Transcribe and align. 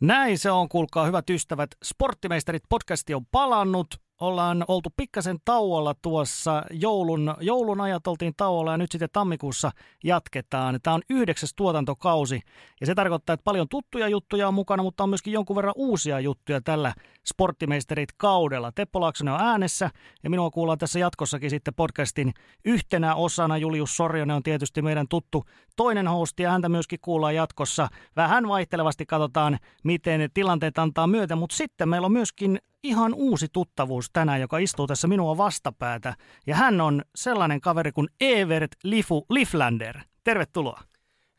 Näin 0.00 0.38
se 0.38 0.50
on, 0.50 0.68
kuulkaa 0.68 1.06
hyvät 1.06 1.30
ystävät. 1.30 1.70
Sporttimeisterit 1.84 2.62
podcasti 2.68 3.14
on 3.14 3.26
palannut 3.26 4.05
ollaan 4.20 4.64
oltu 4.68 4.88
pikkasen 4.96 5.36
tauolla 5.44 5.94
tuossa 6.02 6.62
joulun, 6.70 7.34
joulun 7.40 7.80
ajat 7.80 8.06
oltiin 8.06 8.32
tauolla 8.36 8.70
ja 8.70 8.78
nyt 8.78 8.92
sitten 8.92 9.08
tammikuussa 9.12 9.70
jatketaan. 10.04 10.78
Tämä 10.82 10.94
on 10.94 11.02
yhdeksäs 11.10 11.54
tuotantokausi 11.56 12.40
ja 12.80 12.86
se 12.86 12.94
tarkoittaa, 12.94 13.34
että 13.34 13.44
paljon 13.44 13.68
tuttuja 13.68 14.08
juttuja 14.08 14.48
on 14.48 14.54
mukana, 14.54 14.82
mutta 14.82 15.02
on 15.02 15.08
myöskin 15.08 15.32
jonkun 15.32 15.56
verran 15.56 15.74
uusia 15.76 16.20
juttuja 16.20 16.60
tällä 16.60 16.94
Sporttimeisterit 17.26 18.08
kaudella. 18.16 18.72
Teppo 18.72 19.00
Laaksonen 19.00 19.34
on 19.34 19.40
äänessä 19.40 19.90
ja 20.24 20.30
minua 20.30 20.50
kuullaan 20.50 20.78
tässä 20.78 20.98
jatkossakin 20.98 21.50
sitten 21.50 21.74
podcastin 21.74 22.32
yhtenä 22.64 23.14
osana. 23.14 23.58
Julius 23.58 23.96
Sorjonen 23.96 24.36
on 24.36 24.42
tietysti 24.42 24.82
meidän 24.82 25.08
tuttu 25.08 25.44
toinen 25.76 26.08
hosti 26.08 26.42
ja 26.42 26.50
häntä 26.50 26.68
myöskin 26.68 26.98
kuullaan 27.02 27.34
jatkossa. 27.34 27.88
Vähän 28.16 28.48
vaihtelevasti 28.48 29.06
katsotaan, 29.06 29.58
miten 29.84 30.30
tilanteet 30.34 30.78
antaa 30.78 31.06
myötä, 31.06 31.36
mutta 31.36 31.56
sitten 31.56 31.88
meillä 31.88 32.04
on 32.04 32.12
myöskin 32.12 32.58
ihan 32.82 33.14
uusi 33.14 33.46
tuttavuus 33.52 34.10
tänään, 34.12 34.40
joka 34.40 34.58
istuu 34.58 34.86
tässä 34.86 35.08
minua 35.08 35.36
vastapäätä. 35.36 36.16
Ja 36.46 36.56
hän 36.56 36.80
on 36.80 37.02
sellainen 37.14 37.60
kaveri 37.60 37.92
kuin 37.92 38.08
Evert 38.20 38.70
Lifu 38.82 39.26
Liflander. 39.30 39.98
Tervetuloa. 40.24 40.80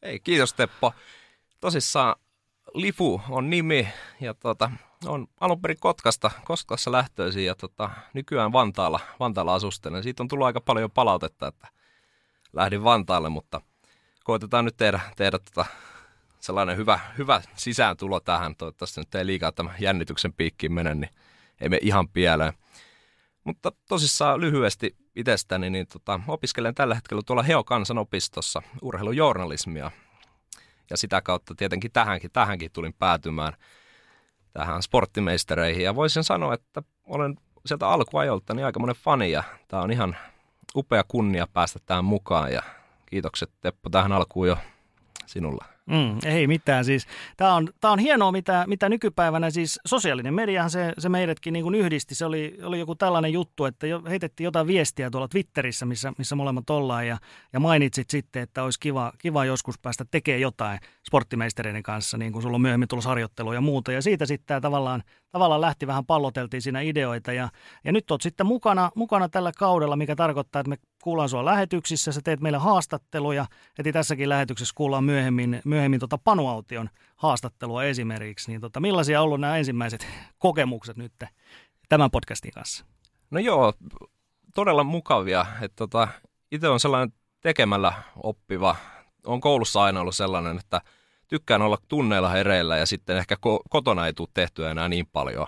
Ei, 0.01 0.19
kiitos 0.19 0.53
Teppo. 0.53 0.93
Tosissaan 1.59 2.15
Lifu 2.73 3.21
on 3.29 3.49
nimi 3.49 3.87
ja 4.21 4.33
tota, 4.33 4.71
on 5.05 5.27
alun 5.39 5.61
perin 5.61 5.77
Kotkasta, 5.79 6.31
Kotkassa 6.45 6.91
lähtöisin 6.91 7.45
ja 7.45 7.55
tota, 7.55 7.89
nykyään 8.13 8.53
Vantaalla, 8.53 8.99
Vantaalla 9.19 9.53
asustelen. 9.53 10.03
Siitä 10.03 10.23
on 10.23 10.27
tullut 10.27 10.45
aika 10.45 10.61
paljon 10.61 10.91
palautetta, 10.91 11.47
että 11.47 11.67
lähdin 12.53 12.83
Vantaalle, 12.83 13.29
mutta 13.29 13.61
koitetaan 14.23 14.65
nyt 14.65 14.77
tehdä, 14.77 14.99
tehdä 15.15 15.39
tota, 15.39 15.65
sellainen 16.39 16.77
hyvä, 16.77 16.99
hyvä 17.17 17.41
sisääntulo 17.55 18.19
tähän. 18.19 18.55
Toivottavasti 18.55 19.01
nyt 19.01 19.15
ei 19.15 19.25
liikaa 19.25 19.51
tämän 19.51 19.75
jännityksen 19.79 20.33
piikkiin 20.33 20.73
mene, 20.73 20.95
niin 20.95 21.09
ei 21.61 21.69
me 21.69 21.79
ihan 21.81 22.09
pieleen. 22.09 22.53
Mutta 23.43 23.71
tosissaan 23.89 24.41
lyhyesti 24.41 24.95
itsestäni, 25.15 25.69
niin 25.69 25.87
tota, 25.87 26.19
opiskelen 26.27 26.75
tällä 26.75 26.95
hetkellä 26.95 27.21
tuolla 27.25 27.43
Heo 27.43 27.63
kansanopistossa 27.63 28.61
urheilujournalismia. 28.81 29.91
Ja 30.89 30.97
sitä 30.97 31.21
kautta 31.21 31.55
tietenkin 31.55 31.91
tähänkin, 31.91 32.31
tähänkin 32.31 32.71
tulin 32.71 32.93
päätymään 32.99 33.53
tähän 34.53 34.83
sporttimeistereihin. 34.83 35.83
Ja 35.83 35.95
voisin 35.95 36.23
sanoa, 36.23 36.53
että 36.53 36.83
olen 37.03 37.35
sieltä 37.65 37.87
alkuajolta 37.87 38.53
niin 38.53 38.65
aika 38.65 38.79
monen 38.79 38.95
fani 38.95 39.31
ja 39.31 39.43
tämä 39.67 39.83
on 39.83 39.91
ihan 39.91 40.17
upea 40.75 41.03
kunnia 41.07 41.47
päästä 41.47 41.79
tähän 41.85 42.05
mukaan. 42.05 42.53
Ja 42.53 42.61
kiitokset 43.05 43.51
Teppo 43.61 43.89
tähän 43.89 44.11
alkuun 44.11 44.47
jo 44.47 44.57
sinulle. 45.25 45.76
Mm, 45.87 46.17
ei 46.25 46.47
mitään 46.47 46.85
siis. 46.85 47.07
Tämä 47.37 47.55
on, 47.55 47.69
tää 47.81 47.91
on 47.91 47.99
hienoa, 47.99 48.31
mitä, 48.31 48.63
mitä 48.67 48.89
nykypäivänä 48.89 49.49
siis 49.49 49.79
sosiaalinen 49.85 50.33
mediahan 50.33 50.69
se, 50.69 50.93
se 50.97 51.09
meidätkin 51.09 51.53
niin 51.53 51.63
kuin 51.63 51.75
yhdisti. 51.75 52.15
Se 52.15 52.25
oli, 52.25 52.57
oli 52.63 52.79
joku 52.79 52.95
tällainen 52.95 53.33
juttu, 53.33 53.65
että 53.65 53.87
jo, 53.87 54.01
heitettiin 54.09 54.45
jotain 54.45 54.67
viestiä 54.67 55.09
tuolla 55.09 55.27
Twitterissä, 55.27 55.85
missä, 55.85 56.13
missä 56.17 56.35
molemmat 56.35 56.69
ollaan 56.69 57.07
ja, 57.07 57.17
ja 57.53 57.59
mainitsit 57.59 58.09
sitten, 58.09 58.41
että 58.41 58.63
olisi 58.63 58.79
kiva, 58.79 59.13
kiva 59.17 59.45
joskus 59.45 59.79
päästä 59.79 60.05
tekemään 60.11 60.41
jotain 60.41 60.79
sporttimeistereiden 61.07 61.83
kanssa, 61.83 62.17
niin 62.17 62.31
kuin 62.31 62.43
sulla 62.43 62.55
on 62.55 62.61
myöhemmin 62.61 62.87
tulossa 62.87 63.09
harjoittelua 63.09 63.53
ja 63.53 63.61
muuta. 63.61 63.91
Ja 63.91 64.01
siitä 64.01 64.25
sitten 64.25 64.47
tämä 64.47 64.61
tavallaan, 64.61 65.03
tavallaan 65.31 65.61
lähti 65.61 65.87
vähän 65.87 66.05
palloteltiin 66.05 66.61
siinä 66.61 66.81
ideoita 66.81 67.33
ja, 67.33 67.49
ja 67.83 67.91
nyt 67.91 68.11
olet 68.11 68.21
sitten 68.21 68.45
mukana, 68.45 68.91
mukana 68.95 69.29
tällä 69.29 69.51
kaudella, 69.57 69.95
mikä 69.95 70.15
tarkoittaa, 70.15 70.59
että 70.59 70.69
me 70.69 70.77
kuullaan 71.03 71.29
sua 71.29 71.45
lähetyksissä, 71.45 72.11
sä 72.11 72.21
teet 72.23 72.39
meille 72.39 72.57
haastatteluja. 72.57 73.45
Heti 73.77 73.91
tässäkin 73.91 74.29
lähetyksessä 74.29 74.73
kuullaan 74.75 75.03
myöhemmin, 75.03 75.61
myöhemmin 75.65 75.99
tota 75.99 76.17
Panuaution 76.17 76.89
haastattelua 77.15 77.83
esimerkiksi. 77.83 78.51
Niin 78.51 78.61
tota, 78.61 78.79
millaisia 78.79 79.21
on 79.21 79.25
ollut 79.25 79.41
nämä 79.41 79.57
ensimmäiset 79.57 80.07
kokemukset 80.37 80.97
nyt 80.97 81.13
tämän 81.89 82.11
podcastin 82.11 82.51
kanssa? 82.51 82.85
No 83.31 83.39
joo, 83.39 83.73
todella 84.55 84.83
mukavia. 84.83 85.45
Että 85.61 85.75
tota, 85.75 86.07
itse 86.51 86.67
on 86.67 86.79
sellainen 86.79 87.13
tekemällä 87.41 87.93
oppiva. 88.15 88.75
On 89.25 89.41
koulussa 89.41 89.83
aina 89.83 90.01
ollut 90.01 90.15
sellainen, 90.15 90.57
että 90.57 90.81
tykkään 91.27 91.61
olla 91.61 91.77
tunneilla 91.87 92.29
hereillä 92.29 92.77
ja 92.77 92.85
sitten 92.85 93.17
ehkä 93.17 93.35
ko- 93.35 93.63
kotona 93.69 94.07
ei 94.07 94.13
tule 94.13 94.27
tehtyä 94.33 94.71
enää 94.71 94.89
niin 94.89 95.07
paljon. 95.07 95.47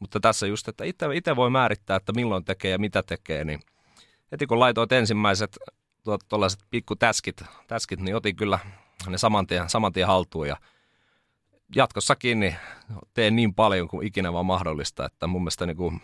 Mutta 0.00 0.20
tässä 0.20 0.46
just, 0.46 0.68
että 0.68 0.84
itse 1.14 1.36
voi 1.36 1.50
määrittää, 1.50 1.96
että 1.96 2.12
milloin 2.12 2.44
tekee 2.44 2.70
ja 2.70 2.78
mitä 2.78 3.02
tekee, 3.02 3.44
niin 3.44 3.60
heti 4.32 4.46
kun 4.46 4.60
laitoit 4.60 4.92
ensimmäiset 4.92 5.58
tuollaiset 6.28 6.60
pikku 6.70 6.96
täskit, 6.96 7.42
täskit, 7.66 8.00
niin 8.00 8.16
otin 8.16 8.36
kyllä 8.36 8.58
ne 9.06 9.18
saman 9.18 9.46
tien, 9.46 9.68
saman 9.68 9.92
tien 9.92 10.06
haltuun 10.06 10.48
ja 10.48 10.56
jatkossakin 11.76 12.40
niin 12.40 12.56
teen 13.14 13.36
niin 13.36 13.54
paljon 13.54 13.88
kuin 13.88 14.06
ikinä 14.06 14.32
vaan 14.32 14.46
mahdollista, 14.46 15.06
että 15.06 15.26
mun 15.26 15.42
mielestä 15.42 15.66
niin 15.66 15.76
kuin 15.76 16.02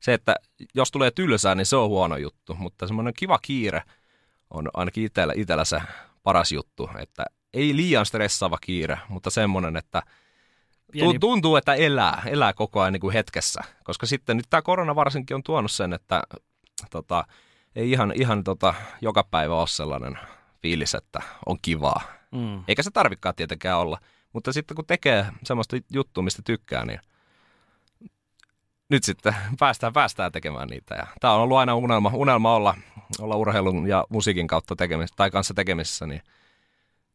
se, 0.00 0.14
että 0.14 0.36
jos 0.74 0.90
tulee 0.90 1.10
tylsää, 1.10 1.54
niin 1.54 1.66
se 1.66 1.76
on 1.76 1.88
huono 1.88 2.16
juttu, 2.16 2.54
mutta 2.54 2.86
semmoinen 2.86 3.14
kiva 3.14 3.38
kiire 3.42 3.82
on 4.50 4.68
ainakin 4.74 5.04
itsellä, 5.04 5.32
itsellä 5.36 5.64
se 5.64 5.80
paras 6.22 6.52
juttu, 6.52 6.90
että 6.98 7.24
ei 7.54 7.76
liian 7.76 8.06
stressaava 8.06 8.58
kiire, 8.60 8.98
mutta 9.08 9.30
semmoinen, 9.30 9.76
että 9.76 10.02
Pieni... 10.92 11.18
tuntuu, 11.18 11.56
että 11.56 11.74
elää, 11.74 12.22
elää 12.26 12.52
koko 12.52 12.80
ajan 12.80 12.92
niin 12.92 13.00
kuin 13.00 13.12
hetkessä, 13.12 13.60
koska 13.84 14.06
sitten 14.06 14.36
nyt 14.36 14.46
tämä 14.50 14.62
korona 14.62 14.94
varsinkin 14.94 15.34
on 15.34 15.42
tuonut 15.42 15.70
sen, 15.70 15.92
että 15.92 16.22
tota, 16.90 17.24
ei 17.76 17.90
ihan, 17.90 18.12
ihan 18.14 18.44
tota, 18.44 18.74
joka 19.00 19.24
päivä 19.30 19.54
ole 19.54 19.66
sellainen 19.66 20.18
fiilis, 20.62 20.94
että 20.94 21.22
on 21.46 21.58
kivaa. 21.62 22.00
Mm. 22.30 22.64
Eikä 22.68 22.82
se 22.82 22.90
tarvikaan 22.90 23.34
tietenkään 23.34 23.78
olla. 23.78 23.98
Mutta 24.32 24.52
sitten 24.52 24.74
kun 24.74 24.86
tekee 24.86 25.26
semmoista 25.42 25.76
juttua, 25.92 26.24
mistä 26.24 26.42
tykkää, 26.44 26.84
niin 26.84 27.00
nyt 28.88 29.04
sitten 29.04 29.36
päästään, 29.60 29.92
päästään 29.92 30.32
tekemään 30.32 30.68
niitä. 30.68 30.94
Ja 30.94 31.06
tämä 31.20 31.34
on 31.34 31.40
ollut 31.40 31.56
aina 31.56 31.74
unelma, 31.74 32.10
unelma 32.14 32.54
olla, 32.54 32.74
olla 33.20 33.36
urheilun 33.36 33.88
ja 33.88 34.04
musiikin 34.08 34.46
kautta 34.46 34.76
tekemis, 34.76 35.10
tai 35.16 35.30
kanssa 35.30 35.54
tekemisissä, 35.54 36.06
niin 36.06 36.22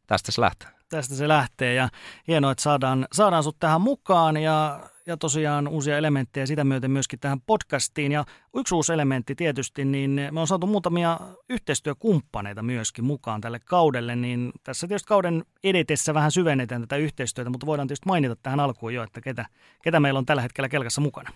tästä 0.06 0.32
se 0.32 0.40
lähtee. 0.40 0.68
Tästä 0.88 1.14
se 1.14 1.28
lähtee 1.28 1.74
ja 1.74 1.88
hienoa, 2.28 2.52
että 2.52 2.62
saadaan, 2.62 3.08
saadaan 3.12 3.42
sut 3.42 3.56
tähän 3.58 3.80
mukaan 3.80 4.36
ja 4.36 4.80
ja 5.06 5.16
tosiaan 5.16 5.68
uusia 5.68 5.98
elementtejä 5.98 6.46
sitä 6.46 6.64
myöten 6.64 6.90
myöskin 6.90 7.18
tähän 7.18 7.40
podcastiin. 7.40 8.12
Ja 8.12 8.24
yksi 8.56 8.74
uusi 8.74 8.92
elementti 8.92 9.34
tietysti, 9.34 9.84
niin 9.84 10.20
me 10.30 10.40
on 10.40 10.46
saatu 10.46 10.66
muutamia 10.66 11.20
yhteistyökumppaneita 11.48 12.62
myöskin 12.62 13.04
mukaan 13.04 13.40
tälle 13.40 13.58
kaudelle, 13.58 14.16
niin 14.16 14.52
tässä 14.62 14.88
tietysti 14.88 15.08
kauden 15.08 15.44
edetessä 15.64 16.14
vähän 16.14 16.32
syvennetään 16.32 16.80
tätä 16.80 16.96
yhteistyötä, 16.96 17.50
mutta 17.50 17.66
voidaan 17.66 17.88
tietysti 17.88 18.06
mainita 18.06 18.36
tähän 18.36 18.60
alkuun 18.60 18.94
jo, 18.94 19.02
että 19.02 19.20
ketä, 19.20 19.46
ketä 19.82 20.00
meillä 20.00 20.18
on 20.18 20.26
tällä 20.26 20.42
hetkellä 20.42 20.68
kelkassa 20.68 21.00
mukana. 21.00 21.30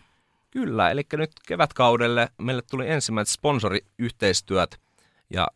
Kyllä, 0.50 0.90
eli 0.90 1.02
nyt 1.12 1.32
kevätkaudelle 1.46 2.28
meille 2.38 2.62
tuli 2.70 2.90
ensimmäiset 2.90 3.32
sponsoriyhteistyöt 3.32 4.80
ja 5.30 5.48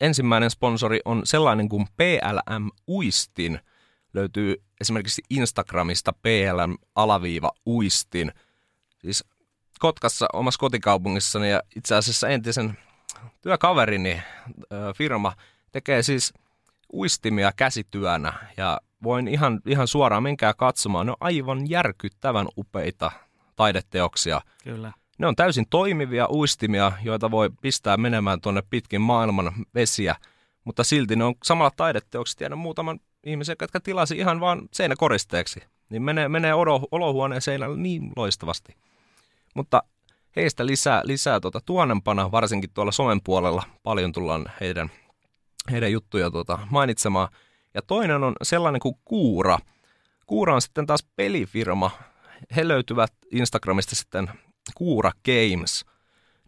ensimmäinen 0.00 0.50
sponsori 0.50 1.00
on 1.04 1.20
sellainen 1.24 1.68
kuin 1.68 1.86
PLM 1.96 2.70
Uistin– 2.88 3.58
löytyy 4.14 4.62
esimerkiksi 4.80 5.22
Instagramista 5.30 6.12
PLM-uistin. 6.12 7.12
Siis 8.98 9.24
Kotkassa 9.78 10.26
omassa 10.32 10.58
kotikaupungissani 10.58 11.50
ja 11.50 11.62
itse 11.76 11.94
asiassa 11.94 12.28
entisen 12.28 12.78
työkaverini 13.40 14.22
firma 14.96 15.32
tekee 15.72 16.02
siis 16.02 16.34
uistimia 16.92 17.52
käsityönä 17.56 18.32
ja 18.56 18.80
voin 19.02 19.28
ihan, 19.28 19.60
ihan 19.66 19.88
suoraan 19.88 20.22
menkää 20.22 20.54
katsomaan. 20.54 21.06
Ne 21.06 21.12
on 21.12 21.16
aivan 21.20 21.70
järkyttävän 21.70 22.46
upeita 22.56 23.12
taideteoksia. 23.56 24.40
Kyllä. 24.64 24.92
Ne 25.18 25.26
on 25.26 25.36
täysin 25.36 25.66
toimivia 25.70 26.28
uistimia, 26.30 26.92
joita 27.02 27.30
voi 27.30 27.50
pistää 27.62 27.96
menemään 27.96 28.40
tuonne 28.40 28.62
pitkin 28.70 29.00
maailman 29.00 29.52
vesiä, 29.74 30.16
mutta 30.64 30.84
silti 30.84 31.16
ne 31.16 31.24
on 31.24 31.34
samalla 31.44 31.70
taideteokset. 31.76 32.38
Tiedän 32.38 32.58
muutaman 32.58 33.00
ihmisiä, 33.24 33.54
jotka 33.60 33.80
tilasi 33.80 34.18
ihan 34.18 34.40
vaan 34.40 34.68
seinäkoristeeksi. 34.72 35.60
Niin 35.90 36.02
menee, 36.02 36.28
menee 36.28 36.54
olo, 36.54 36.88
olohuoneen 36.90 37.42
seinällä 37.42 37.76
niin 37.76 38.12
loistavasti. 38.16 38.76
Mutta 39.54 39.82
heistä 40.36 40.66
lisää, 40.66 41.02
lisää 41.04 41.40
tuota 41.40 41.60
tuonnempana, 41.66 42.32
varsinkin 42.32 42.70
tuolla 42.74 42.92
somen 42.92 43.20
puolella, 43.24 43.62
paljon 43.82 44.12
tullaan 44.12 44.52
heidän, 44.60 44.90
heidän 45.70 45.92
juttuja 45.92 46.30
tuota 46.30 46.58
mainitsemaan. 46.70 47.28
Ja 47.74 47.82
toinen 47.82 48.24
on 48.24 48.34
sellainen 48.42 48.80
kuin 48.80 48.94
Kuura. 49.04 49.58
Kuura 50.26 50.54
on 50.54 50.62
sitten 50.62 50.86
taas 50.86 51.06
pelifirma. 51.16 51.90
He 52.56 52.68
löytyvät 52.68 53.12
Instagramista 53.30 53.96
sitten 53.96 54.30
Kuura 54.74 55.12
Games 55.24 55.84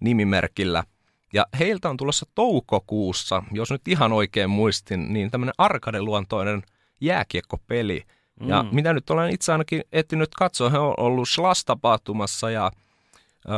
nimimerkillä. 0.00 0.84
Ja 1.32 1.46
heiltä 1.58 1.90
on 1.90 1.96
tulossa 1.96 2.26
toukokuussa, 2.34 3.42
jos 3.52 3.70
nyt 3.70 3.88
ihan 3.88 4.12
oikein 4.12 4.50
muistin, 4.50 5.12
niin 5.12 5.30
tämmöinen 5.30 5.54
arkadeluontoinen 5.58 6.62
jääkiekkopeli. 7.00 8.02
Mm. 8.40 8.48
Ja 8.48 8.64
mitä 8.72 8.92
nyt 8.92 9.10
olen 9.10 9.30
itse 9.30 9.52
ainakin 9.52 9.82
etsinyt 9.92 10.34
katsoa, 10.34 10.70
he 10.70 10.78
on 10.78 10.94
ollut 10.96 11.28
Slash-tapahtumassa 11.28 12.50
ja 12.50 12.70
ö, 13.48 13.50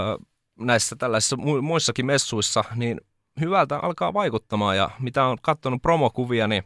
näissä 0.58 0.96
tällaisissa 0.96 1.36
muissakin 1.62 2.06
messuissa, 2.06 2.64
niin 2.74 3.00
hyvältä 3.40 3.78
alkaa 3.78 4.14
vaikuttamaan 4.14 4.76
ja 4.76 4.90
mitä 5.00 5.24
on 5.24 5.38
katsonut 5.42 5.82
promokuvia, 5.82 6.48
niin 6.48 6.62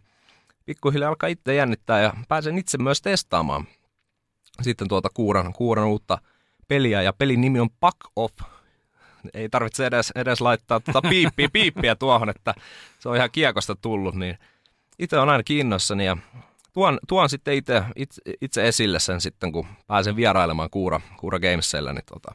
pikkuhiljaa 0.65 1.09
alkaa 1.09 1.29
itse 1.29 1.55
jännittää 1.55 2.01
ja 2.01 2.13
pääsen 2.29 2.59
itse 2.59 2.79
myös 2.79 3.03
testaamaan 3.03 3.67
sitten 4.63 4.89
tuota 4.89 5.09
kuuran, 5.15 5.53
kuuran 5.53 5.87
uutta 5.87 6.19
peliä 6.69 7.03
ja 7.03 7.13
pelin 7.13 7.41
nimi 7.41 7.61
on 7.61 7.71
Pack 7.81 7.97
Off. 8.17 8.35
Ei 9.35 9.49
tarvitse 9.49 9.87
edes, 9.87 10.13
edes 10.15 10.41
laittaa 10.41 10.81
tuota 10.81 11.09
piippiä, 11.09 11.49
piippiä 11.59 11.95
tuohon, 11.95 12.29
että 12.29 12.55
se 12.99 13.09
on 13.09 13.17
ihan 13.17 13.31
kiekosta 13.31 13.75
tullut, 13.75 14.15
niin 14.15 14.39
itse 14.99 15.19
on 15.19 15.29
aina 15.29 15.43
kiinnossani 15.43 16.07
ja 16.07 16.17
tuon, 16.73 16.99
tuon 17.09 17.29
sitten 17.29 17.55
itse, 17.55 17.85
itse, 17.97 18.23
itse 18.41 18.69
esille 18.69 18.99
sen 18.99 19.21
sitten, 19.21 19.53
kun 19.53 19.67
pääsen 19.87 20.17
vierailemaan 20.17 20.71
Kuura, 20.71 21.01
Kuura 21.17 21.39
Gamesilla, 21.39 21.93
niin 21.93 22.05
tota, 22.13 22.35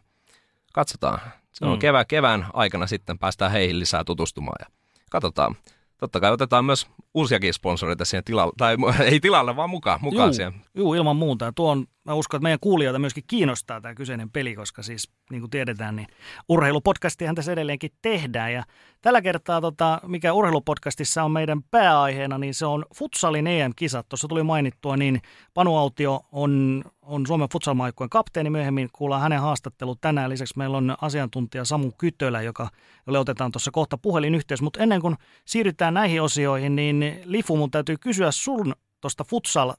katsotaan. 0.74 1.20
Se 1.52 1.66
on 1.66 1.72
mm. 1.72 1.80
kevään, 1.80 2.08
kevään 2.08 2.46
aikana 2.54 2.88
sitten 2.88 3.20
päästään 3.20 3.52
heihin 3.52 3.80
lisää 3.80 4.04
tutustumaan 4.04 4.58
ja 4.60 4.66
katsotaan. 5.10 5.56
Totta 5.98 6.20
kai 6.20 6.32
otetaan 6.32 6.66
myös 6.66 6.88
uusiakin 7.14 7.54
sponsoreita 7.54 8.06
siihen 8.06 8.24
tilalle, 8.24 8.54
tai 8.58 8.78
ei 9.12 9.20
tilalle, 9.20 9.56
vaan 9.56 9.70
mukaan, 9.70 10.00
mukaan 10.02 10.28
juu, 10.28 10.34
siihen. 10.34 10.54
Juu, 10.76 10.94
ilman 10.94 11.16
muuta. 11.16 11.54
Tuo 11.56 11.72
on, 11.72 11.86
mä 12.04 12.14
uskon, 12.14 12.38
että 12.38 12.44
meidän 12.44 12.60
kuulijoita 12.60 13.00
myöskin 13.00 13.24
kiinnostaa 13.28 13.82
tämä 13.82 13.96
kyseinen 13.96 14.30
peli, 14.30 14.56
koska 14.56 14.84
siis 14.84 15.12
niin 15.32 15.42
kuin 15.42 15.50
tiedetään, 15.50 15.96
niin 15.96 16.08
urheilupodcastihan 16.50 17.36
tässä 17.36 17.52
edelleenkin 17.52 17.92
tehdään. 18.02 18.54
Ja 18.54 18.64
tällä 19.02 19.22
kertaa, 19.22 19.62
tota, 19.62 20.02
mikä 20.08 20.34
urheilupodcastissa 20.34 21.24
on 21.24 21.32
meidän 21.32 21.64
pääaiheena, 21.64 22.38
niin 22.38 22.54
se 22.54 22.66
on 22.66 22.86
futsalin 22.96 23.48
EM-kisat. 23.48 24.10
Tuossa 24.10 24.28
tuli 24.28 24.44
mainittua, 24.44 24.98
niin 24.98 25.22
Panu 25.54 25.78
Autio 25.78 26.22
on, 26.32 26.84
on 27.06 27.28
Suomen 27.28 27.50
futsalmaikkojen 27.50 28.10
kapteeni. 28.10 28.50
Myöhemmin 28.50 28.90
kuullaan 28.94 29.22
hänen 29.22 29.42
haastattelut 29.42 30.02
tänään. 30.02 30.30
Lisäksi 30.30 30.58
meillä 30.58 30.78
on 30.78 30.96
asiantuntija 31.02 31.66
Samu 31.66 31.92
Kytölä, 31.98 32.42
joka, 32.42 32.70
jolle 33.08 33.20
otetaan 33.20 33.52
tuossa 33.52 33.72
kohta 33.72 33.98
puhelinyhteys. 33.98 34.62
Mutta 34.62 34.80
ennen 34.80 35.02
kuin 35.02 35.16
siirrytään 35.46 35.94
näihin 35.94 36.22
osioihin, 36.22 36.76
niin 36.76 37.22
Lifu, 37.24 37.58
mun 37.58 37.72
täytyy 37.72 37.98
kysyä 37.98 38.32
sun 38.32 38.74
tuosta 39.02 39.24
futsal 39.24 39.74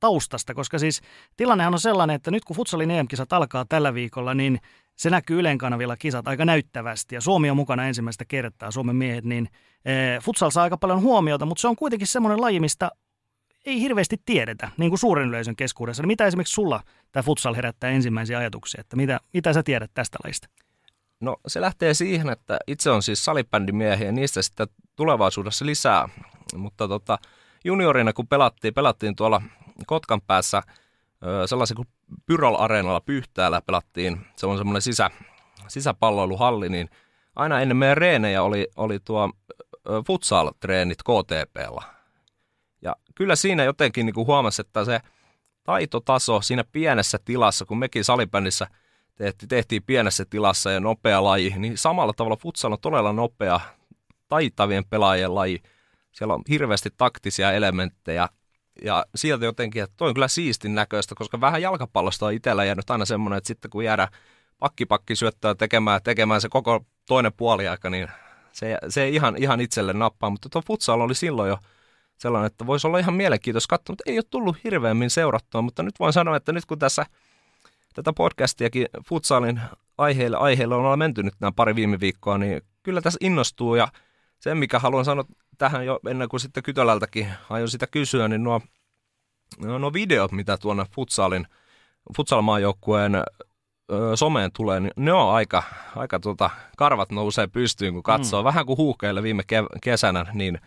taustasta, 0.00 0.54
koska 0.54 0.78
siis 0.78 1.00
tilannehan 1.36 1.74
on 1.74 1.80
sellainen, 1.80 2.16
että 2.16 2.30
nyt 2.30 2.44
kun 2.44 2.56
futsalin 2.56 2.90
EM-kisat 2.90 3.32
alkaa 3.32 3.64
tällä 3.68 3.94
viikolla, 3.94 4.34
niin 4.34 4.58
se 4.96 5.10
näkyy 5.10 5.40
Ylen 5.40 5.58
kanavilla 5.58 5.96
kisat 5.96 6.28
aika 6.28 6.44
näyttävästi 6.44 7.14
ja 7.14 7.20
Suomi 7.20 7.50
on 7.50 7.56
mukana 7.56 7.86
ensimmäistä 7.86 8.24
kertaa, 8.24 8.70
Suomen 8.70 8.96
miehet, 8.96 9.24
niin 9.24 9.48
e, 9.84 9.92
futsal 10.22 10.50
saa 10.50 10.62
aika 10.62 10.76
paljon 10.76 11.02
huomiota, 11.02 11.46
mutta 11.46 11.60
se 11.60 11.68
on 11.68 11.76
kuitenkin 11.76 12.06
semmoinen 12.06 12.40
laji, 12.40 12.60
mistä 12.60 12.90
ei 13.66 13.80
hirveästi 13.80 14.16
tiedetä, 14.24 14.70
niin 14.76 14.90
kuin 14.90 14.98
suuren 14.98 15.28
yleisön 15.28 15.56
keskuudessa. 15.56 16.02
Niin 16.02 16.08
mitä 16.08 16.26
esimerkiksi 16.26 16.54
sulla 16.54 16.80
tämä 17.12 17.22
futsal 17.22 17.54
herättää 17.54 17.90
ensimmäisiä 17.90 18.38
ajatuksia, 18.38 18.80
että 18.80 18.96
mitä, 18.96 19.20
mitä 19.34 19.52
sä 19.52 19.62
tiedät 19.62 19.90
tästä 19.94 20.18
lajista? 20.24 20.48
No 21.20 21.36
se 21.46 21.60
lähtee 21.60 21.94
siihen, 21.94 22.28
että 22.28 22.58
itse 22.66 22.90
on 22.90 23.02
siis 23.02 23.24
salibändimiehiä 23.24 24.06
ja 24.06 24.12
niistä 24.12 24.42
sitten 24.42 24.66
tulevaisuudessa 24.96 25.66
lisää, 25.66 26.08
mutta 26.56 26.88
tota, 26.88 27.18
juniorina 27.64 28.12
kun 28.12 28.28
pelattiin, 28.28 28.74
pelattiin 28.74 29.16
tuolla 29.16 29.42
Kotkan 29.86 30.20
päässä 30.20 30.62
sellaisen 31.46 31.76
kuin 31.76 31.88
Pyrol 32.26 32.56
Areenalla 32.58 33.00
Pyhtäällä 33.00 33.62
pelattiin, 33.66 34.26
se 34.36 34.46
on 34.46 34.58
semmoinen 34.58 34.82
sisä, 34.82 35.10
sisäpalloiluhalli, 35.68 36.68
niin 36.68 36.90
aina 37.36 37.60
ennen 37.60 37.76
meidän 37.76 37.96
reenejä 37.96 38.42
oli, 38.42 38.68
oli 38.76 38.98
tuo 39.00 39.30
futsal-treenit 40.06 41.02
KTPlla. 41.02 41.93
Kyllä 43.14 43.36
siinä 43.36 43.64
jotenkin 43.64 44.06
niin 44.06 44.14
kuin 44.14 44.26
huomasi, 44.26 44.60
että 44.60 44.84
se 44.84 45.00
taitotaso 45.64 46.40
siinä 46.40 46.64
pienessä 46.72 47.18
tilassa, 47.24 47.64
kun 47.64 47.78
mekin 47.78 48.04
salibändissä 48.04 48.66
tehtiin, 49.14 49.48
tehtiin 49.48 49.82
pienessä 49.82 50.24
tilassa 50.30 50.70
ja 50.70 50.80
nopea 50.80 51.24
laji, 51.24 51.54
niin 51.56 51.78
samalla 51.78 52.12
tavalla 52.12 52.36
futsal 52.36 52.72
on 52.72 52.80
todella 52.80 53.12
nopea, 53.12 53.60
taitavien 54.28 54.84
pelaajien 54.90 55.34
laji. 55.34 55.62
Siellä 56.12 56.34
on 56.34 56.42
hirveästi 56.48 56.90
taktisia 56.96 57.52
elementtejä, 57.52 58.28
ja 58.82 59.06
sieltä 59.14 59.44
jotenkin, 59.44 59.82
että 59.82 59.94
toi 59.96 60.08
on 60.08 60.14
kyllä 60.14 60.28
siistin 60.28 60.74
näköistä, 60.74 61.14
koska 61.14 61.40
vähän 61.40 61.62
jalkapallosta 61.62 62.26
on 62.26 62.32
itsellä 62.32 62.64
jäänyt 62.64 62.90
aina 62.90 63.04
semmoinen, 63.04 63.38
että 63.38 63.48
sitten 63.48 63.70
kun 63.70 63.84
jäädä 63.84 64.08
pakki 64.88 65.16
syöttää 65.16 65.54
tekemään, 65.54 66.00
tekemään 66.02 66.40
se 66.40 66.48
koko 66.48 66.84
toinen 67.06 67.32
puoliaika, 67.32 67.90
niin 67.90 68.08
se, 68.52 68.78
se 68.88 69.02
ei 69.02 69.14
ihan, 69.14 69.36
ihan 69.36 69.60
itselle 69.60 69.92
nappaa, 69.92 70.30
mutta 70.30 70.48
tuo 70.48 70.62
futsal 70.66 71.00
oli 71.00 71.14
silloin 71.14 71.48
jo 71.48 71.58
sellainen, 72.18 72.46
että 72.46 72.66
voisi 72.66 72.86
olla 72.86 72.98
ihan 72.98 73.14
mielenkiintoista 73.14 73.70
katsoa, 73.70 73.92
mutta 73.92 74.04
ei 74.06 74.18
ole 74.18 74.24
tullut 74.30 74.56
hirveämmin 74.64 75.10
seurattua, 75.10 75.62
mutta 75.62 75.82
nyt 75.82 76.00
voin 76.00 76.12
sanoa, 76.12 76.36
että 76.36 76.52
nyt 76.52 76.66
kun 76.66 76.78
tässä 76.78 77.06
tätä 77.94 78.12
podcastiakin 78.12 78.86
futsalin 79.06 79.60
aiheille, 79.98 80.36
aiheille 80.36 80.74
on 80.74 80.98
menty 80.98 81.22
nyt 81.22 81.34
nämä 81.40 81.52
pari 81.52 81.74
viime 81.74 82.00
viikkoa, 82.00 82.38
niin 82.38 82.62
kyllä 82.82 83.00
tässä 83.00 83.18
innostuu 83.20 83.74
ja 83.74 83.88
se, 84.38 84.54
mikä 84.54 84.78
haluan 84.78 85.04
sanoa 85.04 85.24
tähän 85.58 85.86
jo 85.86 86.00
ennen 86.08 86.28
kuin 86.28 86.40
sitten 86.40 86.62
Kytölältäkin 86.62 87.28
aion 87.50 87.68
sitä 87.68 87.86
kysyä, 87.86 88.28
niin 88.28 88.44
nuo, 88.44 88.60
nuo 89.78 89.92
videot, 89.92 90.32
mitä 90.32 90.56
tuonne 90.56 90.84
futsalin, 90.94 91.46
futsalmaajoukkueen 92.16 93.12
someen 94.14 94.52
tulee, 94.52 94.80
niin 94.80 94.92
ne 94.96 95.12
on 95.12 95.34
aika, 95.34 95.62
aika 95.96 96.20
tuota, 96.20 96.50
karvat 96.76 97.12
nousee 97.12 97.46
pystyyn, 97.46 97.94
kun 97.94 98.02
katsoo. 98.02 98.42
Mm. 98.42 98.44
Vähän 98.44 98.66
kuin 98.66 98.76
huuhkeille 98.76 99.22
viime 99.22 99.42
ke- 99.42 99.78
kesänä, 99.82 100.26
niin 100.32 100.58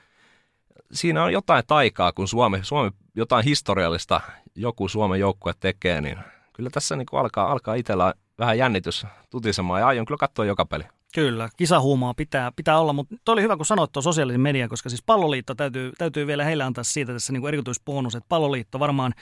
siinä 0.91 1.23
on 1.23 1.33
jotain 1.33 1.63
taikaa, 1.67 2.11
kun 2.11 2.27
Suomi, 2.27 2.59
Suomi 2.61 2.91
jotain 3.15 3.45
historiallista 3.45 4.21
joku 4.55 4.87
Suomen 4.87 5.19
joukkue 5.19 5.53
tekee, 5.59 6.01
niin 6.01 6.17
kyllä 6.53 6.69
tässä 6.69 6.95
niin 6.95 7.05
kuin 7.05 7.19
alkaa, 7.19 7.51
alkaa 7.51 7.75
itsellä 7.75 8.13
vähän 8.39 8.57
jännitys 8.57 9.05
tutisemaan 9.29 9.79
ja 9.79 9.87
aion 9.87 10.05
kyllä 10.05 10.17
katsoa 10.17 10.45
joka 10.45 10.65
peli. 10.65 10.83
Kyllä, 11.13 11.49
kisahuumaa 11.57 12.13
pitää, 12.13 12.51
pitää 12.55 12.79
olla, 12.79 12.93
mutta 12.93 13.15
toi 13.25 13.33
oli 13.33 13.41
hyvä, 13.41 13.57
kun 13.57 13.65
sanoit 13.65 13.91
tuon 13.91 14.03
sosiaalisen 14.03 14.41
median, 14.41 14.69
koska 14.69 14.89
siis 14.89 15.03
palloliitto 15.05 15.55
täytyy, 15.55 15.91
täytyy 15.97 16.27
vielä 16.27 16.43
heille 16.43 16.63
antaa 16.63 16.83
siitä 16.83 17.13
tässä 17.13 17.33
niin 17.33 17.47
erityisbonus, 17.47 18.15
että 18.15 18.29
palloliitto 18.29 18.79
varmaan, 18.79 19.13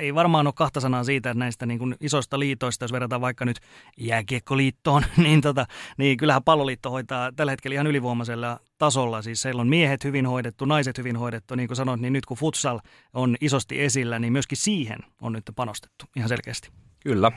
ei 0.00 0.14
varmaan 0.14 0.46
ole 0.46 0.54
kahta 0.56 0.80
sanaa 0.80 1.04
siitä, 1.04 1.30
että 1.30 1.38
näistä 1.38 1.66
niin 1.66 1.78
kuin 1.78 1.96
isoista 2.00 2.38
liitoista, 2.38 2.84
jos 2.84 2.92
verrataan 2.92 3.20
vaikka 3.20 3.44
nyt 3.44 3.60
jääkiekkoliittoon, 3.96 5.02
niin, 5.16 5.40
tota, 5.40 5.66
niin 5.96 6.16
kyllähän 6.16 6.44
palloliitto 6.44 6.90
hoitaa 6.90 7.32
tällä 7.32 7.52
hetkellä 7.52 7.74
ihan 7.74 7.86
ylivoimaisella 7.86 8.60
tasolla. 8.78 9.22
Siis 9.22 9.42
siellä 9.42 9.60
on 9.60 9.68
miehet 9.68 10.04
hyvin 10.04 10.26
hoidettu, 10.26 10.64
naiset 10.64 10.98
hyvin 10.98 11.16
hoidettu, 11.16 11.54
niin 11.54 11.68
kuin 11.68 11.76
sanoit, 11.76 12.00
niin 12.00 12.12
nyt 12.12 12.26
kun 12.26 12.36
futsal 12.36 12.80
on 13.14 13.36
isosti 13.40 13.80
esillä, 13.80 14.18
niin 14.18 14.32
myöskin 14.32 14.58
siihen 14.58 14.98
on 15.22 15.32
nyt 15.32 15.44
panostettu 15.56 16.04
ihan 16.16 16.28
selkeästi. 16.28 16.70
Kyllä, 17.00 17.32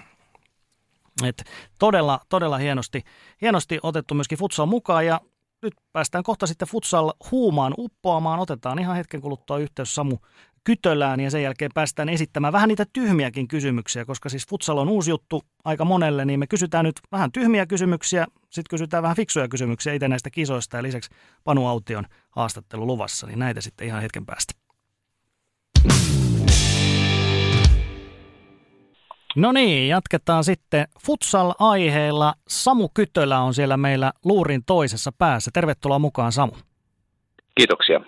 et 1.23 1.43
todella, 1.79 2.19
todella 2.29 2.57
hienosti, 2.57 3.03
hienosti 3.41 3.79
otettu 3.83 4.13
myöskin 4.13 4.37
futsal 4.37 4.65
mukaan 4.65 5.05
ja 5.05 5.21
nyt 5.61 5.73
päästään 5.93 6.23
kohta 6.23 6.47
sitten 6.47 6.67
futsal 6.67 7.11
huumaan 7.31 7.73
uppoamaan. 7.77 8.39
Otetaan 8.39 8.79
ihan 8.79 8.95
hetken 8.95 9.21
kuluttua 9.21 9.57
yhteys 9.57 9.95
Samu 9.95 10.17
Kytölään 10.63 11.19
ja 11.19 11.31
sen 11.31 11.43
jälkeen 11.43 11.71
päästään 11.73 12.09
esittämään 12.09 12.53
vähän 12.53 12.67
niitä 12.67 12.85
tyhmiäkin 12.93 13.47
kysymyksiä, 13.47 14.05
koska 14.05 14.29
siis 14.29 14.47
futsal 14.47 14.77
on 14.77 14.89
uusi 14.89 15.09
juttu 15.09 15.41
aika 15.65 15.85
monelle, 15.85 16.25
niin 16.25 16.39
me 16.39 16.47
kysytään 16.47 16.85
nyt 16.85 16.99
vähän 17.11 17.31
tyhmiä 17.31 17.65
kysymyksiä, 17.65 18.25
sitten 18.39 18.69
kysytään 18.69 19.03
vähän 19.03 19.15
fiksuja 19.15 19.47
kysymyksiä 19.47 19.93
itse 19.93 20.07
näistä 20.07 20.29
kisoista 20.29 20.77
ja 20.77 20.83
lisäksi 20.83 21.09
Panu 21.43 21.67
Aution 21.67 22.05
haastattelu 22.29 22.87
luvassa, 22.87 23.27
niin 23.27 23.39
näitä 23.39 23.61
sitten 23.61 23.87
ihan 23.87 24.01
hetken 24.01 24.25
päästä. 24.25 24.53
No 29.35 29.51
niin, 29.51 29.87
jatketaan 29.87 30.43
sitten 30.43 30.87
futsal-aiheella. 31.05 32.33
Samu 32.47 32.89
Kytölä 32.93 33.39
on 33.39 33.53
siellä 33.53 33.77
meillä 33.77 34.13
luurin 34.25 34.61
toisessa 34.65 35.11
päässä. 35.17 35.51
Tervetuloa 35.53 35.99
mukaan 35.99 36.31
Samu. 36.31 36.51
Kiitoksia. 37.55 38.01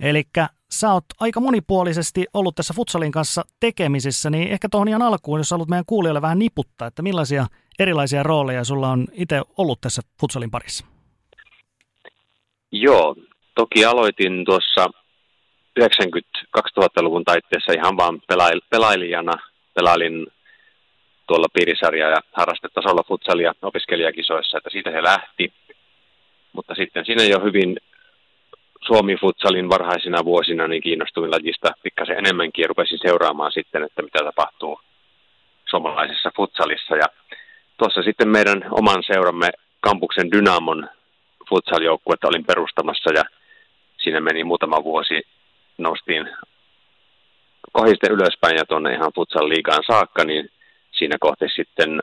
Eli 0.00 0.22
sä 0.70 0.92
oot 0.92 1.04
aika 1.20 1.40
monipuolisesti 1.40 2.26
ollut 2.34 2.54
tässä 2.54 2.74
futsalin 2.74 3.12
kanssa 3.12 3.42
tekemisissä, 3.60 4.30
niin 4.30 4.48
ehkä 4.48 4.68
tuohon 4.70 4.88
ihan 4.88 5.02
alkuun, 5.02 5.40
jos 5.40 5.50
haluat 5.50 5.68
meidän 5.68 5.84
kuulijoille 5.86 6.22
vähän 6.22 6.38
niputtaa, 6.38 6.88
että 6.88 7.02
millaisia 7.02 7.46
erilaisia 7.78 8.22
rooleja 8.22 8.64
sulla 8.64 8.88
on 8.88 9.06
itse 9.12 9.42
ollut 9.56 9.80
tässä 9.80 10.02
futsalin 10.20 10.50
parissa? 10.50 10.86
Joo, 12.72 13.16
toki 13.54 13.84
aloitin 13.84 14.44
tuossa 14.44 14.86
90-2000-luvun 15.80 17.24
taitteessa 17.24 17.72
ihan 17.72 17.96
vaan 17.96 18.22
pelailijana 18.70 19.32
pelailin 19.74 20.26
tuolla 21.26 21.46
piirisarja- 21.52 22.10
ja 22.10 22.20
harrastetasolla 22.32 23.02
futsalia 23.08 23.52
opiskelijakisoissa, 23.62 24.58
että 24.58 24.70
siitä 24.70 24.90
se 24.90 25.02
lähti. 25.02 25.52
Mutta 26.52 26.74
sitten 26.74 27.04
siinä 27.04 27.22
jo 27.24 27.40
hyvin 27.40 27.76
Suomi-futsalin 28.86 29.68
varhaisina 29.68 30.24
vuosina 30.24 30.68
niin 30.68 30.82
kiinnostuin 30.82 31.30
lajista 31.30 31.68
pikkasen 31.82 32.18
enemmänkin 32.18 32.62
ja 32.62 32.68
rupesin 32.68 32.98
seuraamaan 33.02 33.52
sitten, 33.52 33.82
että 33.82 34.02
mitä 34.02 34.18
tapahtuu 34.24 34.80
suomalaisessa 35.70 36.30
futsalissa. 36.36 36.96
Ja 36.96 37.06
tuossa 37.78 38.02
sitten 38.02 38.28
meidän 38.28 38.64
oman 38.70 39.02
seuramme 39.02 39.50
kampuksen 39.80 40.30
Dynamon 40.30 40.88
futsaljoukkuetta 41.48 42.28
olin 42.28 42.44
perustamassa 42.44 43.10
ja 43.14 43.24
siinä 44.02 44.20
meni 44.20 44.44
muutama 44.44 44.84
vuosi, 44.84 45.22
noustiin 45.78 46.28
kohiste 47.72 48.06
ylöspäin 48.10 48.56
ja 48.56 48.64
tuonne 48.66 48.94
ihan 48.94 49.12
futsal 49.14 49.48
liigaan 49.48 49.84
saakka, 49.86 50.24
niin 50.24 50.48
siinä 50.92 51.16
kohti 51.20 51.48
sitten 51.48 52.00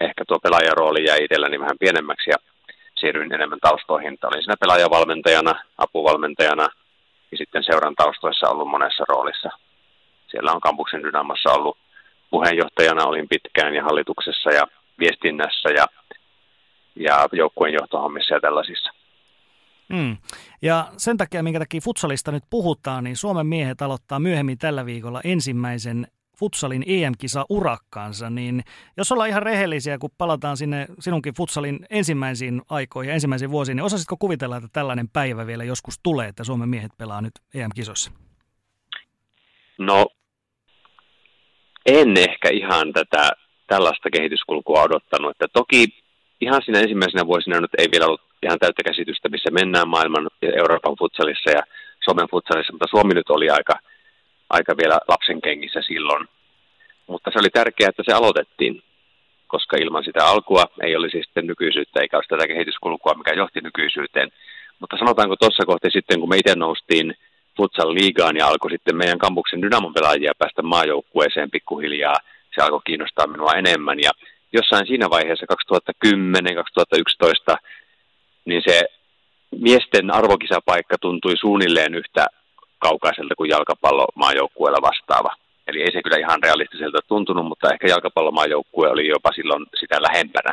ehkä 0.00 0.24
tuo 0.28 0.38
pelaajarooli 0.38 1.04
jäi 1.04 1.24
itselläni 1.24 1.60
vähän 1.60 1.78
pienemmäksi 1.78 2.30
ja 2.30 2.36
siirryin 3.04 3.34
enemmän 3.34 3.58
taustoihin. 3.60 4.18
Olin 4.24 4.42
siinä 4.42 4.56
pelaajavalmentajana, 4.60 5.54
apuvalmentajana 5.78 6.68
ja 7.30 7.36
sitten 7.38 7.64
seuran 7.64 7.94
taustoissa 7.94 8.48
ollut 8.48 8.68
monessa 8.68 9.04
roolissa. 9.08 9.50
Siellä 10.30 10.52
on 10.52 10.60
kampuksen 10.60 11.02
Dynamassa 11.02 11.52
ollut 11.52 11.78
puheenjohtajana, 12.30 13.04
olin 13.04 13.28
pitkään 13.28 13.74
ja 13.74 13.82
hallituksessa 13.82 14.50
ja 14.50 14.64
viestinnässä 14.98 15.68
ja, 15.76 15.86
ja 16.96 17.28
joukkueen 17.32 17.74
johtohommissa 17.74 18.34
ja 18.34 18.40
tällaisissa. 18.40 18.90
Mm. 19.88 20.16
Ja 20.62 20.86
sen 20.96 21.16
takia, 21.16 21.42
minkä 21.42 21.58
takia 21.58 21.80
futsalista 21.80 22.32
nyt 22.32 22.44
puhutaan, 22.50 23.04
niin 23.04 23.16
Suomen 23.16 23.46
miehet 23.46 23.82
aloittaa 23.82 24.18
myöhemmin 24.20 24.58
tällä 24.58 24.86
viikolla 24.86 25.20
ensimmäisen 25.24 26.06
futsalin 26.38 26.84
EM-kisa 26.86 27.44
urakkaansa, 27.48 28.30
niin 28.30 28.62
jos 28.96 29.12
ollaan 29.12 29.28
ihan 29.28 29.42
rehellisiä, 29.42 29.98
kun 29.98 30.10
palataan 30.18 30.56
sinne 30.56 30.86
sinunkin 31.00 31.34
futsalin 31.34 31.86
ensimmäisiin 31.90 32.62
aikoihin, 32.70 33.12
ensimmäisiin 33.14 33.50
vuosiin, 33.50 33.76
niin 33.76 33.84
osasitko 33.84 34.16
kuvitella, 34.16 34.56
että 34.56 34.68
tällainen 34.72 35.08
päivä 35.08 35.46
vielä 35.46 35.64
joskus 35.64 36.00
tulee, 36.02 36.28
että 36.28 36.44
Suomen 36.44 36.68
miehet 36.68 36.92
pelaa 36.98 37.20
nyt 37.20 37.32
EM-kisossa? 37.54 38.10
No, 39.78 40.06
en 41.86 42.16
ehkä 42.16 42.48
ihan 42.52 42.92
tätä 42.92 43.30
tällaista 43.66 44.10
kehityskulkua 44.10 44.82
odottanut, 44.82 45.30
että 45.30 45.46
toki 45.52 45.86
ihan 46.40 46.62
siinä 46.64 46.80
ensimmäisenä 46.80 47.26
vuosina 47.26 47.60
nyt 47.60 47.74
ei 47.78 47.88
vielä 47.92 48.06
ollut 48.06 48.20
ihan 48.42 48.58
täyttä 48.58 48.82
käsitystä, 48.82 49.28
missä 49.28 49.50
mennään 49.50 49.88
maailman 49.88 50.28
ja 50.42 50.52
Euroopan 50.58 50.96
futsalissa 50.98 51.50
ja 51.50 51.62
Suomen 52.04 52.28
futsalissa, 52.30 52.72
mutta 52.72 52.90
Suomi 52.90 53.14
nyt 53.14 53.30
oli 53.30 53.50
aika, 53.50 53.74
aika 54.50 54.76
vielä 54.76 54.98
lapsen 55.08 55.40
kengissä 55.40 55.82
silloin. 55.82 56.28
Mutta 57.06 57.30
se 57.30 57.38
oli 57.38 57.50
tärkeää, 57.50 57.88
että 57.88 58.02
se 58.06 58.12
aloitettiin, 58.12 58.82
koska 59.46 59.76
ilman 59.76 60.04
sitä 60.04 60.26
alkua 60.26 60.64
ei 60.82 60.96
olisi 60.96 61.22
sitten 61.22 61.46
nykyisyyttä 61.46 62.00
eikä 62.00 62.16
olisi 62.16 62.28
tätä 62.28 62.46
kehityskulkua, 62.46 63.14
mikä 63.14 63.32
johti 63.32 63.60
nykyisyyteen. 63.60 64.30
Mutta 64.80 64.96
sanotaanko 64.98 65.36
tuossa 65.36 65.66
kohti 65.66 65.90
sitten, 65.90 66.20
kun 66.20 66.28
me 66.28 66.36
itse 66.36 66.54
noustiin 66.56 67.14
futsal 67.56 67.94
liigaan 67.94 68.36
ja 68.36 68.46
alkoi 68.46 68.70
sitten 68.70 68.96
meidän 68.96 69.18
kampuksen 69.18 69.62
dynamon 69.62 69.94
pelaajia 69.94 70.32
päästä 70.38 70.62
maajoukkueeseen 70.62 71.50
pikkuhiljaa, 71.50 72.16
se 72.54 72.62
alkoi 72.62 72.80
kiinnostaa 72.84 73.26
minua 73.26 73.52
enemmän. 73.52 74.00
Ja 74.00 74.10
jossain 74.52 74.86
siinä 74.86 75.10
vaiheessa 75.10 75.46
2010-2011 77.54 77.56
niin 78.44 78.62
se 78.68 78.82
miesten 79.60 80.14
arvokisapaikka 80.14 80.96
tuntui 81.00 81.36
suunnilleen 81.36 81.94
yhtä 81.94 82.26
kaukaiselta 82.88 83.34
kuin 83.38 83.50
jalkapallomaajoukkueella 83.54 84.86
vastaava. 84.88 85.32
Eli 85.66 85.78
ei 85.82 85.92
se 85.92 86.02
kyllä 86.02 86.18
ihan 86.24 86.42
realistiselta 86.42 86.98
tuntunut, 87.08 87.46
mutta 87.50 87.72
ehkä 87.72 87.86
jalkapallomaajoukkue 87.88 88.86
oli 88.88 89.08
jopa 89.08 89.30
silloin 89.32 89.66
sitä 89.80 89.96
lähempänä 90.02 90.52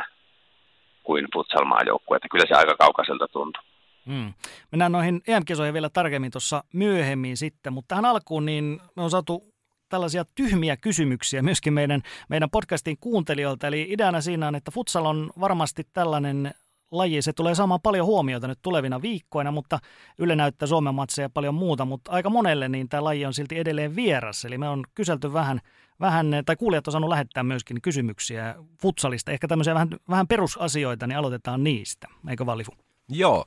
kuin 1.02 1.24
futsal-maajoukkue, 1.34 2.16
että 2.16 2.28
kyllä 2.30 2.48
se 2.48 2.54
aika 2.54 2.74
kaukaiselta 2.84 3.28
tuntui. 3.28 3.62
Hmm. 4.06 4.32
Mennään 4.70 4.92
noihin 4.92 5.22
EM-kisoihin 5.28 5.74
vielä 5.74 5.88
tarkemmin 5.88 6.30
tuossa 6.30 6.64
myöhemmin 6.72 7.36
sitten, 7.36 7.72
mutta 7.72 7.88
tähän 7.88 8.04
alkuun 8.04 8.46
niin 8.46 8.80
me 8.96 9.02
on 9.02 9.10
saatu 9.10 9.52
tällaisia 9.88 10.24
tyhmiä 10.34 10.76
kysymyksiä 10.76 11.42
myöskin 11.42 11.72
meidän, 11.72 12.00
meidän 12.28 12.50
podcastin 12.50 12.96
kuuntelijoilta. 13.00 13.66
Eli 13.66 13.86
ideana 13.88 14.20
siinä 14.20 14.48
on, 14.48 14.54
että 14.54 14.70
futsal 14.70 15.04
on 15.04 15.30
varmasti 15.40 15.82
tällainen 15.92 16.54
laji. 16.92 17.22
Se 17.22 17.32
tulee 17.32 17.54
saamaan 17.54 17.80
paljon 17.80 18.06
huomiota 18.06 18.48
nyt 18.48 18.58
tulevina 18.62 19.02
viikkoina, 19.02 19.50
mutta 19.50 19.78
Yle 20.18 20.36
näyttää 20.36 20.66
Suomen 20.66 20.94
matseja 20.94 21.24
ja 21.24 21.30
paljon 21.30 21.54
muuta, 21.54 21.84
mutta 21.84 22.12
aika 22.12 22.30
monelle 22.30 22.68
niin 22.68 22.88
tämä 22.88 23.04
laji 23.04 23.26
on 23.26 23.34
silti 23.34 23.58
edelleen 23.58 23.96
vieras. 23.96 24.44
Eli 24.44 24.58
me 24.58 24.68
on 24.68 24.84
kyselty 24.94 25.32
vähän, 25.32 25.60
vähän 26.00 26.26
tai 26.46 26.56
kuulijat 26.56 26.88
on 26.88 26.92
saanut 26.92 27.10
lähettää 27.10 27.42
myöskin 27.42 27.82
kysymyksiä 27.82 28.54
futsalista, 28.82 29.32
ehkä 29.32 29.48
tämmöisiä 29.48 29.74
vähän, 29.74 29.88
vähän 30.08 30.28
perusasioita, 30.28 31.06
niin 31.06 31.18
aloitetaan 31.18 31.64
niistä. 31.64 32.08
Eikö 32.28 32.46
Valifu? 32.46 32.72
Joo. 33.08 33.44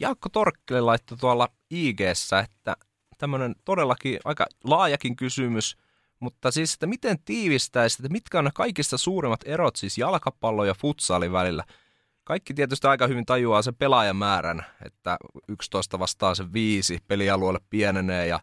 Jaakko 0.00 0.28
Torkkille 0.28 0.80
laittoi 0.80 1.18
tuolla 1.18 1.48
ig 1.70 2.00
että 2.00 2.76
tämmöinen 3.18 3.54
todellakin 3.64 4.18
aika 4.24 4.46
laajakin 4.64 5.16
kysymys, 5.16 5.76
mutta 6.20 6.50
siis, 6.50 6.74
että 6.74 6.86
miten 6.86 7.18
tiivistäisi, 7.24 7.96
että 8.02 8.12
mitkä 8.12 8.38
on 8.38 8.44
ne 8.44 8.50
kaikista 8.54 8.98
suurimmat 8.98 9.40
erot 9.44 9.76
siis 9.76 9.98
jalkapallo 9.98 10.64
ja 10.64 10.74
futsalin 10.74 11.32
välillä– 11.32 11.64
kaikki 12.28 12.54
tietysti 12.54 12.86
aika 12.86 13.06
hyvin 13.06 13.26
tajuaa 13.26 13.62
sen 13.62 13.74
pelaajamäärän, 13.74 14.64
että 14.86 15.16
11 15.48 15.98
vastaan 15.98 16.36
se 16.36 16.44
viisi 16.52 16.98
pelialueelle 17.08 17.60
pienenee 17.70 18.26
ja 18.26 18.40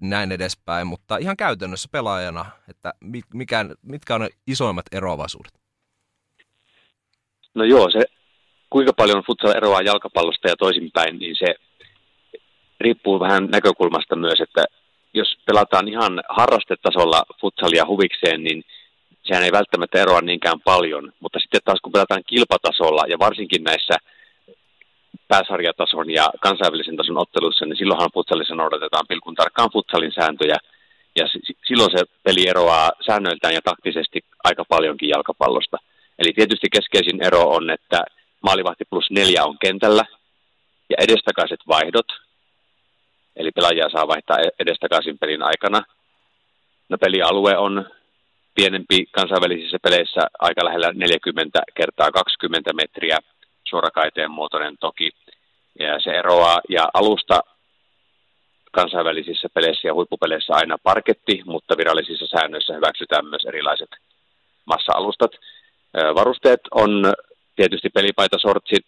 näin 0.00 0.32
edespäin, 0.32 0.86
mutta 0.86 1.16
ihan 1.16 1.36
käytännössä 1.36 1.88
pelaajana, 1.92 2.44
että 2.68 2.92
mikä, 3.34 3.64
mitkä 3.82 4.14
on 4.14 4.20
ne 4.20 4.28
isoimmat 4.46 4.86
eroavaisuudet? 4.92 5.52
No 7.54 7.64
joo, 7.64 7.90
se 7.90 8.04
kuinka 8.70 8.92
paljon 8.92 9.22
futsal 9.26 9.56
eroaa 9.56 9.82
jalkapallosta 9.82 10.48
ja 10.48 10.56
toisinpäin, 10.56 11.18
niin 11.18 11.36
se 11.38 11.54
riippuu 12.80 13.20
vähän 13.20 13.48
näkökulmasta 13.52 14.16
myös, 14.16 14.40
että 14.40 14.64
jos 15.14 15.36
pelataan 15.46 15.88
ihan 15.88 16.22
harrastetasolla 16.28 17.22
futsalia 17.40 17.86
huvikseen, 17.86 18.44
niin 18.44 18.64
sehän 19.22 19.44
ei 19.44 19.52
välttämättä 19.52 19.98
eroa 19.98 20.20
niinkään 20.20 20.60
paljon, 20.60 21.12
mutta 21.20 21.38
sitten 21.38 21.60
taas 21.64 21.80
kun 21.82 21.92
pelataan 21.92 22.22
kilpatasolla 22.26 23.04
ja 23.08 23.18
varsinkin 23.18 23.64
näissä 23.64 23.94
pääsarjatason 25.28 26.10
ja 26.10 26.26
kansainvälisen 26.40 26.96
tason 26.96 27.18
otteluissa, 27.18 27.66
niin 27.66 27.76
silloinhan 27.76 28.14
futsalissa 28.14 28.54
noudatetaan 28.54 29.06
pilkun 29.08 29.34
tarkkaan 29.34 29.72
futsalin 29.72 30.12
sääntöjä, 30.12 30.56
ja 31.16 31.26
silloin 31.68 31.90
se 31.90 32.04
peli 32.22 32.48
eroaa 32.48 32.90
säännöiltään 33.06 33.54
ja 33.54 33.62
taktisesti 33.64 34.20
aika 34.44 34.64
paljonkin 34.64 35.08
jalkapallosta. 35.08 35.76
Eli 36.18 36.32
tietysti 36.32 36.66
keskeisin 36.72 37.22
ero 37.22 37.42
on, 37.42 37.70
että 37.70 38.04
maalivahti 38.42 38.84
plus 38.90 39.10
neljä 39.10 39.44
on 39.44 39.56
kentällä, 39.58 40.04
ja 40.90 40.96
edestakaiset 40.98 41.60
vaihdot, 41.68 42.06
eli 43.36 43.50
pelaajia 43.50 43.88
saa 43.92 44.08
vaihtaa 44.08 44.38
e-, 44.38 44.56
edestakaisin 44.58 45.18
pelin 45.18 45.42
aikana. 45.42 45.82
No 46.88 46.98
pelialue 46.98 47.56
on 47.56 47.86
pienempi 48.54 49.06
kansainvälisissä 49.10 49.78
peleissä 49.82 50.20
aika 50.38 50.64
lähellä 50.64 50.92
40 50.94 51.60
kertaa 51.74 52.10
20 52.10 52.72
metriä, 52.72 53.18
suorakaiteen 53.68 54.30
muotoinen 54.30 54.76
toki. 54.80 55.10
Ja 55.78 56.00
se 56.00 56.10
eroaa, 56.10 56.60
ja 56.68 56.88
alusta 56.94 57.40
kansainvälisissä 58.72 59.48
peleissä 59.54 59.88
ja 59.88 59.94
huippupeleissä 59.94 60.52
aina 60.54 60.76
parketti, 60.82 61.42
mutta 61.44 61.76
virallisissa 61.78 62.26
säännöissä 62.26 62.74
hyväksytään 62.74 63.26
myös 63.26 63.44
erilaiset 63.44 63.90
massa-alustat. 64.64 65.30
Varusteet 66.14 66.60
on 66.70 67.12
tietysti 67.56 67.90
pelipaita, 67.90 68.38
sortsit, 68.38 68.86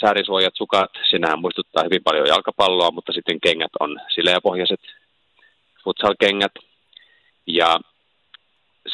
säärisuojat, 0.00 0.54
sukat, 0.56 0.90
sinähän 1.10 1.40
muistuttaa 1.40 1.84
hyvin 1.84 2.02
paljon 2.02 2.26
jalkapalloa, 2.26 2.90
mutta 2.90 3.12
sitten 3.12 3.40
kengät 3.40 3.70
on 3.80 4.00
sileäpohjaiset 4.14 4.80
futsal-kengät. 5.84 6.52
Ja 7.46 7.80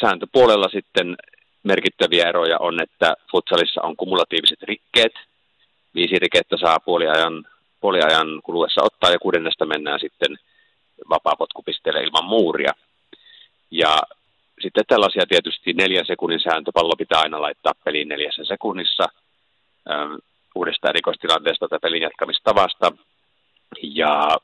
sääntöpuolella 0.01 0.69
sitten 0.69 1.17
merkittäviä 1.63 2.29
eroja 2.29 2.57
on, 2.59 2.81
että 2.81 3.15
futsalissa 3.31 3.81
on 3.81 3.97
kumulatiiviset 3.97 4.63
rikkeet. 4.63 5.13
Viisi 5.95 6.19
rikettä 6.19 6.57
saa 6.57 6.79
puoliajan, 6.79 7.45
puoliajan 7.81 8.41
kuluessa 8.43 8.83
ottaa 8.83 9.11
ja 9.11 9.19
kuudennesta 9.19 9.65
mennään 9.65 9.99
sitten 9.99 10.37
vapaapotkupisteelle 11.09 12.03
ilman 12.03 12.25
muuria. 12.25 12.73
Ja 13.71 14.01
sitten 14.61 14.83
tällaisia 14.87 15.25
tietysti 15.29 15.73
neljän 15.73 16.05
sekunnin 16.05 16.39
sääntö, 16.39 16.71
pallo 16.73 16.95
pitää 16.97 17.19
aina 17.19 17.41
laittaa 17.41 17.73
peliin 17.85 18.07
neljässä 18.07 18.45
sekunnissa 18.45 19.05
ähm, 19.91 20.13
uudesta 20.55 20.89
erikoistilanteesta 20.89 21.67
tai 21.67 21.79
pelin 21.79 22.01
jatkamistavasta. 22.01 22.91
Ja 23.81 24.37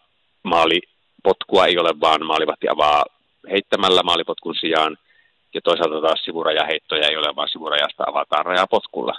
maalipotkua 0.43 1.65
ei 1.65 1.77
ole, 1.77 1.99
vaan 2.01 2.25
maalivahti 2.25 2.67
avaa 2.69 3.05
heittämällä 3.51 4.03
maalipotkun 4.03 4.55
sijaan 4.55 4.97
ja 5.53 5.61
toisaalta 5.61 6.01
taas 6.01 6.23
sivurajaheittoja 6.25 7.07
ei 7.07 7.17
ole, 7.17 7.35
vaan 7.35 7.49
sivurajasta 7.49 8.03
avataan 8.07 8.45
rajapotkulla. 8.45 9.13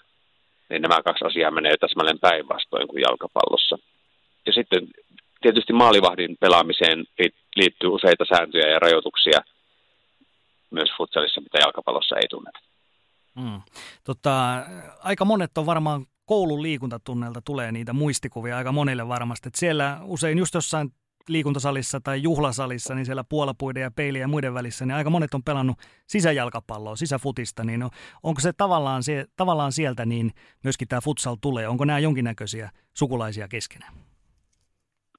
Niin 0.68 0.82
nämä 0.82 1.02
kaksi 1.02 1.24
asiaa 1.24 1.50
menee 1.50 1.76
täsmälleen 1.76 2.18
päinvastoin 2.18 2.88
kuin 2.88 3.02
jalkapallossa. 3.02 3.78
Ja 4.46 4.52
sitten 4.52 4.88
tietysti 5.40 5.72
maalivahdin 5.72 6.36
pelaamiseen 6.40 7.04
liittyy 7.56 7.88
useita 7.88 8.24
sääntöjä 8.24 8.68
ja 8.70 8.78
rajoituksia 8.78 9.40
myös 10.70 10.90
futsalissa, 10.96 11.40
mitä 11.40 11.58
jalkapallossa 11.58 12.16
ei 12.16 12.28
tunneta. 12.30 12.58
Hmm. 13.40 13.62
Tota, 14.04 14.32
aika 15.02 15.24
monet 15.24 15.58
on 15.58 15.66
varmaan 15.66 16.06
koulun 16.24 16.62
liikuntatunnelta 16.62 17.40
tulee 17.42 17.72
niitä 17.72 17.92
muistikuvia 17.92 18.56
aika 18.56 18.72
monille 18.72 19.08
varmasti. 19.08 19.48
Et 19.48 19.54
siellä 19.54 19.98
usein 20.02 20.38
just 20.38 20.54
jossain 20.54 20.90
liikuntasalissa 21.28 22.00
tai 22.00 22.22
juhlasalissa, 22.22 22.94
niin 22.94 23.06
siellä 23.06 23.24
puolapuiden 23.24 23.80
ja 23.80 23.90
peilien 23.90 24.22
ja 24.22 24.28
muiden 24.28 24.54
välissä, 24.54 24.86
niin 24.86 24.94
aika 24.94 25.10
monet 25.10 25.34
on 25.34 25.42
pelannut 25.42 25.76
sisäjalkapalloa, 26.06 26.96
sisäfutista, 26.96 27.64
niin 27.64 27.82
onko 28.22 28.40
se 28.40 28.52
tavallaan, 28.52 29.02
se, 29.02 29.26
tavallaan 29.36 29.72
sieltä 29.72 30.06
niin 30.06 30.30
myöskin 30.64 30.88
tämä 30.88 31.00
futsal 31.00 31.36
tulee? 31.40 31.68
Onko 31.68 31.84
nämä 31.84 31.98
jonkinnäköisiä 31.98 32.70
sukulaisia 32.94 33.48
keskenään? 33.48 33.92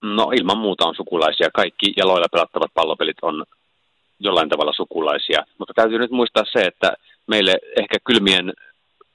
No 0.02 0.32
ilman 0.40 0.58
muuta 0.58 0.86
on 0.86 0.96
sukulaisia. 0.96 1.50
Kaikki 1.54 1.94
jaloilla 1.98 2.28
pelattavat 2.32 2.74
pallopelit 2.74 3.18
on 3.22 3.44
jollain 4.20 4.50
tavalla 4.50 4.74
sukulaisia, 4.74 5.46
mutta 5.60 5.74
täytyy 5.74 6.00
nyt 6.00 6.12
muistaa 6.12 6.44
se, 6.54 6.62
että 6.62 6.94
meille 7.28 7.54
ehkä 7.80 7.98
kylmien 8.04 8.54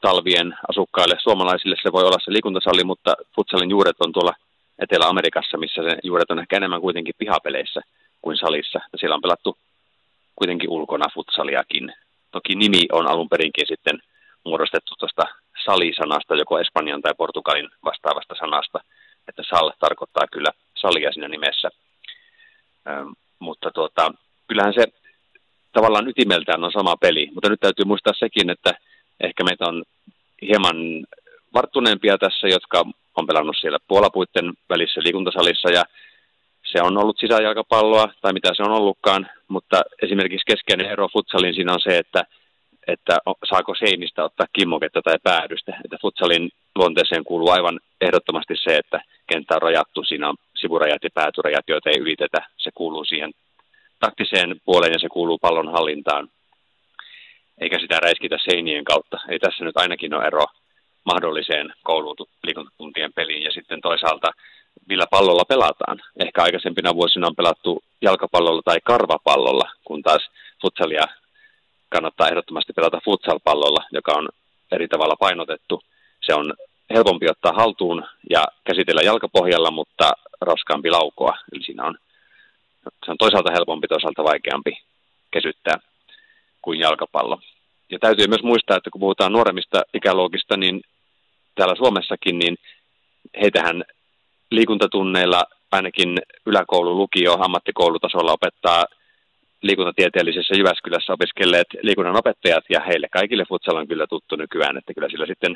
talvien 0.01 0.55
asukkaille, 0.69 1.17
suomalaisille 1.23 1.77
se 1.83 1.93
voi 1.93 2.05
olla 2.05 2.25
se 2.25 2.33
liikuntasali, 2.33 2.85
mutta 2.85 3.15
futsalin 3.37 3.71
juuret 3.71 3.97
on 4.01 4.13
tuolla 4.13 4.33
Etelä-Amerikassa, 4.81 5.59
missä 5.59 5.83
se 5.83 5.97
juuret 6.03 6.31
on 6.31 6.39
ehkä 6.39 6.57
enemmän 6.57 6.81
kuitenkin 6.81 7.15
pihapeleissä 7.19 7.81
kuin 8.23 8.37
salissa. 8.37 8.81
Ja 8.93 8.99
siellä 8.99 9.15
on 9.15 9.23
pelattu 9.23 9.59
kuitenkin 10.37 10.71
ulkona 10.71 11.07
futsaliakin. 11.15 11.93
Toki 12.31 12.55
nimi 12.55 12.83
on 12.93 13.07
alun 13.07 13.29
perinkin 13.29 13.67
sitten 13.67 13.99
muodostettu 14.45 14.95
tuosta 14.99 15.23
salisanasta, 15.65 16.35
joko 16.35 16.59
Espanjan 16.59 17.03
tai 17.03 17.15
Portugalin 17.19 17.69
vastaavasta 17.85 18.35
sanasta, 18.39 18.79
että 19.29 19.43
sal 19.51 19.71
tarkoittaa 19.79 20.27
kyllä 20.33 20.51
salia 20.75 21.13
siinä 21.13 21.29
nimessä. 21.29 21.71
Ähm, 22.89 23.09
mutta 23.39 23.71
tuota, 23.71 24.13
kyllähän 24.49 24.75
se 24.75 24.85
tavallaan 25.73 26.09
ytimeltään 26.09 26.65
on 26.65 26.73
sama 26.73 26.97
peli, 26.97 27.31
mutta 27.35 27.49
nyt 27.49 27.61
täytyy 27.61 27.85
muistaa 27.85 28.13
sekin, 28.19 28.51
että 28.51 28.75
ehkä 29.21 29.45
meitä 29.45 29.65
on 29.65 29.85
hieman 30.43 30.77
varttuneempia 31.55 32.19
tässä, 32.19 32.49
jotka 32.49 32.85
on 33.17 33.27
pelannut 33.27 33.57
siellä 33.61 33.79
puolapuitten 33.89 34.53
välissä 34.69 35.01
liikuntasalissa 35.05 35.71
ja 35.71 35.85
se 36.73 36.83
on 36.83 36.99
ollut 36.99 37.19
sisäjalkapalloa 37.19 38.07
tai 38.21 38.33
mitä 38.33 38.51
se 38.55 38.63
on 38.63 38.73
ollutkaan, 38.73 39.31
mutta 39.49 39.83
esimerkiksi 40.03 40.47
keskeinen 40.47 40.91
ero 40.91 41.09
futsalin 41.09 41.55
siinä 41.55 41.73
on 41.73 41.81
se, 41.81 41.99
että, 41.99 42.25
että 42.87 43.19
saako 43.51 43.75
seinistä 43.75 44.25
ottaa 44.25 44.47
kimmoketta 44.53 45.03
tai 45.03 45.17
päädystä. 45.23 45.73
Että 45.85 45.97
futsalin 46.03 46.51
luonteeseen 46.75 47.25
kuuluu 47.25 47.51
aivan 47.51 47.81
ehdottomasti 48.01 48.55
se, 48.57 48.77
että 48.77 49.01
kenttä 49.27 49.55
on 49.55 49.63
rajattu, 49.63 50.05
siinä 50.05 50.29
on 50.29 50.37
sivurajat 50.57 51.05
ja 51.05 51.11
päätyrajat, 51.15 51.65
joita 51.69 51.91
ei 51.91 51.99
ylitetä. 51.99 52.39
Se 52.57 52.71
kuuluu 52.75 53.05
siihen 53.05 53.31
taktiseen 54.01 54.61
puoleen 54.65 54.93
ja 54.93 54.99
se 54.99 55.09
kuuluu 55.09 55.39
pallon 55.39 55.73
hallintaan, 55.73 56.29
eikä 57.61 57.79
sitä 57.79 58.01
räiskitä 58.01 58.39
seinien 58.45 58.85
kautta. 58.85 59.19
Ei 59.29 59.39
tässä 59.39 59.65
nyt 59.65 59.77
ainakin 59.77 60.15
ole 60.15 60.27
ero 60.27 60.45
mahdolliseen 61.05 61.73
koululiikuntatuntien 61.83 63.13
peliin 63.13 63.43
ja 63.43 63.53
sitten 63.53 63.81
toisaalta 63.81 64.33
millä 64.89 65.07
pallolla 65.11 65.45
pelataan. 65.45 66.03
Ehkä 66.17 66.43
aikaisempina 66.43 66.95
vuosina 66.95 67.27
on 67.27 67.37
pelattu 67.37 67.83
jalkapallolla 68.03 68.63
tai 68.65 68.79
karvapallolla, 68.85 69.71
kun 69.85 70.03
taas 70.03 70.31
futsalia 70.63 71.05
kannattaa 71.89 72.29
ehdottomasti 72.29 72.73
pelata 72.73 73.01
futsalpallolla, 73.05 73.85
joka 73.93 74.13
on 74.13 74.29
eri 74.73 74.89
tavalla 74.89 75.17
painotettu. 75.17 75.83
Se 76.27 76.35
on 76.35 76.55
helpompi 76.95 77.27
ottaa 77.31 77.53
haltuun 77.53 78.05
ja 78.31 78.45
käsitellä 78.65 79.03
jalkapohjalla, 79.03 79.71
mutta 79.71 80.13
raskaampi 80.41 80.91
laukoa. 80.91 81.37
Eli 81.53 81.63
siinä 81.63 81.85
on, 81.85 81.99
se 83.05 83.11
on 83.11 83.19
toisaalta 83.19 83.53
helpompi, 83.53 83.89
toisaalta 83.89 84.25
vaikeampi 84.25 84.73
kesyttää 85.31 85.75
kuin 86.63 86.81
jalkapallo. 86.81 87.41
Ja 87.91 87.99
täytyy 87.99 88.27
myös 88.27 88.43
muistaa, 88.43 88.77
että 88.77 88.91
kun 88.91 89.01
puhutaan 89.01 89.33
nuoremmista 89.33 89.83
ikäluokista, 89.95 90.57
niin 90.57 90.81
täällä 91.55 91.75
Suomessakin, 91.75 92.39
niin 92.39 92.57
heitähän 93.41 93.85
liikuntatunneilla 94.51 95.43
ainakin 95.73 96.19
yläkoulu, 96.47 96.97
lukio, 96.97 97.37
ammattikoulutasolla 97.41 98.33
opettaa 98.33 98.85
liikuntatieteellisessä 99.63 100.55
Jyväskylässä 100.55 101.13
opiskelleet 101.13 101.67
liikunnan 101.83 102.17
opettajat 102.17 102.65
ja 102.69 102.81
heille 102.81 103.09
kaikille 103.13 103.45
futsal 103.49 103.77
on 103.77 103.89
kyllä 103.89 104.07
tuttu 104.07 104.37
nykyään, 104.37 104.77
että 104.79 104.95
kyllä 104.95 105.09
sillä 105.09 105.27
sitten 105.27 105.55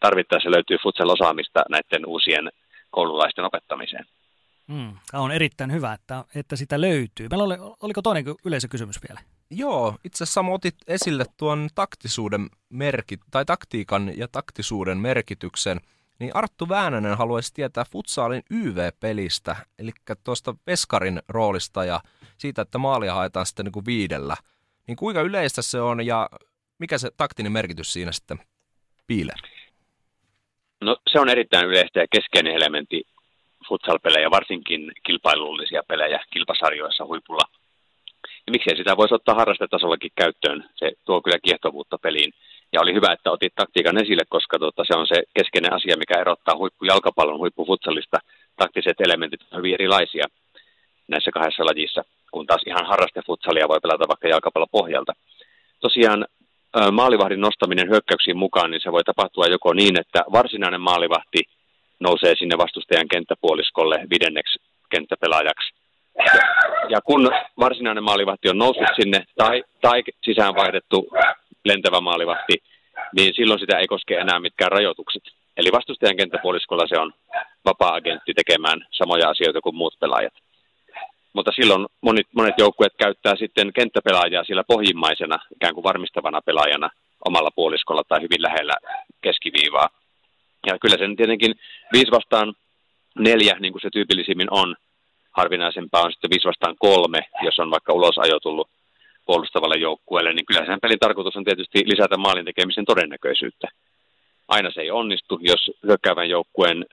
tarvittaessa 0.00 0.50
löytyy 0.50 0.76
futsal-osaamista 0.82 1.62
näiden 1.70 2.06
uusien 2.06 2.50
koululaisten 2.90 3.44
opettamiseen. 3.44 4.04
Hmm, 4.72 4.92
on 5.12 5.32
erittäin 5.32 5.72
hyvä, 5.72 5.92
että, 5.92 6.24
että 6.34 6.56
sitä 6.56 6.80
löytyy. 6.80 7.28
Meillä 7.28 7.44
oli, 7.44 7.54
oliko 7.82 8.02
toinen 8.02 8.24
yleisökysymys 8.44 8.96
vielä? 9.08 9.20
Joo, 9.50 9.96
itse 10.04 10.24
asiassa 10.24 10.40
otit 10.40 10.76
esille 10.86 11.24
tuon 11.36 11.68
taktisuuden 11.74 12.48
merkit, 12.68 13.20
tai 13.30 13.44
taktiikan 13.44 14.18
ja 14.18 14.28
taktisuuden 14.28 14.98
merkityksen– 14.98 15.80
niin 16.18 16.36
Arttu 16.36 16.68
Väänänen 16.68 17.16
haluaisi 17.16 17.54
tietää 17.54 17.84
futsaalin 17.92 18.42
YV-pelistä, 18.50 19.56
eli 19.78 19.90
tuosta 20.24 20.54
Veskarin 20.66 21.22
roolista 21.28 21.84
ja 21.84 22.00
siitä, 22.38 22.62
että 22.62 22.78
maalia 22.78 23.14
haetaan 23.14 23.46
sitten 23.46 23.64
niin 23.64 23.72
kuin 23.72 23.86
viidellä. 23.86 24.36
Niin 24.86 24.96
kuinka 24.96 25.20
yleistä 25.20 25.62
se 25.62 25.80
on 25.80 26.06
ja 26.06 26.28
mikä 26.78 26.98
se 26.98 27.10
taktinen 27.16 27.52
merkitys 27.52 27.92
siinä 27.92 28.12
sitten 28.12 28.38
piilee? 29.06 29.34
No 30.80 30.96
se 31.12 31.20
on 31.20 31.28
erittäin 31.28 31.66
yleistä 31.66 32.00
ja 32.00 32.06
keskeinen 32.10 32.54
elementti 32.54 33.02
futsal-pelejä, 33.68 34.30
varsinkin 34.30 34.92
kilpailullisia 35.06 35.82
pelejä 35.88 36.24
kilpasarjoissa 36.32 37.04
huipulla. 37.04 37.48
Miksei 38.50 38.76
sitä 38.76 38.96
voisi 38.96 39.14
ottaa 39.14 39.34
harrastetasollakin 39.34 40.10
käyttöön, 40.14 40.64
se 40.76 40.92
tuo 41.04 41.22
kyllä 41.22 41.38
kiehtovuutta 41.44 41.98
peliin. 41.98 42.32
Ja 42.72 42.80
oli 42.80 42.94
hyvä, 42.94 43.12
että 43.12 43.30
otit 43.30 43.54
taktiikan 43.54 44.02
esille, 44.02 44.22
koska 44.28 44.58
tuota, 44.58 44.84
se 44.86 44.98
on 44.98 45.06
se 45.06 45.22
keskeinen 45.34 45.72
asia, 45.72 45.96
mikä 45.96 46.20
erottaa 46.20 46.56
huippujalkapallon 46.56 47.38
huippufutsalista. 47.38 48.18
Taktiset 48.56 49.00
elementit 49.00 49.42
ovat 49.42 49.56
hyvin 49.56 49.74
erilaisia 49.74 50.26
näissä 51.08 51.30
kahdessa 51.30 51.64
lajissa, 51.64 52.04
kun 52.30 52.46
taas 52.46 52.62
ihan 52.66 52.86
harrastefutsalia 52.86 53.68
voi 53.68 53.80
pelata 53.82 54.08
vaikka 54.08 54.28
jalkapallopohjalta. 54.28 55.12
Tosiaan 55.80 56.26
maalivahdin 56.92 57.40
nostaminen 57.40 57.90
hyökkäyksiin 57.90 58.36
mukaan, 58.36 58.70
niin 58.70 58.80
se 58.80 58.92
voi 58.92 59.04
tapahtua 59.04 59.46
joko 59.46 59.72
niin, 59.72 60.00
että 60.00 60.24
varsinainen 60.32 60.80
maalivahti 60.80 61.42
nousee 62.00 62.34
sinne 62.38 62.58
vastustajan 62.58 63.08
kenttäpuoliskolle 63.08 64.06
viidenneksi 64.10 64.58
kenttäpelaajaksi. 64.90 65.74
Ja, 66.88 67.00
kun 67.00 67.30
varsinainen 67.58 68.04
maalivahti 68.04 68.48
on 68.48 68.58
noussut 68.58 68.88
sinne 68.96 69.24
tai, 69.36 69.64
tai 69.80 70.02
sisäänvaihdettu 70.24 71.08
lentävä 71.64 72.00
maalivahti, 72.00 72.62
niin 73.16 73.34
silloin 73.34 73.60
sitä 73.60 73.78
ei 73.78 73.86
koske 73.86 74.14
enää 74.14 74.40
mitkään 74.40 74.72
rajoitukset. 74.72 75.22
Eli 75.56 75.72
vastustajan 75.72 76.16
kenttäpuoliskolla 76.16 76.86
se 76.88 76.98
on 76.98 77.12
vapaa-agentti 77.64 78.32
tekemään 78.34 78.86
samoja 78.90 79.28
asioita 79.28 79.60
kuin 79.60 79.76
muut 79.76 79.94
pelaajat. 80.00 80.32
Mutta 81.32 81.52
silloin 81.54 81.86
monet, 82.00 82.26
monet 82.36 82.54
joukkueet 82.58 82.94
käyttää 82.98 83.36
sitten 83.36 83.72
kenttäpelaajaa 83.72 84.44
siellä 84.44 84.64
pohjimmaisena, 84.64 85.38
ikään 85.56 85.74
kuin 85.74 85.84
varmistavana 85.84 86.40
pelaajana 86.42 86.90
omalla 87.24 87.50
puoliskolla 87.54 88.02
tai 88.08 88.20
hyvin 88.20 88.42
lähellä 88.42 88.74
keskiviivaa. 89.20 89.88
Ja 90.66 90.78
kyllä 90.78 90.96
sen 90.98 91.16
tietenkin 91.16 91.54
viisi 91.92 92.10
vastaan 92.10 92.54
neljä, 93.18 93.56
niin 93.60 93.72
kuin 93.72 93.82
se 93.82 93.88
tyypillisimmin 93.92 94.48
on, 94.50 94.76
harvinaisempaa 95.34 96.02
on 96.02 96.12
sitten 96.12 96.30
viisi 96.30 96.48
vastaan 96.48 96.76
kolme, 96.78 97.20
jos 97.42 97.58
on 97.58 97.70
vaikka 97.70 97.92
ulosajo 97.92 98.40
tullut 98.40 98.68
puolustavalle 99.26 99.76
joukkueelle, 99.76 100.32
niin 100.32 100.46
kyllä 100.46 100.66
sen 100.66 100.80
pelin 100.82 100.98
tarkoitus 100.98 101.36
on 101.36 101.44
tietysti 101.44 101.82
lisätä 101.84 102.16
maalin 102.16 102.44
tekemisen 102.44 102.84
todennäköisyyttä. 102.84 103.68
Aina 104.48 104.70
se 104.70 104.80
ei 104.80 104.90
onnistu, 104.90 105.38
jos 105.42 105.70
hyökkäävän 105.86 106.28
joukkueen 106.28 106.86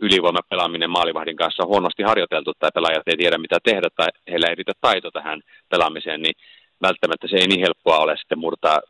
ylivoimapelaaminen 0.00 0.90
maalivahdin 0.90 1.36
kanssa 1.36 1.62
on 1.62 1.68
huonosti 1.68 2.02
harjoiteltu 2.02 2.52
tai 2.58 2.70
pelaajat 2.74 3.08
ei 3.08 3.16
tiedä 3.16 3.38
mitä 3.38 3.58
tehdä 3.64 3.88
tai 3.96 4.08
heillä 4.30 4.46
ei 4.48 4.54
riitä 4.54 4.72
taito 4.80 5.10
tähän 5.10 5.40
pelaamiseen, 5.68 6.22
niin 6.22 6.34
välttämättä 6.82 7.28
se 7.28 7.36
ei 7.36 7.46
niin 7.46 7.60
helppoa 7.60 7.98
ole 7.98 8.16
sitten 8.16 8.38
murtaa 8.38 8.80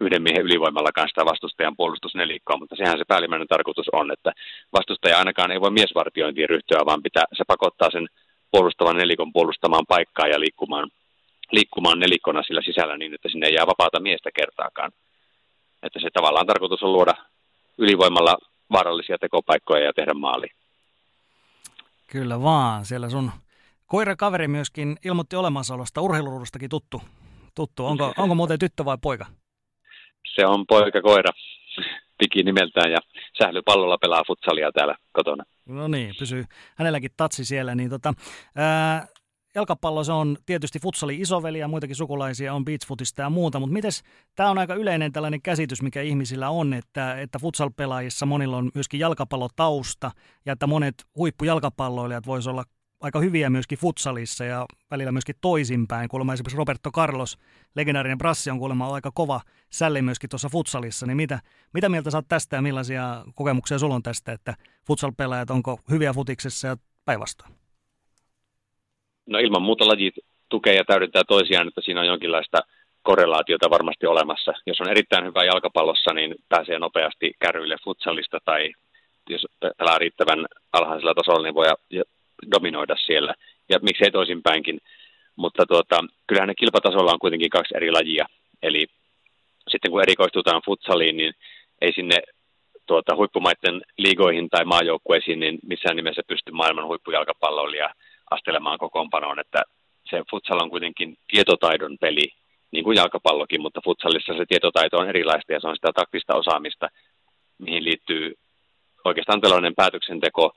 yhden 0.00 0.22
miehen 0.22 0.42
ylivoimalla 0.42 0.92
kanssa 0.92 1.24
vastustajan 1.24 1.76
puolustusnelikkoa, 1.76 2.56
mutta 2.56 2.76
sehän 2.76 2.98
se 2.98 3.04
päällimmäinen 3.08 3.48
tarkoitus 3.48 3.88
on, 3.92 4.12
että 4.12 4.32
vastustaja 4.72 5.18
ainakaan 5.18 5.50
ei 5.50 5.60
voi 5.60 5.70
miesvartiointiin 5.70 6.48
ryhtyä, 6.48 6.86
vaan 6.86 7.02
pitää, 7.02 7.24
se 7.32 7.44
pakottaa 7.46 7.90
sen 7.90 8.06
puolustavan 8.50 8.96
nelikon 8.96 9.32
puolustamaan 9.32 9.84
paikkaa 9.88 10.26
ja 10.26 10.40
liikkumaan 10.40 10.90
liikkumaan 11.52 11.98
nelikkona 11.98 12.42
sillä 12.42 12.62
sisällä 12.62 12.96
niin, 12.96 13.14
että 13.14 13.28
sinne 13.28 13.46
ei 13.46 13.54
jää 13.54 13.66
vapaata 13.66 14.00
miestä 14.00 14.30
kertaakaan. 14.34 14.92
Että 15.82 16.00
se 16.00 16.08
tavallaan 16.12 16.46
tarkoitus 16.46 16.82
on 16.82 16.92
luoda 16.92 17.14
ylivoimalla 17.78 18.38
vaarallisia 18.72 19.18
tekopaikkoja 19.18 19.84
ja 19.84 19.92
tehdä 19.92 20.14
maali. 20.14 20.46
Kyllä 22.06 22.42
vaan. 22.42 22.84
Siellä 22.84 23.10
sun 23.10 23.30
koirakaveri 23.86 24.48
myöskin 24.48 24.96
ilmoitti 25.04 25.36
olemassaolosta 25.36 26.00
urheiluruudustakin 26.00 26.70
tuttu. 26.70 27.02
tuttu. 27.54 27.86
Onko, 27.86 28.12
onko 28.18 28.34
muuten 28.34 28.58
tyttö 28.58 28.84
vai 28.84 28.98
poika? 29.02 29.26
Se 30.34 30.46
on 30.46 30.66
poika 30.66 31.02
koira 31.02 31.30
piki 32.18 32.42
nimeltään 32.42 32.90
ja 32.90 32.98
sählypallolla 33.42 33.98
pelaa 33.98 34.24
futsalia 34.26 34.72
täällä 34.72 34.94
kotona. 35.12 35.44
No 35.66 35.88
niin, 35.88 36.14
pysyy 36.18 36.44
hänelläkin 36.76 37.10
tatsi 37.16 37.44
siellä. 37.44 37.74
Niin 37.74 37.90
tota, 37.90 38.14
ää, 38.56 39.06
jalkapallo 39.54 40.04
se 40.04 40.12
on 40.12 40.36
tietysti 40.46 40.78
futsali 40.80 41.20
isoveli 41.20 41.58
ja 41.58 41.68
muitakin 41.68 41.96
sukulaisia 41.96 42.54
on 42.54 42.64
beachfootista 42.64 43.22
ja 43.22 43.30
muuta, 43.30 43.60
mutta 43.60 43.72
miten 43.72 43.90
tämä 44.34 44.50
on 44.50 44.58
aika 44.58 44.74
yleinen 44.74 45.12
tällainen 45.12 45.42
käsitys, 45.42 45.82
mikä 45.82 46.02
ihmisillä 46.02 46.50
on, 46.50 46.74
että, 46.74 47.20
että 47.20 47.38
futsal-pelaajissa 47.38 48.26
monilla 48.26 48.56
on 48.56 48.70
myöskin 48.74 49.00
jalkapallotausta 49.00 50.10
ja 50.46 50.52
että 50.52 50.66
monet 50.66 50.94
huippujalkapalloilijat 51.16 52.26
voisivat 52.26 52.52
olla 52.52 52.64
aika 53.00 53.20
hyviä 53.20 53.50
myöskin 53.50 53.78
futsalissa 53.78 54.44
ja 54.44 54.66
välillä 54.90 55.12
myöskin 55.12 55.34
toisinpäin. 55.40 56.08
Kuulemma 56.08 56.32
esimerkiksi 56.32 56.58
Roberto 56.58 56.90
Carlos, 56.90 57.38
legendaarinen 57.76 58.18
brassi, 58.18 58.50
on 58.50 58.58
kuulemma 58.58 58.94
aika 58.94 59.10
kova 59.14 59.40
sälli 59.70 60.02
myöskin 60.02 60.30
tuossa 60.30 60.48
futsalissa. 60.48 61.06
Niin 61.06 61.16
mitä, 61.16 61.40
mitä 61.74 61.88
mieltä 61.88 62.10
saat 62.10 62.28
tästä 62.28 62.56
ja 62.56 62.62
millaisia 62.62 63.24
kokemuksia 63.34 63.78
sulla 63.78 63.94
on 63.94 64.02
tästä, 64.02 64.32
että 64.32 64.54
futsal-pelaajat 64.86 65.50
onko 65.50 65.80
hyviä 65.90 66.12
futiksessa 66.12 66.68
ja 66.68 66.76
päinvastoin? 67.04 67.52
No 69.26 69.38
ilman 69.38 69.62
muuta 69.62 69.88
lajit 69.88 70.14
tukee 70.48 70.74
ja 70.74 70.84
täydentää 70.84 71.22
toisiaan, 71.28 71.68
että 71.68 71.80
siinä 71.80 72.00
on 72.00 72.06
jonkinlaista 72.06 72.58
korrelaatiota 73.02 73.70
varmasti 73.70 74.06
olemassa. 74.06 74.52
Jos 74.66 74.80
on 74.80 74.90
erittäin 74.90 75.24
hyvä 75.24 75.44
jalkapallossa, 75.44 76.14
niin 76.14 76.34
pääsee 76.48 76.78
nopeasti 76.78 77.32
kärryille 77.38 77.76
futsalista 77.84 78.38
tai 78.44 78.72
jos 79.30 79.46
pelaa 79.78 79.98
riittävän 79.98 80.46
alhaisella 80.72 81.14
tasolla, 81.14 81.42
niin 81.42 81.54
voi 81.54 81.66
dominoida 82.54 82.96
siellä. 83.06 83.34
Ja 83.68 83.78
miksei 83.82 84.10
toisinpäinkin. 84.10 84.80
Mutta 85.36 85.66
tuota, 85.66 86.04
kyllähän 86.26 86.48
ne 86.48 86.54
kilpatasolla 86.54 87.12
on 87.12 87.18
kuitenkin 87.18 87.50
kaksi 87.50 87.76
eri 87.76 87.90
lajia. 87.90 88.26
Eli 88.62 88.86
sitten 89.68 89.90
kun 89.90 90.02
erikoistutaan 90.02 90.62
futsaliin, 90.64 91.16
niin 91.16 91.32
ei 91.80 91.92
sinne 91.92 92.22
tuota, 92.86 93.16
huippumaiden 93.16 93.82
liigoihin 93.98 94.48
tai 94.48 94.64
maajoukkueisiin, 94.64 95.40
niin 95.40 95.58
missään 95.66 95.96
nimessä 95.96 96.22
pysty 96.26 96.52
maailman 96.52 96.86
huippujalkapalloilija 96.86 97.94
astelemaan 98.30 98.78
kokoonpanoon, 98.78 99.40
että 99.40 99.62
se 100.10 100.22
futsal 100.30 100.60
on 100.62 100.70
kuitenkin 100.70 101.16
tietotaidon 101.28 101.98
peli, 102.00 102.32
niin 102.70 102.84
kuin 102.84 102.96
jalkapallokin, 102.96 103.62
mutta 103.62 103.80
futsalissa 103.84 104.32
se 104.36 104.44
tietotaito 104.48 104.96
on 104.96 105.08
erilaista 105.08 105.52
ja 105.52 105.60
se 105.60 105.68
on 105.68 105.76
sitä 105.76 105.92
taktista 105.94 106.34
osaamista, 106.34 106.88
mihin 107.58 107.84
liittyy 107.84 108.34
oikeastaan 109.04 109.40
tällainen 109.40 109.74
päätöksenteko 109.74 110.52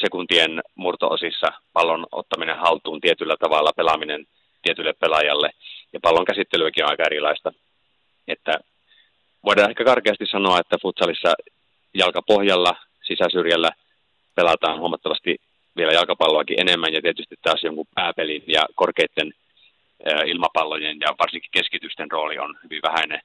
sekuntien 0.00 0.62
murtoosissa, 0.74 1.52
pallon 1.72 2.06
ottaminen 2.12 2.58
haltuun 2.58 3.00
tietyllä 3.00 3.36
tavalla, 3.36 3.72
pelaaminen 3.76 4.26
tietylle 4.62 4.92
pelaajalle. 4.92 5.50
Ja 5.92 6.00
pallon 6.02 6.24
käsittelyäkin 6.24 6.84
on 6.84 6.90
aika 6.90 7.02
erilaista. 7.02 7.52
Että 8.28 8.52
voidaan 9.44 9.70
ehkä 9.70 9.84
karkeasti 9.84 10.26
sanoa, 10.26 10.60
että 10.60 10.76
futsalissa 10.82 11.32
jalkapohjalla, 11.94 12.76
sisäsyrjällä 13.02 13.70
pelataan 14.34 14.78
huomattavasti 14.78 15.36
vielä 15.76 15.92
jalkapalloakin 15.92 16.60
enemmän. 16.60 16.92
Ja 16.92 17.02
tietysti 17.02 17.34
taas 17.42 17.62
jonkun 17.62 17.86
pääpelin 17.94 18.44
ja 18.46 18.62
korkeiden 18.74 19.32
ilmapallojen 20.26 20.96
ja 21.00 21.14
varsinkin 21.18 21.50
keskitysten 21.52 22.10
rooli 22.10 22.38
on 22.38 22.58
hyvin 22.64 22.82
vähäinen 22.82 23.20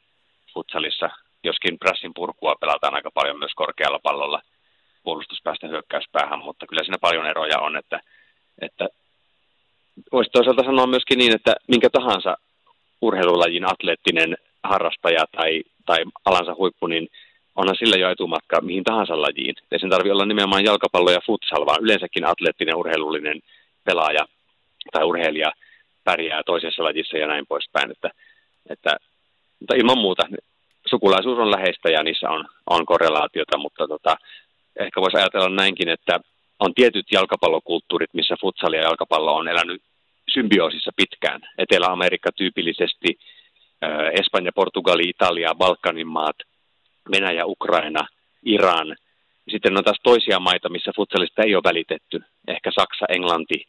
futsalissa, 0.53 1.09
joskin 1.43 1.79
pressin 1.79 2.13
purkua 2.13 2.55
pelataan 2.59 2.95
aika 2.95 3.12
paljon 3.12 3.39
myös 3.39 3.51
korkealla 3.55 3.99
pallolla 3.99 4.41
puolustuspäästä 5.03 5.67
hyökkäyspäähän, 5.67 6.39
mutta 6.39 6.67
kyllä 6.67 6.83
siinä 6.83 6.97
paljon 7.01 7.25
eroja 7.25 7.59
on, 7.59 7.77
että, 7.77 7.99
että 8.61 8.87
voisi 10.11 10.29
toisaalta 10.31 10.63
sanoa 10.63 10.87
myöskin 10.87 11.17
niin, 11.17 11.35
että 11.35 11.55
minkä 11.67 11.89
tahansa 11.89 12.37
urheilulajin 13.01 13.71
atleettinen 13.71 14.37
harrastaja 14.63 15.25
tai, 15.37 15.63
tai 15.85 15.97
alansa 16.25 16.55
huippu, 16.55 16.87
niin 16.87 17.07
onhan 17.55 17.75
sillä 17.75 17.95
jo 17.95 18.09
etumatka 18.09 18.61
mihin 18.61 18.83
tahansa 18.83 19.21
lajiin. 19.21 19.55
Ei 19.71 19.79
sen 19.79 19.89
tarvitse 19.89 20.13
olla 20.13 20.25
nimenomaan 20.25 20.65
jalkapallo 20.65 21.11
ja 21.11 21.21
futsal, 21.25 21.65
vaan 21.65 21.83
yleensäkin 21.83 22.25
atleettinen 22.25 22.75
urheilullinen 22.75 23.41
pelaaja 23.83 24.25
tai 24.91 25.03
urheilija 25.03 25.51
pärjää 26.03 26.41
toisessa 26.45 26.83
lajissa 26.83 27.17
ja 27.17 27.27
näin 27.27 27.45
poispäin. 27.47 27.91
Että, 27.91 28.09
että, 28.69 28.97
mutta 29.59 29.75
ilman 29.75 29.97
muuta 29.97 30.23
sukulaisuus 30.89 31.39
on 31.39 31.51
läheistä 31.51 31.89
ja 31.89 32.03
niissä 32.03 32.29
on, 32.29 32.45
on 32.69 32.85
korrelaatiota, 32.85 33.57
mutta 33.57 33.87
tota, 33.87 34.17
ehkä 34.79 35.01
voisi 35.01 35.17
ajatella 35.17 35.49
näinkin, 35.49 35.89
että 35.89 36.19
on 36.59 36.73
tietyt 36.73 37.05
jalkapallokulttuurit, 37.12 38.13
missä 38.13 38.36
futsal 38.41 38.73
ja 38.73 38.81
jalkapallo 38.81 39.36
on 39.36 39.47
elänyt 39.47 39.81
symbioosissa 40.33 40.91
pitkään. 40.95 41.41
Etelä-Amerikka 41.57 42.31
tyypillisesti, 42.31 43.19
Espanja, 44.19 44.51
Portugali, 44.55 45.09
Italia, 45.09 45.55
Balkanin 45.55 46.07
maat, 46.07 46.36
Venäjä, 47.12 47.45
Ukraina, 47.45 48.07
Iran. 48.43 48.95
Sitten 49.51 49.77
on 49.77 49.83
taas 49.83 49.99
toisia 50.03 50.39
maita, 50.39 50.69
missä 50.69 50.91
futsalista 50.95 51.41
ei 51.41 51.55
ole 51.55 51.63
välitetty. 51.63 52.23
Ehkä 52.47 52.71
Saksa, 52.79 53.05
Englanti 53.09 53.67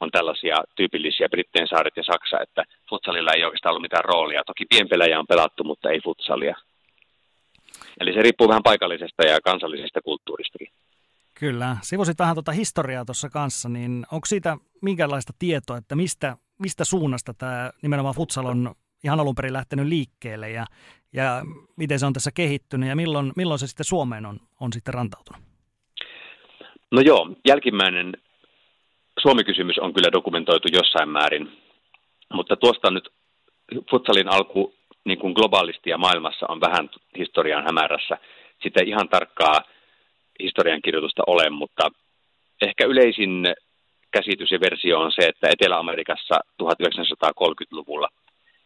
on 0.00 0.10
tällaisia 0.10 0.56
tyypillisiä 0.76 1.28
Britteen 1.28 1.68
saaret 1.68 1.96
ja 1.96 2.02
Saksa, 2.02 2.40
että 2.40 2.64
futsalilla 2.90 3.32
ei 3.32 3.44
oikeastaan 3.44 3.70
ollut 3.70 3.82
mitään 3.82 4.04
roolia. 4.04 4.42
Toki 4.46 4.64
pienpelejä 4.64 5.18
on 5.18 5.26
pelattu, 5.26 5.64
mutta 5.64 5.90
ei 5.90 6.00
futsalia. 6.00 6.56
Eli 8.00 8.12
se 8.12 8.22
riippuu 8.22 8.48
vähän 8.48 8.62
paikallisesta 8.62 9.26
ja 9.26 9.40
kansallisesta 9.40 10.02
kulttuuristakin. 10.02 10.68
Kyllä. 11.34 11.76
Sivusit 11.82 12.18
vähän 12.18 12.34
tuota 12.34 12.52
historiaa 12.52 13.04
tuossa 13.04 13.28
kanssa, 13.28 13.68
niin 13.68 14.06
onko 14.12 14.26
siitä 14.26 14.56
minkälaista 14.82 15.32
tietoa, 15.38 15.76
että 15.76 15.96
mistä, 15.96 16.36
mistä 16.58 16.84
suunnasta 16.84 17.34
tämä 17.34 17.70
nimenomaan 17.82 18.14
futsal 18.14 18.46
on 18.46 18.74
ihan 19.04 19.20
alun 19.20 19.34
perin 19.34 19.52
lähtenyt 19.52 19.86
liikkeelle 19.86 20.50
ja, 20.50 20.64
ja 21.12 21.42
miten 21.76 21.98
se 21.98 22.06
on 22.06 22.12
tässä 22.12 22.30
kehittynyt 22.34 22.88
ja 22.88 22.96
milloin, 22.96 23.32
milloin 23.36 23.58
se 23.58 23.66
sitten 23.66 23.86
Suomeen 23.86 24.26
on, 24.26 24.40
on 24.60 24.72
sitten 24.72 24.94
rantautunut? 24.94 25.42
No 26.90 27.00
joo, 27.00 27.30
jälkimmäinen 27.48 28.12
Suomi-kysymys 29.22 29.78
on 29.78 29.94
kyllä 29.94 30.12
dokumentoitu 30.12 30.68
jossain 30.72 31.08
määrin, 31.08 31.52
mutta 32.32 32.56
tuosta 32.56 32.90
nyt 32.90 33.08
futsalin 33.90 34.28
alku 34.28 34.74
niin 35.04 35.18
kuin 35.18 35.32
globaalisti 35.32 35.90
ja 35.90 35.98
maailmassa 35.98 36.46
on 36.48 36.60
vähän 36.60 36.90
historian 37.18 37.64
hämärässä. 37.64 38.18
Sitä 38.62 38.80
ihan 38.86 39.08
tarkkaa 39.08 39.60
historiankirjoitusta 40.42 41.22
ole, 41.26 41.50
mutta 41.50 41.90
ehkä 42.62 42.86
yleisin 42.86 43.46
käsitys 44.10 44.50
ja 44.50 44.60
versio 44.60 45.00
on 45.00 45.12
se, 45.12 45.26
että 45.28 45.48
Etelä-Amerikassa 45.48 46.40
1930-luvulla. 46.62 48.08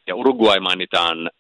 Ja 0.07 0.15
Uruguay 0.15 0.61
mainitaan 0.61 1.31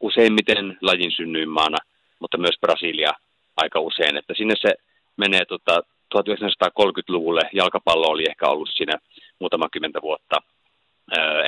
useimmiten 0.00 0.78
lajin 0.82 1.12
synnyinmaana, 1.16 1.76
mutta 2.20 2.38
myös 2.38 2.58
Brasilia 2.60 3.12
aika 3.56 3.80
usein. 3.80 4.16
Että 4.16 4.34
sinne 4.36 4.54
se 4.60 4.74
menee 5.16 5.44
tota, 5.44 5.80
1930-luvulle. 6.18 7.40
Jalkapallo 7.52 8.06
oli 8.06 8.24
ehkä 8.28 8.46
ollut 8.46 8.70
siinä 8.74 8.98
muutama 9.38 9.68
kymmentä 9.72 10.02
vuotta 10.02 10.36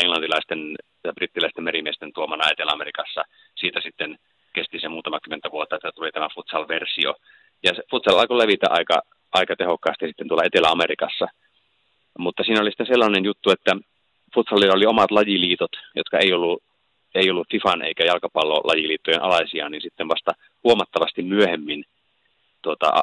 englantilaisten 0.03 0.77
brittiläisten 1.13 1.65
merimiesten 1.65 2.13
tuomana 2.13 2.51
Etelä-Amerikassa. 2.51 3.25
Siitä 3.55 3.81
sitten 3.81 4.19
kesti 4.53 4.81
se 4.81 4.89
muutama 4.89 5.21
kymmentä 5.21 5.51
vuotta, 5.51 5.77
että 5.77 5.93
tuli 5.95 6.13
tämä 6.13 6.29
futsal-versio. 6.35 7.15
Ja 7.63 7.75
se 7.75 7.83
futsal 7.91 8.19
alkoi 8.19 8.39
levitä 8.39 8.67
aika, 8.71 9.03
aika 9.33 9.57
tehokkaasti 9.57 10.07
sitten 10.07 10.29
tuolla 10.29 10.45
Etelä-Amerikassa. 10.45 11.27
Mutta 12.19 12.45
siinä 12.45 12.61
oli 12.63 12.71
sitten 12.71 12.87
sellainen 12.87 13.25
juttu, 13.25 13.51
että 13.51 13.73
futsalilla 14.35 14.75
oli 14.75 14.87
omat 14.87 15.11
lajiliitot, 15.11 15.71
jotka 15.95 16.19
ei 16.19 16.33
ollut, 16.33 16.63
ei 17.15 17.31
ollut 17.31 17.49
FIFAn 17.51 17.83
eikä 17.83 18.05
jalkapallolajiliittojen 18.05 19.23
alaisia, 19.23 19.69
niin 19.69 19.83
sitten 19.83 20.09
vasta 20.09 20.33
huomattavasti 20.65 21.23
myöhemmin 21.23 21.85
tuota, 22.63 23.03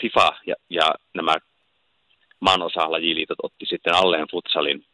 FIFA 0.00 0.32
ja, 0.46 0.54
ja 0.70 0.94
nämä 1.14 1.34
maanosa 2.40 2.90
lajiliitot 2.90 3.38
otti 3.42 3.66
sitten 3.66 3.94
alleen 3.94 4.26
futsalin 4.30 4.84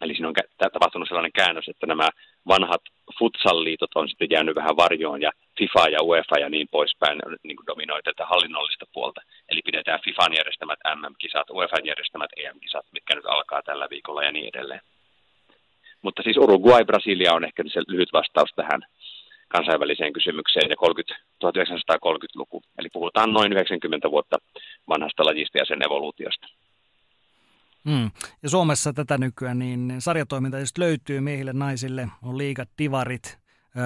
Eli 0.00 0.14
siinä 0.14 0.28
on 0.28 0.34
tapahtunut 0.72 1.08
sellainen 1.08 1.32
käännös, 1.32 1.68
että 1.68 1.86
nämä 1.86 2.08
vanhat 2.48 2.82
futsal-liitot 3.18 3.90
on 3.94 4.08
sitten 4.08 4.30
jäänyt 4.30 4.54
vähän 4.54 4.76
varjoon 4.76 5.22
ja 5.22 5.30
FIFA 5.58 5.88
ja 5.88 6.02
UEFA 6.02 6.38
ja 6.38 6.48
niin 6.48 6.68
poispäin 6.70 7.18
niin 7.42 7.56
kuin 7.56 7.66
dominoi 7.66 8.02
tätä 8.02 8.26
hallinnollista 8.26 8.86
puolta. 8.92 9.20
Eli 9.48 9.60
pidetään 9.64 10.00
FIFAn 10.04 10.34
järjestämät 10.36 10.78
MM-kisat, 10.94 11.50
UEFan 11.50 11.86
järjestämät 11.86 12.30
EM-kisat, 12.36 12.86
mitkä 12.92 13.14
nyt 13.14 13.26
alkaa 13.26 13.62
tällä 13.62 13.86
viikolla 13.90 14.22
ja 14.22 14.32
niin 14.32 14.48
edelleen. 14.54 14.80
Mutta 16.02 16.22
siis 16.22 16.36
Uruguay, 16.36 16.84
Brasilia 16.84 17.34
on 17.34 17.44
ehkä 17.44 17.62
se 17.66 17.80
lyhyt 17.88 18.12
vastaus 18.12 18.50
tähän 18.56 18.80
kansainväliseen 19.48 20.12
kysymykseen 20.12 20.70
ja 20.70 20.76
30, 20.76 21.14
1930-luku. 21.44 22.62
Eli 22.78 22.88
puhutaan 22.92 23.32
noin 23.32 23.52
90 23.52 24.10
vuotta 24.10 24.36
vanhasta 24.88 25.24
lajista 25.24 25.58
ja 25.58 25.64
sen 25.64 25.86
evoluutiosta. 25.86 26.46
Mm. 27.86 28.10
Ja 28.42 28.50
Suomessa 28.50 28.92
tätä 28.92 29.18
nykyään 29.18 29.58
niin 29.58 29.94
sarjatoiminta 29.98 30.58
just 30.58 30.78
löytyy 30.78 31.20
miehille, 31.20 31.52
naisille, 31.52 32.08
on 32.22 32.38
liigat, 32.38 32.68
divarit 32.78 33.38
öö, 33.76 33.84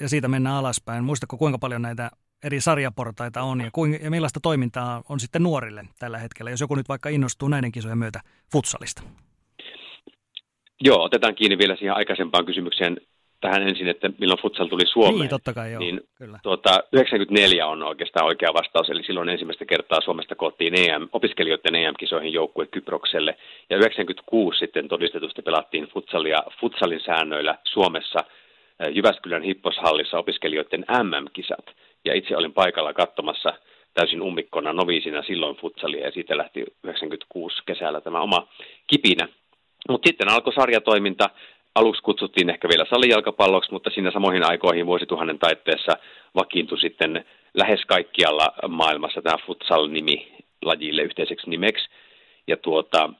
ja 0.00 0.08
siitä 0.08 0.28
mennään 0.28 0.56
alaspäin. 0.56 1.04
Muistatko 1.04 1.36
kuinka 1.36 1.58
paljon 1.58 1.82
näitä 1.82 2.10
eri 2.44 2.60
sarjaportaita 2.60 3.42
on 3.42 3.60
ja, 3.60 3.70
kuinka, 3.72 3.98
ja 4.04 4.10
millaista 4.10 4.40
toimintaa 4.40 5.02
on 5.08 5.20
sitten 5.20 5.42
nuorille 5.42 5.84
tällä 5.98 6.18
hetkellä, 6.18 6.50
jos 6.50 6.60
joku 6.60 6.74
nyt 6.74 6.88
vaikka 6.88 7.08
innostuu 7.08 7.48
näiden 7.48 7.72
kisojen 7.72 7.98
myötä 7.98 8.20
futsalista? 8.52 9.02
Joo, 10.80 11.02
otetaan 11.02 11.34
kiinni 11.34 11.58
vielä 11.58 11.76
siihen 11.76 11.94
aikaisempaan 11.94 12.46
kysymykseen 12.46 12.96
tähän 13.42 13.68
ensin, 13.68 13.88
että 13.88 14.10
milloin 14.18 14.40
futsal 14.40 14.66
tuli 14.66 14.86
Suomeen. 14.86 15.20
Niin, 15.20 15.28
totta 15.28 15.52
kai 15.54 15.72
joo. 15.72 15.80
Niin, 15.80 16.00
Kyllä. 16.18 16.38
Tuota, 16.42 16.80
94 16.92 17.66
on 17.66 17.82
oikeastaan 17.82 18.26
oikea 18.26 18.54
vastaus, 18.54 18.90
eli 18.90 19.04
silloin 19.04 19.28
ensimmäistä 19.28 19.64
kertaa 19.64 20.00
Suomesta 20.04 20.34
koottiin 20.34 20.74
EM, 20.74 21.08
opiskelijoiden 21.12 21.74
EM-kisoihin 21.74 22.32
joukkue 22.32 22.66
Kyprokselle, 22.66 23.36
ja 23.70 23.76
96 23.76 24.58
sitten 24.58 24.88
todistetusti 24.88 25.42
pelattiin 25.42 25.88
futsalia 25.88 26.42
futsalin 26.60 27.00
säännöillä 27.00 27.58
Suomessa 27.64 28.24
Jyväskylän 28.90 29.42
hipposhallissa 29.42 30.18
opiskelijoiden 30.18 30.84
MM-kisat, 31.02 31.66
ja 32.04 32.14
itse 32.14 32.36
olin 32.36 32.52
paikalla 32.52 32.92
katsomassa 32.92 33.52
täysin 33.94 34.22
ummikkona 34.22 34.72
noviisina 34.72 35.22
silloin 35.22 35.56
futsalia, 35.56 36.04
ja 36.06 36.10
siitä 36.12 36.36
lähti 36.38 36.64
96 36.84 37.56
kesällä 37.66 38.00
tämä 38.00 38.20
oma 38.20 38.48
kipinä. 38.86 39.28
Mutta 39.88 40.08
sitten 40.08 40.28
alkoi 40.28 40.52
sarjatoiminta, 40.52 41.30
aluksi 41.74 42.02
kutsuttiin 42.02 42.50
ehkä 42.50 42.68
vielä 42.68 42.84
salijalkapalloksi, 42.90 43.72
mutta 43.72 43.90
siinä 43.90 44.10
samoihin 44.10 44.46
aikoihin 44.50 44.86
vuosituhannen 44.86 45.38
taitteessa 45.38 45.92
vakiintui 46.34 46.80
sitten 46.80 47.24
lähes 47.54 47.80
kaikkialla 47.86 48.52
maailmassa 48.68 49.22
tämä 49.22 49.36
futsal-nimi 49.46 50.32
lajille 50.62 51.02
yhteiseksi 51.02 51.50
nimeksi. 51.50 51.88
Ja 52.46 52.56
tuota, 52.56 53.10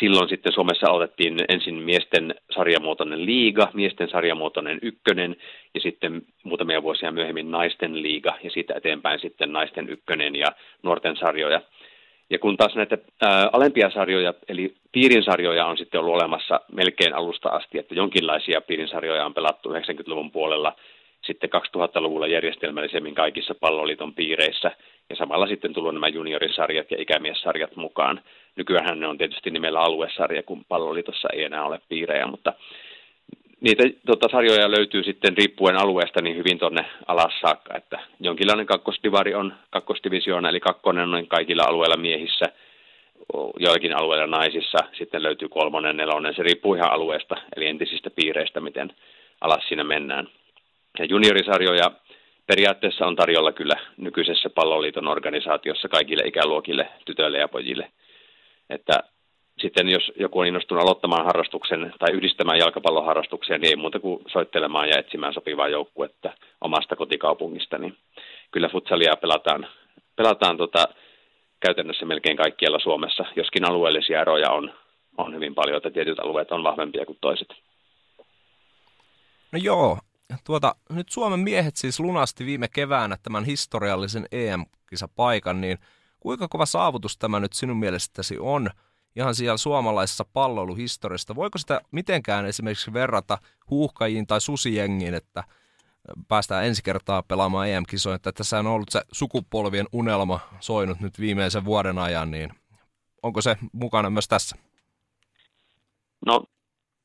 silloin 0.00 0.28
sitten 0.28 0.52
Suomessa 0.52 0.86
aloitettiin 0.90 1.36
ensin 1.48 1.74
miesten 1.74 2.34
sarjamuotoinen 2.54 3.26
liiga, 3.26 3.70
miesten 3.74 4.10
sarjamuotoinen 4.10 4.78
ykkönen 4.82 5.36
ja 5.74 5.80
sitten 5.80 6.22
muutamia 6.44 6.82
vuosia 6.82 7.12
myöhemmin 7.12 7.50
naisten 7.50 8.02
liiga 8.02 8.38
ja 8.42 8.50
siitä 8.50 8.74
eteenpäin 8.74 9.20
sitten 9.20 9.52
naisten 9.52 9.88
ykkönen 9.88 10.36
ja 10.36 10.46
nuorten 10.82 11.16
sarjoja. 11.16 11.60
Ja 12.30 12.38
kun 12.38 12.56
taas 12.56 12.74
näitä 12.74 12.98
ää, 13.22 13.50
alempia 13.52 13.90
sarjoja, 13.90 14.34
eli 14.48 14.74
piirinsarjoja 14.92 15.66
on 15.66 15.78
sitten 15.78 16.00
ollut 16.00 16.14
olemassa 16.14 16.60
melkein 16.72 17.14
alusta 17.14 17.48
asti, 17.48 17.78
että 17.78 17.94
jonkinlaisia 17.94 18.60
piirinsarjoja 18.60 19.26
on 19.26 19.34
pelattu 19.34 19.72
90-luvun 19.72 20.30
puolella, 20.30 20.76
sitten 21.26 21.50
2000-luvulla 21.50 22.26
järjestelmällisemmin 22.26 23.14
kaikissa 23.14 23.54
palloliiton 23.54 24.14
piireissä, 24.14 24.70
ja 25.10 25.16
samalla 25.16 25.46
sitten 25.46 25.72
tullut 25.72 25.94
nämä 25.94 26.08
juniorisarjat 26.08 26.90
ja 26.90 26.96
ikämiessarjat 27.00 27.76
mukaan. 27.76 28.20
Nykyään 28.56 29.00
ne 29.00 29.06
on 29.06 29.18
tietysti 29.18 29.50
nimellä 29.50 29.80
aluesarja, 29.80 30.42
kun 30.42 30.64
palloliitossa 30.68 31.28
ei 31.32 31.44
enää 31.44 31.64
ole 31.64 31.80
piirejä, 31.88 32.26
mutta 32.26 32.52
niitä 33.60 33.82
tota, 34.06 34.28
sarjoja 34.32 34.70
löytyy 34.70 35.02
sitten 35.02 35.36
riippuen 35.36 35.76
alueesta 35.76 36.22
niin 36.22 36.36
hyvin 36.36 36.58
tuonne 36.58 36.84
alas 37.06 37.40
saakka, 37.40 37.76
että 37.76 37.98
jonkinlainen 38.20 38.66
kakkosdivari 38.66 39.34
on 39.34 39.54
kakkosdivisioona, 39.70 40.48
eli 40.48 40.60
kakkonen 40.60 41.14
on 41.14 41.26
kaikilla 41.26 41.62
alueilla 41.62 41.96
miehissä, 41.96 42.44
joillakin 43.58 43.96
alueilla 43.96 44.26
naisissa, 44.26 44.78
sitten 44.98 45.22
löytyy 45.22 45.48
kolmonen, 45.48 45.96
nelonen, 45.96 46.34
se 46.34 46.42
riippuu 46.42 46.74
ihan 46.74 46.92
alueesta, 46.92 47.36
eli 47.56 47.66
entisistä 47.66 48.10
piireistä, 48.10 48.60
miten 48.60 48.92
alas 49.40 49.68
siinä 49.68 49.84
mennään. 49.84 50.28
Ja 50.98 51.04
juniorisarjoja 51.04 51.90
periaatteessa 52.46 53.06
on 53.06 53.16
tarjolla 53.16 53.52
kyllä 53.52 53.76
nykyisessä 53.96 54.50
palloliiton 54.50 55.08
organisaatiossa 55.08 55.88
kaikille 55.88 56.22
ikäluokille, 56.26 56.88
tytöille 57.04 57.38
ja 57.38 57.48
pojille. 57.48 57.90
Että 58.70 59.02
sitten 59.60 59.88
jos 59.88 60.12
joku 60.16 60.38
on 60.38 60.46
innostunut 60.46 60.82
aloittamaan 60.82 61.24
harrastuksen 61.24 61.94
tai 61.98 62.12
yhdistämään 62.12 62.58
jalkapalloharrastukseen, 62.58 63.60
niin 63.60 63.70
ei 63.70 63.76
muuta 63.76 64.00
kuin 64.00 64.22
soittelemaan 64.32 64.88
ja 64.88 64.98
etsimään 64.98 65.34
sopivaa 65.34 65.68
joukkuetta 65.68 66.32
omasta 66.60 66.96
kotikaupungista, 66.96 67.78
niin 67.78 67.96
kyllä 68.50 68.68
futsalia 68.68 69.16
pelataan, 69.16 69.66
pelataan 70.16 70.56
tota, 70.56 70.88
käytännössä 71.60 72.06
melkein 72.06 72.36
kaikkialla 72.36 72.78
Suomessa, 72.78 73.24
joskin 73.36 73.64
alueellisia 73.64 74.20
eroja 74.20 74.50
on, 74.50 74.72
on 75.18 75.34
hyvin 75.34 75.54
paljon, 75.54 75.76
että 75.76 75.90
tietyt 75.90 76.18
alueet 76.18 76.52
on 76.52 76.64
vahvempia 76.64 77.06
kuin 77.06 77.18
toiset. 77.20 77.48
No 79.52 79.58
joo, 79.62 79.98
tuota, 80.46 80.74
nyt 80.90 81.08
Suomen 81.08 81.40
miehet 81.40 81.76
siis 81.76 82.00
lunasti 82.00 82.46
viime 82.46 82.68
keväänä 82.68 83.16
tämän 83.22 83.44
historiallisen 83.44 84.26
EM-kisapaikan, 84.32 85.60
niin 85.60 85.78
kuinka 86.20 86.48
kova 86.48 86.66
saavutus 86.66 87.18
tämä 87.18 87.40
nyt 87.40 87.52
sinun 87.52 87.76
mielestäsi 87.76 88.36
on 88.38 88.70
ihan 89.16 89.34
siellä 89.34 89.56
suomalaisessa 89.56 90.24
palloiluhistoriasta? 90.32 91.36
Voiko 91.36 91.58
sitä 91.58 91.80
mitenkään 91.90 92.46
esimerkiksi 92.46 92.92
verrata 92.92 93.38
huuhkajiin 93.70 94.26
tai 94.26 94.40
susijengiin, 94.40 95.14
että 95.14 95.44
päästään 96.28 96.66
ensi 96.66 96.82
kertaa 96.82 97.22
pelaamaan 97.22 97.68
EM-kisoja, 97.68 98.16
että 98.16 98.32
tässä 98.32 98.58
on 98.58 98.66
ollut 98.66 98.90
se 98.90 99.00
sukupolvien 99.12 99.86
unelma 99.92 100.40
soinut 100.60 101.00
nyt 101.00 101.20
viimeisen 101.20 101.64
vuoden 101.64 101.98
ajan, 101.98 102.30
niin 102.30 102.50
onko 103.22 103.40
se 103.40 103.56
mukana 103.72 104.10
myös 104.10 104.28
tässä? 104.28 104.56
No, 106.26 106.44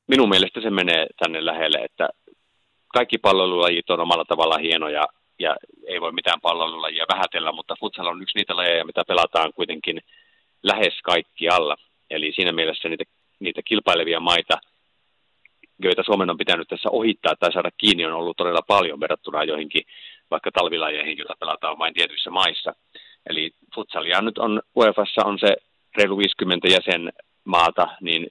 minun 0.08 0.30
mielestä 0.30 0.62
se 0.62 0.70
menee 0.70 1.08
tänne 1.20 1.46
lähelle, 1.46 1.78
että 1.78 2.10
kaikki 2.88 3.18
palvelulajit 3.18 3.90
on 3.90 4.00
omalla 4.00 4.26
tavalla 4.26 4.58
hienoja 4.58 5.08
ja 5.40 5.56
ei 5.88 6.02
voi 6.02 6.12
mitään 6.12 6.42
palvelulajia 6.42 7.06
vähätellä, 7.14 7.52
mutta 7.52 7.76
futsal 7.80 8.06
on 8.06 8.22
yksi 8.22 8.38
niitä 8.38 8.56
lajeja, 8.56 8.86
mitä 8.86 9.04
pelataan 9.08 9.54
kuitenkin 9.54 10.02
lähes 10.64 10.94
kaikkialla. 11.04 11.76
Eli 12.10 12.32
siinä 12.36 12.52
mielessä 12.52 12.90
niitä, 12.90 13.04
niitä 13.40 13.62
kilpailevia 13.66 14.20
maita, 14.20 14.58
joita 15.80 16.04
Suomen 16.04 16.30
on 16.30 16.38
pitänyt 16.38 16.68
tässä 16.68 16.90
ohittaa 16.90 17.36
tai 17.40 17.54
saada 17.54 17.70
kiinni, 17.78 18.06
on 18.06 18.14
ollut 18.14 18.38
todella 18.38 18.62
paljon 18.62 19.00
verrattuna 19.00 19.44
joihinkin 19.44 19.84
vaikka 20.32 20.52
talvilajeihin, 20.52 21.18
joita 21.18 21.36
pelataan 21.40 21.80
vain 21.80 21.94
tietyissä 21.94 22.30
maissa. 22.30 22.76
Eli 23.30 23.52
futsalia 23.76 24.22
nyt 24.22 24.38
on, 24.38 24.62
UEFassa 24.76 25.26
on 25.26 25.40
se 25.40 25.56
reilu 25.98 26.18
50 26.18 26.68
jäsenmaata, 26.68 27.88
niin, 28.02 28.28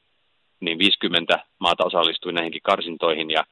niin 0.61 0.79
50 0.79 1.39
maata 1.59 1.85
osallistui 1.85 2.33
näihinkin 2.33 2.63
karsintoihin 2.63 3.31
ja 3.31 3.45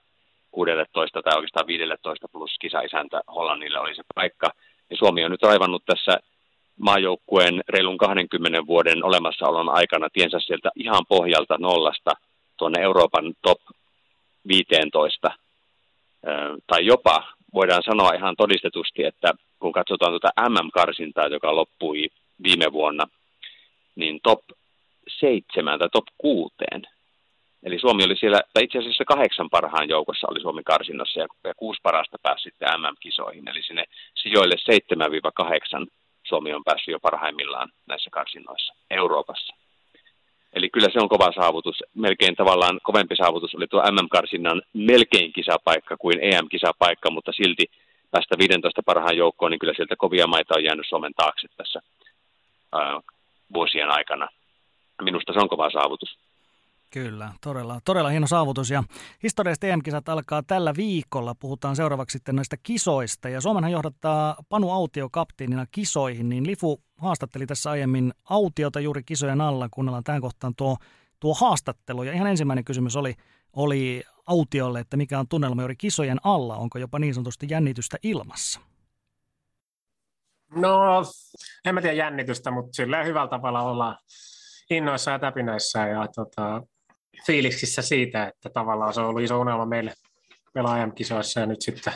16 0.50 1.22
tai 1.22 1.36
oikeastaan 1.36 1.66
15 1.66 2.28
plus 2.28 2.56
kisaisäntä 2.60 3.20
Hollannille 3.34 3.78
oli 3.78 3.94
se 3.94 4.02
paikka. 4.14 4.50
Ja 4.90 4.96
Suomi 4.96 5.24
on 5.24 5.30
nyt 5.30 5.42
raivannut 5.42 5.82
tässä 5.86 6.18
maajoukkueen 6.78 7.62
reilun 7.68 7.98
20 7.98 8.66
vuoden 8.66 9.04
olemassaolon 9.04 9.68
aikana 9.68 10.08
tiensä 10.12 10.40
sieltä 10.40 10.70
ihan 10.76 11.06
pohjalta 11.08 11.56
nollasta 11.58 12.10
tuonne 12.56 12.82
Euroopan 12.82 13.34
top 13.42 13.58
15. 14.48 15.30
Tai 16.66 16.86
jopa 16.86 17.32
voidaan 17.54 17.82
sanoa 17.82 18.14
ihan 18.14 18.36
todistetusti, 18.36 19.04
että 19.04 19.32
kun 19.58 19.72
katsotaan 19.72 20.12
tuota 20.12 20.48
MM-karsintaa, 20.48 21.26
joka 21.26 21.56
loppui 21.56 22.08
viime 22.42 22.72
vuonna, 22.72 23.06
niin 23.96 24.20
top 24.22 24.40
7 25.08 25.78
tai 25.78 25.88
top 25.92 26.04
6 26.18 26.54
Eli 27.62 27.78
Suomi 27.78 28.04
oli 28.04 28.16
siellä, 28.16 28.40
tai 28.54 28.64
itse 28.64 28.78
asiassa 28.78 29.04
kahdeksan 29.04 29.50
parhaan 29.50 29.88
joukossa 29.88 30.26
oli 30.30 30.40
Suomi 30.40 30.62
karsinnassa 30.62 31.20
ja, 31.20 31.54
kuusi 31.56 31.80
parasta 31.82 32.16
pääsi 32.22 32.42
sitten 32.42 32.68
MM-kisoihin. 32.80 33.48
Eli 33.48 33.62
sinne 33.62 33.84
sijoille 34.14 34.54
7-8 35.82 35.86
Suomi 36.24 36.54
on 36.54 36.64
päässyt 36.64 36.92
jo 36.92 37.00
parhaimmillaan 37.00 37.72
näissä 37.86 38.10
karsinnoissa 38.10 38.74
Euroopassa. 38.90 39.54
Eli 40.52 40.70
kyllä 40.70 40.88
se 40.92 40.98
on 41.00 41.08
kova 41.08 41.32
saavutus. 41.32 41.84
Melkein 41.94 42.36
tavallaan 42.36 42.80
kovempi 42.82 43.16
saavutus 43.16 43.54
oli 43.54 43.66
tuo 43.66 43.82
MM-karsinnan 43.82 44.62
melkein 44.72 45.32
kisapaikka 45.32 45.96
kuin 45.96 46.18
EM-kisapaikka, 46.22 47.10
mutta 47.10 47.32
silti 47.32 47.64
päästä 48.10 48.34
15 48.38 48.82
parhaan 48.86 49.16
joukkoon, 49.16 49.50
niin 49.50 49.58
kyllä 49.58 49.74
sieltä 49.76 49.96
kovia 49.96 50.26
maita 50.26 50.54
on 50.56 50.64
jäänyt 50.64 50.86
Suomen 50.88 51.12
taakse 51.16 51.48
tässä 51.56 51.80
ää, 52.72 53.00
vuosien 53.54 53.90
aikana. 53.90 54.28
Minusta 55.02 55.32
se 55.32 55.38
on 55.38 55.48
kova 55.48 55.70
saavutus. 55.70 56.18
Kyllä, 56.92 57.32
todella, 57.40 57.80
todella 57.84 58.08
hieno 58.08 58.26
saavutus. 58.26 58.70
Ja 58.70 58.84
historialliset 59.22 59.64
EM-kisat 59.64 60.08
alkaa 60.08 60.42
tällä 60.42 60.74
viikolla. 60.76 61.34
Puhutaan 61.34 61.76
seuraavaksi 61.76 62.12
sitten 62.12 62.36
näistä 62.36 62.56
kisoista. 62.62 63.28
Ja 63.28 63.40
Suomenhan 63.40 63.72
johdattaa 63.72 64.36
Panu 64.48 64.70
Autio 64.70 65.08
kapteenina 65.10 65.66
kisoihin, 65.70 66.28
niin 66.28 66.46
Lifu 66.46 66.82
haastatteli 66.98 67.46
tässä 67.46 67.70
aiemmin 67.70 68.12
Autiota 68.24 68.80
juuri 68.80 69.02
kisojen 69.02 69.40
alla. 69.40 69.68
Kuunnellaan 69.70 70.04
tämän 70.04 70.20
kohtaan 70.20 70.54
tuo, 70.54 70.76
tuo 71.20 71.34
haastattelu. 71.34 72.02
Ja 72.02 72.12
ihan 72.12 72.26
ensimmäinen 72.26 72.64
kysymys 72.64 72.96
oli, 72.96 73.14
oli 73.52 74.02
Autiolle, 74.26 74.80
että 74.80 74.96
mikä 74.96 75.18
on 75.18 75.28
tunnelma 75.28 75.62
juuri 75.62 75.76
kisojen 75.76 76.18
alla? 76.24 76.56
Onko 76.56 76.78
jopa 76.78 76.98
niin 76.98 77.14
sanotusti 77.14 77.46
jännitystä 77.50 77.96
ilmassa? 78.02 78.60
No, 80.54 81.02
en 81.64 81.74
mä 81.74 81.80
tiedä 81.80 81.96
jännitystä, 81.96 82.50
mutta 82.50 82.76
sillä 82.76 83.02
hyvällä 83.02 83.28
tavalla 83.28 83.62
ollaan 83.62 83.96
innoissa 84.70 85.10
ja 85.10 85.18
täpinöissä 85.18 85.86
ja 85.86 86.08
tota, 86.14 86.62
fiiliksissä 87.26 87.82
siitä, 87.82 88.26
että 88.28 88.50
tavallaan 88.50 88.94
se 88.94 89.00
on 89.00 89.06
ollut 89.06 89.22
iso 89.22 89.40
unelma 89.40 89.66
meille 89.66 89.94
pelaajan-kisoissa 90.54 91.40
ja 91.40 91.46
nyt 91.46 91.62
sitten 91.62 91.92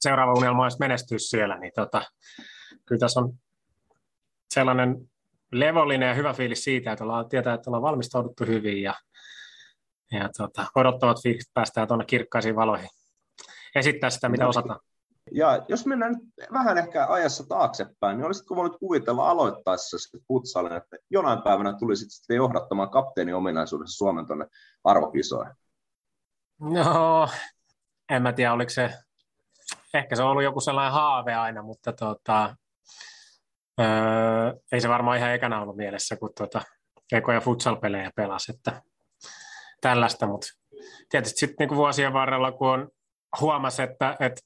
seuraava 0.00 0.32
unelma 0.32 0.62
olisi 0.62 0.78
menestyä 0.80 1.18
siellä, 1.18 1.58
niin 1.58 1.72
tota, 1.74 2.02
kyllä 2.86 2.98
tässä 2.98 3.20
on 3.20 3.32
sellainen 4.54 4.96
levollinen 5.52 6.08
ja 6.08 6.14
hyvä 6.14 6.32
fiilis 6.32 6.64
siitä, 6.64 6.92
että 6.92 7.04
ollaan, 7.04 7.28
tietää, 7.28 7.54
että 7.54 7.70
ollaan 7.70 7.82
valmistauduttu 7.82 8.44
hyvin 8.44 8.82
ja, 8.82 8.94
ja 10.12 10.28
tota, 10.36 10.66
odottavat 10.74 11.22
fiilikset 11.22 11.54
päästään 11.54 11.88
tuonne 11.88 12.04
kirkkaisiin 12.04 12.56
valoihin 12.56 12.88
esittää 13.74 14.10
sitä, 14.10 14.28
mitä 14.28 14.48
osataan. 14.48 14.80
Ja 15.30 15.64
jos 15.68 15.86
mennään 15.86 16.14
vähän 16.52 16.78
ehkä 16.78 17.06
ajassa 17.06 17.46
taaksepäin, 17.48 18.16
niin 18.16 18.26
olisitko 18.26 18.56
voinut 18.56 18.78
kuvitella 18.78 19.30
aloittaessa 19.30 19.96
futsalin, 20.28 20.72
että 20.72 20.96
jonain 21.10 21.42
päivänä 21.42 21.72
tulisit 21.78 22.10
sitten 22.10 22.36
johdattamaan 22.36 22.90
kapteenin 22.90 23.34
ominaisuudessa 23.34 23.96
Suomen 23.96 24.26
tuonne 24.26 24.46
arvokisoihin? 24.84 25.54
No, 26.60 27.28
en 28.10 28.22
mä 28.22 28.32
tiedä, 28.32 28.52
oliko 28.52 28.70
se, 28.70 28.94
ehkä 29.94 30.16
se 30.16 30.22
on 30.22 30.30
ollut 30.30 30.42
joku 30.42 30.60
sellainen 30.60 30.92
haave 30.92 31.34
aina, 31.34 31.62
mutta 31.62 31.92
tota, 31.92 32.56
öö, 33.80 34.52
ei 34.72 34.80
se 34.80 34.88
varmaan 34.88 35.18
ihan 35.18 35.32
ekana 35.32 35.62
ollut 35.62 35.76
mielessä, 35.76 36.16
kun 36.16 36.30
tota, 36.38 36.62
ekoja 37.12 37.40
futsal-pelejä 37.40 38.10
pelasi, 38.16 38.52
että 38.52 38.82
tällaista, 39.80 40.26
mutta 40.26 40.46
tietysti 41.08 41.38
sitten 41.38 41.68
niin 41.68 41.76
vuosien 41.76 42.12
varrella, 42.12 42.52
kun 42.52 42.68
on 42.68 42.88
huomasi, 43.40 43.82
että, 43.82 44.16
että 44.20 44.40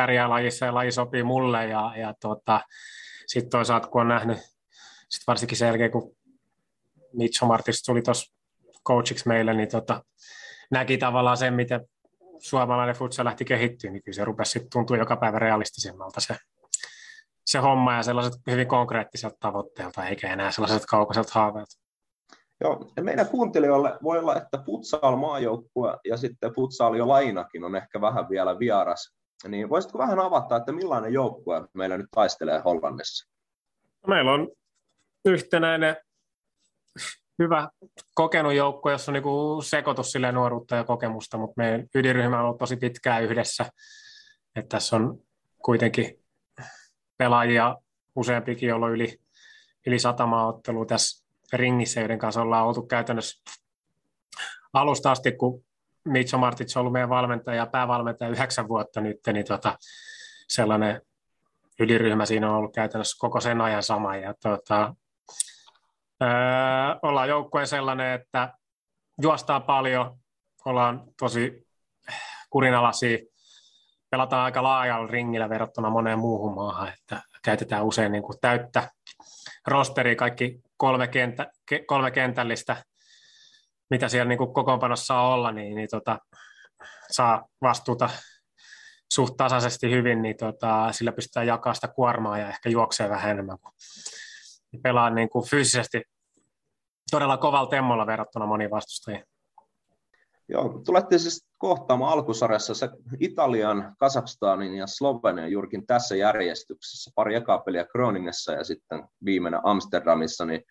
pärjää 0.00 0.30
lajissa 0.30 0.66
ja 0.66 0.74
laji 0.74 0.92
sopii 0.92 1.22
mulle 1.22 1.66
ja, 1.66 1.92
ja 1.96 2.14
tota, 2.20 2.60
sitten 3.26 3.50
toisaalta 3.50 3.88
kun 3.88 4.00
on 4.00 4.08
nähnyt, 4.08 4.38
sit 5.08 5.26
varsinkin 5.26 5.58
sen 5.58 5.66
jälkeen 5.66 5.90
kun 5.90 6.16
Mitch 7.12 7.44
Martis 7.44 7.82
tuli 7.82 8.02
tuossa 8.02 8.34
coachiksi 8.88 9.28
meille, 9.28 9.54
niin 9.54 9.68
tota, 9.68 10.04
näki 10.70 10.98
tavallaan 10.98 11.36
sen, 11.36 11.54
miten 11.54 11.80
suomalainen 12.38 12.94
futsal 12.94 13.24
lähti 13.24 13.44
kehittyä, 13.44 13.90
niin 13.90 14.02
kyllä 14.02 14.16
se 14.16 14.24
rupesi 14.24 14.50
sitten 14.50 14.70
tuntua 14.72 14.96
joka 14.96 15.16
päivä 15.16 15.38
realistisemmalta 15.38 16.20
se, 16.20 16.36
se 17.46 17.58
homma 17.58 17.94
ja 17.94 18.02
sellaiset 18.02 18.34
hyvin 18.50 18.68
konkreettiset 18.68 19.32
tavoitteelta, 19.40 20.06
eikä 20.06 20.32
enää 20.32 20.50
sellaiset 20.50 20.86
kaukaiset 20.86 21.30
haaveet. 21.30 21.68
Joo, 22.60 22.92
ja 22.96 23.02
meidän 23.02 23.28
kuuntelijoille 23.28 23.98
voi 24.02 24.18
olla, 24.18 24.36
että 24.36 24.58
futsal 24.66 25.16
maajoukkue 25.16 25.96
ja 26.04 26.16
sitten 26.16 26.54
futsal 26.54 26.94
jo 26.94 27.08
lainakin 27.08 27.64
on 27.64 27.76
ehkä 27.76 28.00
vähän 28.00 28.28
vielä 28.28 28.58
vieras. 28.58 29.19
Niin 29.48 29.68
voisitko 29.68 29.98
vähän 29.98 30.18
avata, 30.18 30.56
että 30.56 30.72
millainen 30.72 31.12
joukkue 31.12 31.68
meillä 31.74 31.98
nyt 31.98 32.10
taistelee 32.10 32.60
Hollannissa? 32.60 33.30
Meillä 34.06 34.32
on 34.32 34.48
yhtenäinen 35.24 35.96
hyvä 37.38 37.68
kokenut 38.14 38.54
joukko, 38.54 38.90
jossa 38.90 39.12
on 39.12 39.14
niin 39.14 39.64
sekoitus 39.64 40.12
sille 40.12 40.32
nuoruutta 40.32 40.76
ja 40.76 40.84
kokemusta, 40.84 41.38
mutta 41.38 41.54
meidän 41.56 41.86
ydinryhmä 41.94 42.38
on 42.38 42.44
ollut 42.44 42.58
tosi 42.58 42.76
pitkään 42.76 43.22
yhdessä. 43.22 43.70
Että 44.56 44.68
tässä 44.68 44.96
on 44.96 45.18
kuitenkin 45.64 46.24
pelaajia 47.18 47.76
useampikin, 48.16 48.68
joilla 48.68 48.86
on 48.86 48.92
yli, 48.92 49.18
yli 49.86 49.98
sata 49.98 50.26
maaottelua 50.26 50.86
tässä 50.86 51.26
ringissä, 51.52 52.00
joiden 52.00 52.18
kanssa 52.18 52.42
ollaan 52.42 52.66
oltu 52.66 52.82
käytännössä 52.82 53.42
alusta 54.72 55.10
asti, 55.10 55.32
kun 55.32 55.64
Mitcho 56.04 56.38
Martits 56.38 56.76
on 56.76 56.80
ollut 56.80 56.92
meidän 56.92 57.08
valmentaja 57.08 57.56
ja 57.56 57.66
päävalmentaja 57.66 58.30
yhdeksän 58.30 58.68
vuotta 58.68 59.00
nyt, 59.00 59.20
niin 59.32 59.46
tota, 59.46 59.78
sellainen 60.48 61.02
ydinryhmä 61.80 62.26
siinä 62.26 62.50
on 62.50 62.56
ollut 62.56 62.74
käytännössä 62.74 63.16
koko 63.20 63.40
sen 63.40 63.60
ajan 63.60 63.82
sama. 63.82 64.16
Ja 64.16 64.34
tota, 64.42 64.94
öö, 66.22 66.28
ollaan 67.02 67.28
joukkueen 67.28 67.66
sellainen, 67.66 68.20
että 68.20 68.54
juostaa 69.22 69.60
paljon, 69.60 70.18
ollaan 70.64 71.02
tosi 71.18 71.66
kurinalaisia, 72.50 73.18
pelataan 74.10 74.44
aika 74.44 74.62
laajalla 74.62 75.06
ringillä 75.06 75.48
verrattuna 75.48 75.90
moneen 75.90 76.18
muuhun 76.18 76.54
maahan, 76.54 76.88
että 76.88 77.22
käytetään 77.44 77.84
usein 77.84 78.12
niin 78.12 78.22
kuin 78.22 78.38
täyttä 78.40 78.90
rosteria, 79.66 80.16
kaikki 80.16 80.60
kolme, 80.76 81.08
kentä, 81.08 81.50
kolme 81.86 82.10
kentällistä, 82.10 82.76
mitä 83.90 84.08
siellä 84.08 84.28
niin 84.28 84.38
kuin 84.38 84.52
kokoonpanossa 84.52 85.06
saa 85.06 85.34
olla, 85.34 85.52
niin, 85.52 85.74
niin 85.76 85.88
tota, 85.90 86.18
saa 87.10 87.48
vastuuta 87.62 88.10
suht 89.14 89.36
tasaisesti 89.36 89.90
hyvin, 89.90 90.22
niin 90.22 90.36
tota, 90.36 90.92
sillä 90.92 91.12
pystytään 91.12 91.46
jakamaan 91.46 91.74
sitä 91.74 91.88
kuormaa 91.88 92.38
ja 92.38 92.48
ehkä 92.48 92.68
juoksee 92.68 93.08
vähän 93.08 93.30
enemmän 93.30 93.58
kuin 93.58 93.72
pelaa 94.82 95.10
niin 95.10 95.28
kuin 95.28 95.48
fyysisesti 95.48 96.02
todella 97.10 97.36
kovalla 97.36 97.70
temmolla 97.70 98.06
verrattuna 98.06 98.46
moniin 98.46 98.70
vastustajiin. 98.70 99.24
Joo, 100.48 100.82
tulette 100.86 101.18
siis 101.18 101.46
kohtaamaan 101.58 102.12
alkusarjassa 102.12 102.74
se 102.74 102.88
Italian, 103.20 103.96
Kasakstanin 103.98 104.74
ja 104.74 104.86
Slovenian 104.86 105.50
juurikin 105.50 105.86
tässä 105.86 106.16
järjestyksessä. 106.16 107.10
Pari 107.14 107.34
ekaa 107.34 107.58
peliä 107.58 107.84
Groningessa 107.84 108.52
ja 108.52 108.64
sitten 108.64 109.04
viimeinen 109.24 109.60
Amsterdamissa, 109.64 110.44
niin 110.44 110.62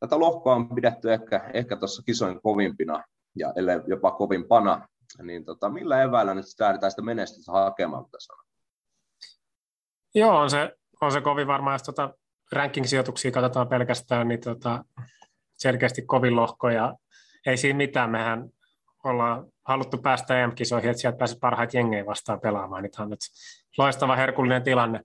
tätä 0.00 0.18
lohkoa 0.18 0.54
on 0.54 0.74
pidetty 0.74 1.12
ehkä, 1.12 1.50
ehkä 1.54 1.76
tuossa 1.76 2.02
kisoin 2.02 2.42
kovimpina 2.42 3.04
ja 3.36 3.52
ellei 3.56 3.80
jopa 3.86 4.10
kovimpana. 4.10 4.88
Niin 5.22 5.44
tota, 5.44 5.68
millä 5.68 6.02
eväillä 6.02 6.34
nyt 6.34 6.44
lähdetään 6.60 6.90
sitä 6.90 7.02
menestystä 7.02 7.52
hakemaan, 7.52 8.04
mitä 8.04 8.18
Joo, 10.14 10.38
on 10.38 10.50
se, 10.50 10.76
on 11.00 11.12
se 11.12 11.20
kovin 11.20 11.46
varmaan, 11.46 11.74
jos 11.74 11.82
tota 11.82 12.14
ranking-sijoituksia 12.52 13.30
katsotaan 13.30 13.68
pelkästään, 13.68 14.28
niin 14.28 14.40
tota, 14.40 14.84
selkeästi 15.58 16.02
kovin 16.02 16.36
lohko 16.36 16.70
ja 16.70 16.94
ei 17.46 17.56
siinä 17.56 17.76
mitään. 17.76 18.10
Mehän 18.10 18.48
ollaan 19.04 19.46
haluttu 19.64 19.98
päästä 19.98 20.42
EM-kisoihin, 20.42 20.90
että 20.90 21.00
sieltä 21.00 21.18
pääsisi 21.18 21.38
parhaita 21.38 21.76
jengejä 21.76 22.06
vastaan 22.06 22.40
pelaamaan. 22.40 22.82
Niin 22.82 22.92
on 22.98 23.10
nyt 23.10 23.20
loistava 23.78 24.16
herkullinen 24.16 24.62
tilanne. 24.62 25.00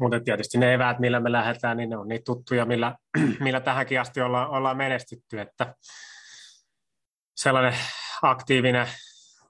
Mutta 0.00 0.20
tietysti 0.20 0.58
ne 0.58 0.74
eväät, 0.74 0.98
millä 0.98 1.20
me 1.20 1.32
lähdetään, 1.32 1.76
niin 1.76 1.90
ne 1.90 1.96
on 1.96 2.08
niitä 2.08 2.24
tuttuja, 2.24 2.64
millä, 2.64 2.96
millä 3.40 3.60
tähänkin 3.60 4.00
asti 4.00 4.20
olla, 4.20 4.48
ollaan 4.48 4.76
menestytty. 4.76 5.40
Että 5.40 5.74
sellainen 7.36 7.74
aktiivinen, 8.22 8.86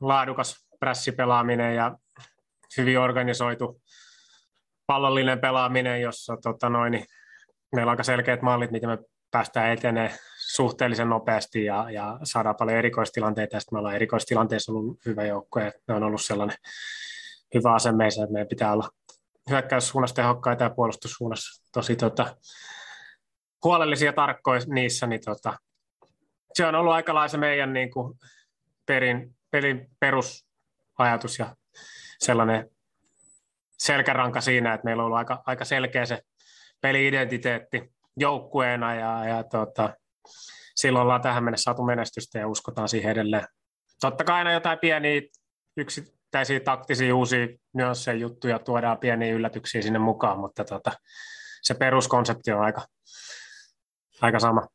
laadukas 0.01 0.67
prässipelaaminen 0.81 1.77
ja 1.77 1.99
hyvin 2.77 2.99
organisoitu 2.99 3.83
pallollinen 4.87 5.41
pelaaminen, 5.41 6.01
jossa 6.01 6.37
tota 6.43 6.69
noin, 6.69 6.91
niin 6.91 7.05
meillä 7.75 7.91
on 7.91 7.93
aika 7.93 8.03
selkeät 8.03 8.43
mallit, 8.43 8.71
miten 8.71 8.91
me 8.91 8.99
päästään 9.31 9.71
etenee 9.71 10.15
suhteellisen 10.37 11.09
nopeasti 11.09 11.65
ja, 11.65 11.91
ja 11.91 12.19
saadaan 12.23 12.57
paljon 12.57 12.79
erikoistilanteita. 12.79 13.61
Sitten 13.61 13.77
me 13.77 13.79
ollaan 13.79 13.95
erikoistilanteessa 13.95 14.73
ollut 14.73 14.99
hyvä 15.07 15.25
joukko 15.25 15.61
ja 15.61 15.73
ne 15.89 15.95
on 15.95 16.03
ollut 16.03 16.23
sellainen 16.23 16.57
hyvä 17.55 17.75
asemmeisa, 17.75 18.23
että 18.23 18.33
meidän 18.33 18.49
pitää 18.49 18.73
olla 18.73 18.89
hyökkäyssuunnassa 19.51 20.17
tehokkaita 20.17 20.65
ja 20.65 20.71
puolustussuunnassa 20.71 21.71
tosi 21.73 21.97
tota, 21.97 22.37
huolellisia 23.65 24.13
tarkkoja 24.13 24.61
niissä, 24.67 25.07
niin 25.07 25.21
tota, 25.25 25.59
se 26.55 26.67
on 26.67 26.75
ollut 26.75 26.93
aika 26.93 27.29
se 27.29 27.39
meidän 27.39 27.73
niin 27.73 27.91
kuin, 27.91 28.19
perin, 28.87 29.37
pelin 29.51 29.91
perusajatus 30.01 31.39
ja 31.39 31.57
sellainen 32.19 32.71
selkäranka 33.79 34.41
siinä, 34.41 34.75
että 34.75 34.85
meillä 34.85 35.03
on 35.03 35.05
ollut 35.05 35.19
aika, 35.19 35.43
aika 35.47 35.65
selkeä 35.65 36.07
se 36.07 36.23
peli-identiteetti 36.81 37.93
joukkueena 38.17 38.95
ja, 38.95 39.25
ja 39.25 39.45
tota, 39.45 39.95
silloin 40.75 41.03
ollaan 41.03 41.23
tähän 41.23 41.45
mennessä 41.45 41.63
saatu 41.63 41.83
menestystä 41.83 42.39
ja 42.39 42.49
uskotaan 42.49 42.89
siihen 42.89 43.13
edelleen. 43.13 43.47
Totta 44.01 44.25
kai 44.25 44.39
aina 44.39 44.53
jotain 44.53 44.79
pieniä 44.79 45.21
yksittäisiä 46.35 46.61
taktisia 46.61 47.17
uusia 47.17 47.47
nyansseja 47.75 48.19
juttuja 48.19 48.59
tuodaan 48.59 48.99
pieniä 48.99 49.35
yllätyksiä 49.35 49.83
sinne 49.83 49.99
mukaan, 49.99 50.39
mutta 50.39 50.65
tota, 50.65 50.93
se 51.63 51.75
peruskonsepti 51.75 52.53
on 52.53 52.61
aika, 52.61 52.83
aika 54.21 54.39
sama. 54.39 54.67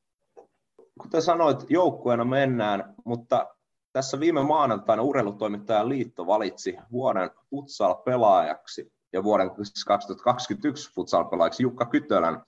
Kuten 1.01 1.21
sanoit, 1.21 1.65
joukkueena 1.69 2.25
mennään, 2.25 2.93
mutta 3.05 3.47
tässä 3.93 4.19
viime 4.19 4.43
maanantaina 4.43 5.03
urheilutoimittajan 5.03 5.89
liitto 5.89 6.27
valitsi 6.27 6.77
vuoden 6.91 7.29
futsal-pelaajaksi 7.49 8.91
ja 9.13 9.23
vuoden 9.23 9.51
2021 9.87 10.93
futsal-pelaajaksi 10.93 11.63
Jukka 11.63 11.85
Kytölän. 11.85 12.43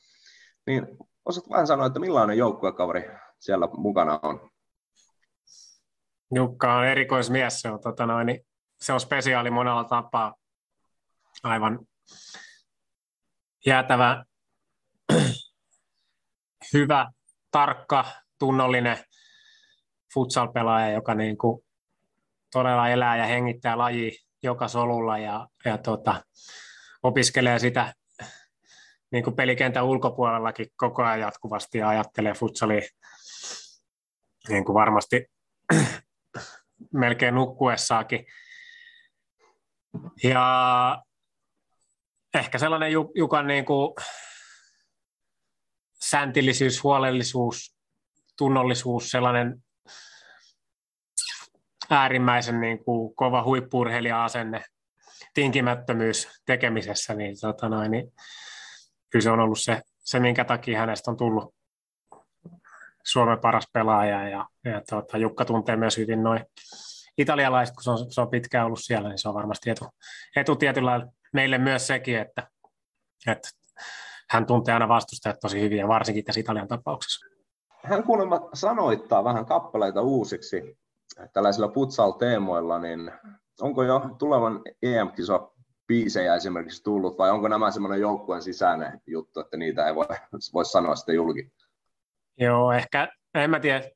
Niin 0.68 0.98
osaat 1.26 1.50
vähän 1.50 1.68
sanoa, 1.68 1.86
että 1.86 2.00
millainen 2.00 2.38
joukkuekaveri 2.38 3.12
siellä 3.40 3.68
mukana 3.78 4.20
on? 4.24 4.50
Jukka 6.34 6.74
on 6.74 6.86
erikoismies, 6.86 7.62
se 7.62 7.70
on, 7.72 7.80
tota 7.80 8.06
noin, 8.06 8.28
se 8.82 8.94
on 8.94 9.00
spesiaali 9.00 9.52
monella 9.52 9.84
tapaa. 9.84 10.36
Aivan 11.44 11.80
jäätävä, 13.66 14.24
hyvä, 16.74 17.12
tarkka, 17.52 18.06
tunnollinen 18.40 18.98
futsal-pelaaja, 20.14 20.92
joka 20.92 21.16
niin 21.16 21.38
kuin 21.38 21.66
todella 22.52 22.90
elää 22.90 23.18
ja 23.18 23.26
hengittää 23.26 23.78
laji 23.78 24.18
joka 24.44 24.68
solulla 24.68 25.18
ja, 25.18 25.48
ja 25.66 25.78
tota, 25.78 26.24
opiskelee 27.04 27.60
sitä 27.60 27.94
niin 29.12 29.24
kuin 29.24 29.36
pelikentän 29.36 29.86
ulkopuolellakin 29.86 30.68
koko 30.76 31.04
ajan 31.04 31.20
jatkuvasti 31.20 31.78
ja 31.78 31.90
ajattelee 31.90 32.34
futsalia 32.34 32.82
niin 34.50 34.66
kuin 34.66 34.74
varmasti 34.74 35.26
melkein 36.94 37.36
nukkuessaakin. 37.36 38.26
Ja 40.24 41.04
ehkä 42.34 42.58
sellainen 42.58 42.92
Jukan 43.16 43.48
niin 43.48 43.66
kuin 43.66 43.94
säntillisyys, 46.02 46.84
huolellisuus, 46.84 47.76
tunnollisuus, 48.38 49.12
sellainen 49.12 49.64
äärimmäisen 51.90 52.62
niin 52.62 52.84
kuin 52.84 53.16
kova 53.16 53.44
huippurheilija-asenne, 53.44 54.64
tinkimättömyys 55.34 56.42
tekemisessä, 56.46 57.14
niin, 57.14 57.36
tota 57.42 57.70
noin, 57.70 57.92
niin 57.92 58.14
kyllä 59.10 59.24
se 59.24 59.32
on 59.32 59.40
ollut 59.40 59.60
se, 59.60 59.82
se, 60.00 60.20
minkä 60.20 60.46
takia 60.46 60.80
hänestä 60.80 61.12
on 61.12 61.18
tullut 61.18 61.56
Suomen 63.04 63.40
paras 63.40 63.68
pelaaja 63.74 64.30
ja, 64.30 64.46
ja 64.66 64.82
tuota, 64.90 65.18
Jukka 65.18 65.46
tuntee 65.46 65.76
myös 65.76 65.98
hyvin 65.98 66.24
noin 66.24 66.46
italialaiset, 67.18 67.76
kun 67.76 67.84
se 67.84 67.92
on, 67.92 68.12
se 68.12 68.22
on 68.22 68.30
pitkään 68.30 68.66
ollut 68.66 68.80
siellä, 68.82 69.10
niin 69.10 69.18
se 69.20 69.30
on 69.30 69.36
varmasti 69.36 69.70
etu, 69.70 69.86
etu 70.36 70.56
tietyllä 70.56 71.08
meille 71.34 71.58
myös 71.58 71.88
sekin, 71.88 72.18
että, 72.20 72.48
että 73.28 73.50
hän 74.30 74.46
tuntee 74.46 74.74
aina 74.74 74.88
vastustajat 74.88 75.40
tosi 75.40 75.62
hyvin 75.62 75.78
ja 75.78 75.88
varsinkin 75.88 76.26
tässä 76.26 76.40
Italian 76.40 76.68
tapauksessa. 76.68 77.28
Hän 77.84 78.04
kuulemma 78.04 78.50
sanoittaa 78.54 79.24
vähän 79.24 79.46
kappaleita 79.46 80.02
uusiksi 80.02 80.78
tällaisilla 81.34 81.68
futsal-teemoilla, 81.68 82.80
niin 82.80 83.12
onko 83.62 83.84
jo 83.84 84.02
tulevan 84.20 84.62
EM-kiso 84.82 85.54
biisejä 85.88 86.36
esimerkiksi 86.36 86.84
tullut, 86.84 87.18
vai 87.18 87.32
onko 87.32 87.48
nämä 87.48 87.72
semmoinen 87.72 88.02
joukkueen 88.02 88.42
sisäinen 88.42 89.02
juttu, 89.08 89.40
että 89.40 89.58
niitä 89.58 89.88
ei 89.88 89.96
voi, 89.96 90.06
voi 90.54 90.66
sanoa 90.66 90.96
sitten 90.96 91.16
julki? 91.16 91.52
Joo, 92.38 92.72
ehkä, 92.72 93.08
en 93.34 93.50
mä 93.50 93.60
tiedä. 93.60 93.90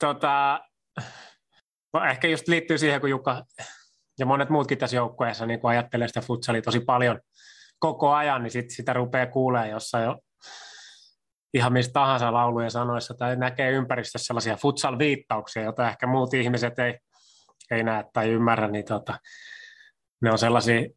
Tota, 0.00 0.60
ehkä 2.10 2.28
just 2.28 2.48
liittyy 2.48 2.78
siihen, 2.78 3.00
kun 3.00 3.10
Jukka 3.10 3.44
ja 4.18 4.26
monet 4.26 4.50
muutkin 4.50 4.78
tässä 4.78 4.96
joukkueessa 4.96 5.46
niin 5.46 5.60
ajattelee 5.62 6.08
sitä 6.08 6.20
futsalia 6.20 6.62
tosi 6.62 6.80
paljon 6.80 7.20
koko 7.78 8.12
ajan, 8.12 8.42
niin 8.42 8.50
sit 8.50 8.70
sitä 8.70 8.92
rupeaa 8.92 9.26
kuulemaan 9.26 9.70
jossain 9.70 10.04
jo 10.04 10.18
ihan 11.54 11.72
mistä 11.72 11.92
tahansa 11.92 12.32
laulujen 12.32 12.70
sanoissa, 12.70 13.14
tai 13.14 13.36
näkee 13.36 13.70
ympäristössä 13.70 14.26
sellaisia 14.26 14.56
futsal-viittauksia, 14.56 15.62
joita 15.62 15.88
ehkä 15.88 16.06
muut 16.06 16.34
ihmiset 16.34 16.78
ei, 16.78 16.98
ei 17.70 17.82
näe 17.82 18.04
tai 18.12 18.30
ymmärrä, 18.30 18.68
niin 18.68 18.84
tota, 18.84 19.18
ne 20.22 20.32
on 20.32 20.38
sellaisia, 20.38 20.88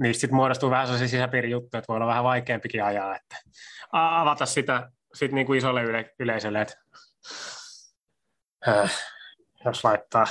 niistä 0.00 0.20
sitten 0.20 0.36
muodostuu 0.36 0.70
vähän 0.70 0.86
sellaisia 0.86 1.08
sisäpiirijuttuja, 1.08 1.78
että 1.78 1.88
voi 1.88 1.96
olla 1.96 2.06
vähän 2.06 2.24
vaikeampikin 2.24 2.84
ajaa, 2.84 3.16
että 3.16 3.36
avata 3.92 4.46
sitä 4.46 4.90
sit 5.14 5.32
niin 5.32 5.46
kuin 5.46 5.58
isolle 5.58 5.82
yle, 5.82 6.10
yleisölle, 6.18 6.60
että 6.60 6.74
äh, 8.68 9.11
jos 9.64 9.84
laittaa 9.84 10.26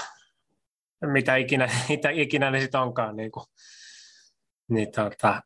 mitä 1.06 1.36
ikinä, 1.36 1.68
mitä 1.90 2.10
ikinä 2.10 2.52
ne 2.52 2.60
sitten 2.60 2.82
onkaan, 2.82 3.16
niin, 3.16 3.32
kuin, 3.32 3.46
niin 4.70 4.92
tota, 4.92 5.42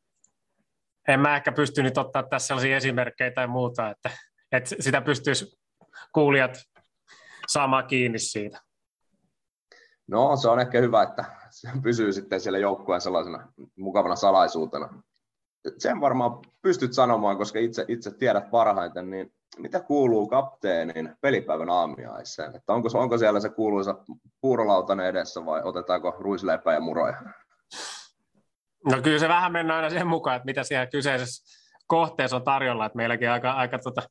en 1.08 1.20
mä 1.20 1.36
ehkä 1.36 1.52
pystynyt 1.52 1.98
ottaa 1.98 2.24
tässä 2.24 2.48
sellaisia 2.48 2.78
esimerkkejä 2.78 3.32
tai 3.32 3.48
muuta, 3.48 3.90
että, 3.90 4.10
että 4.52 4.76
sitä 4.80 5.02
pystyisi 5.02 5.58
kuulijat 6.14 6.58
saamaan 7.48 7.88
kiinni 7.88 8.20
siitä. 8.20 8.62
No 10.08 10.36
se 10.36 10.50
on 10.50 10.60
ehkä 10.60 10.80
hyvä, 10.82 11.04
että 11.04 11.26
se 11.50 11.70
pysyy 11.84 12.14
sitten 12.14 12.42
siellä 12.42 12.60
joukkueen 12.60 13.02
sellaisena 13.02 13.54
mukavana 13.78 14.16
salaisuutena. 14.16 15.04
Sen 15.78 16.02
varmaan 16.02 16.40
pystyt 16.62 16.94
sanomaan, 16.94 17.38
koska 17.38 17.60
itse, 17.60 17.86
itse 17.88 18.12
tiedät 18.12 18.52
parhaiten, 18.52 19.10
niin 19.10 19.34
mitä 19.58 19.80
kuuluu 19.80 20.28
kapteenin 20.28 21.16
pelipäivän 21.22 21.70
aamiaiseen? 21.70 22.56
Että 22.56 22.74
onko, 22.74 22.90
onko 22.94 23.18
siellä 23.18 23.40
se 23.40 23.50
kuuluisa 23.50 23.96
puurolautanen 24.42 25.06
edessä 25.06 25.46
vai 25.46 25.62
otetaanko 25.64 26.16
ruisleipää 26.20 26.74
ja 26.74 26.80
muroja? 26.80 27.22
No 28.92 29.02
kyllä 29.02 29.20
se 29.20 29.28
vähän 29.28 29.52
mennään 29.52 29.84
aina 29.84 30.00
sen 30.00 30.08
mukaan, 30.08 30.36
että 30.36 30.46
mitä 30.46 30.64
siellä 30.64 30.88
kyseisessä 30.88 31.44
kohteessa 31.88 32.36
on 32.36 32.44
tarjolla. 32.44 32.86
Että 32.86 32.98
meilläkin 32.98 33.30
aika, 33.30 33.52
aika 33.52 33.80
tota, 33.80 34.02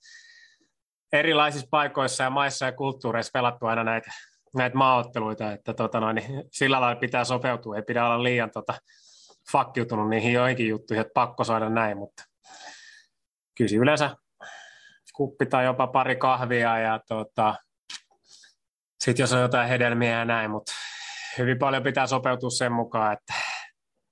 erilaisissa 1.12 1.66
paikoissa 1.70 2.24
ja 2.24 2.30
maissa 2.30 2.66
ja 2.66 2.72
kulttuureissa 2.72 3.30
pelattu 3.34 3.66
aina 3.66 3.84
näitä, 3.84 4.10
näitä 4.54 4.76
maaotteluita, 4.76 5.52
että 5.52 5.74
tota 5.74 6.00
noin, 6.00 6.14
niin 6.14 6.44
sillä 6.52 6.80
lailla 6.80 7.00
pitää 7.00 7.24
sopeutua, 7.24 7.76
ei 7.76 7.82
pidä 7.82 8.06
olla 8.06 8.22
liian 8.22 8.50
tota, 8.50 8.74
fakkiutunut 9.52 10.08
niihin 10.08 10.32
joihinkin 10.32 10.68
juttuihin, 10.68 11.00
että 11.00 11.14
pakko 11.14 11.44
saada 11.44 11.68
näin, 11.68 11.98
mutta 11.98 12.24
kyllä 13.56 13.82
yleensä 13.82 14.16
kuppi 15.14 15.46
tai 15.46 15.64
jopa 15.64 15.86
pari 15.86 16.16
kahvia 16.16 16.78
ja 16.78 17.00
tota, 17.08 17.54
sitten 19.04 19.22
jos 19.22 19.32
on 19.32 19.40
jotain 19.40 19.68
hedelmiä 19.68 20.18
ja 20.18 20.24
näin, 20.24 20.50
mutta 20.50 20.72
hyvin 21.38 21.58
paljon 21.58 21.82
pitää 21.82 22.06
sopeutua 22.06 22.50
sen 22.50 22.72
mukaan, 22.72 23.12
että 23.12 23.34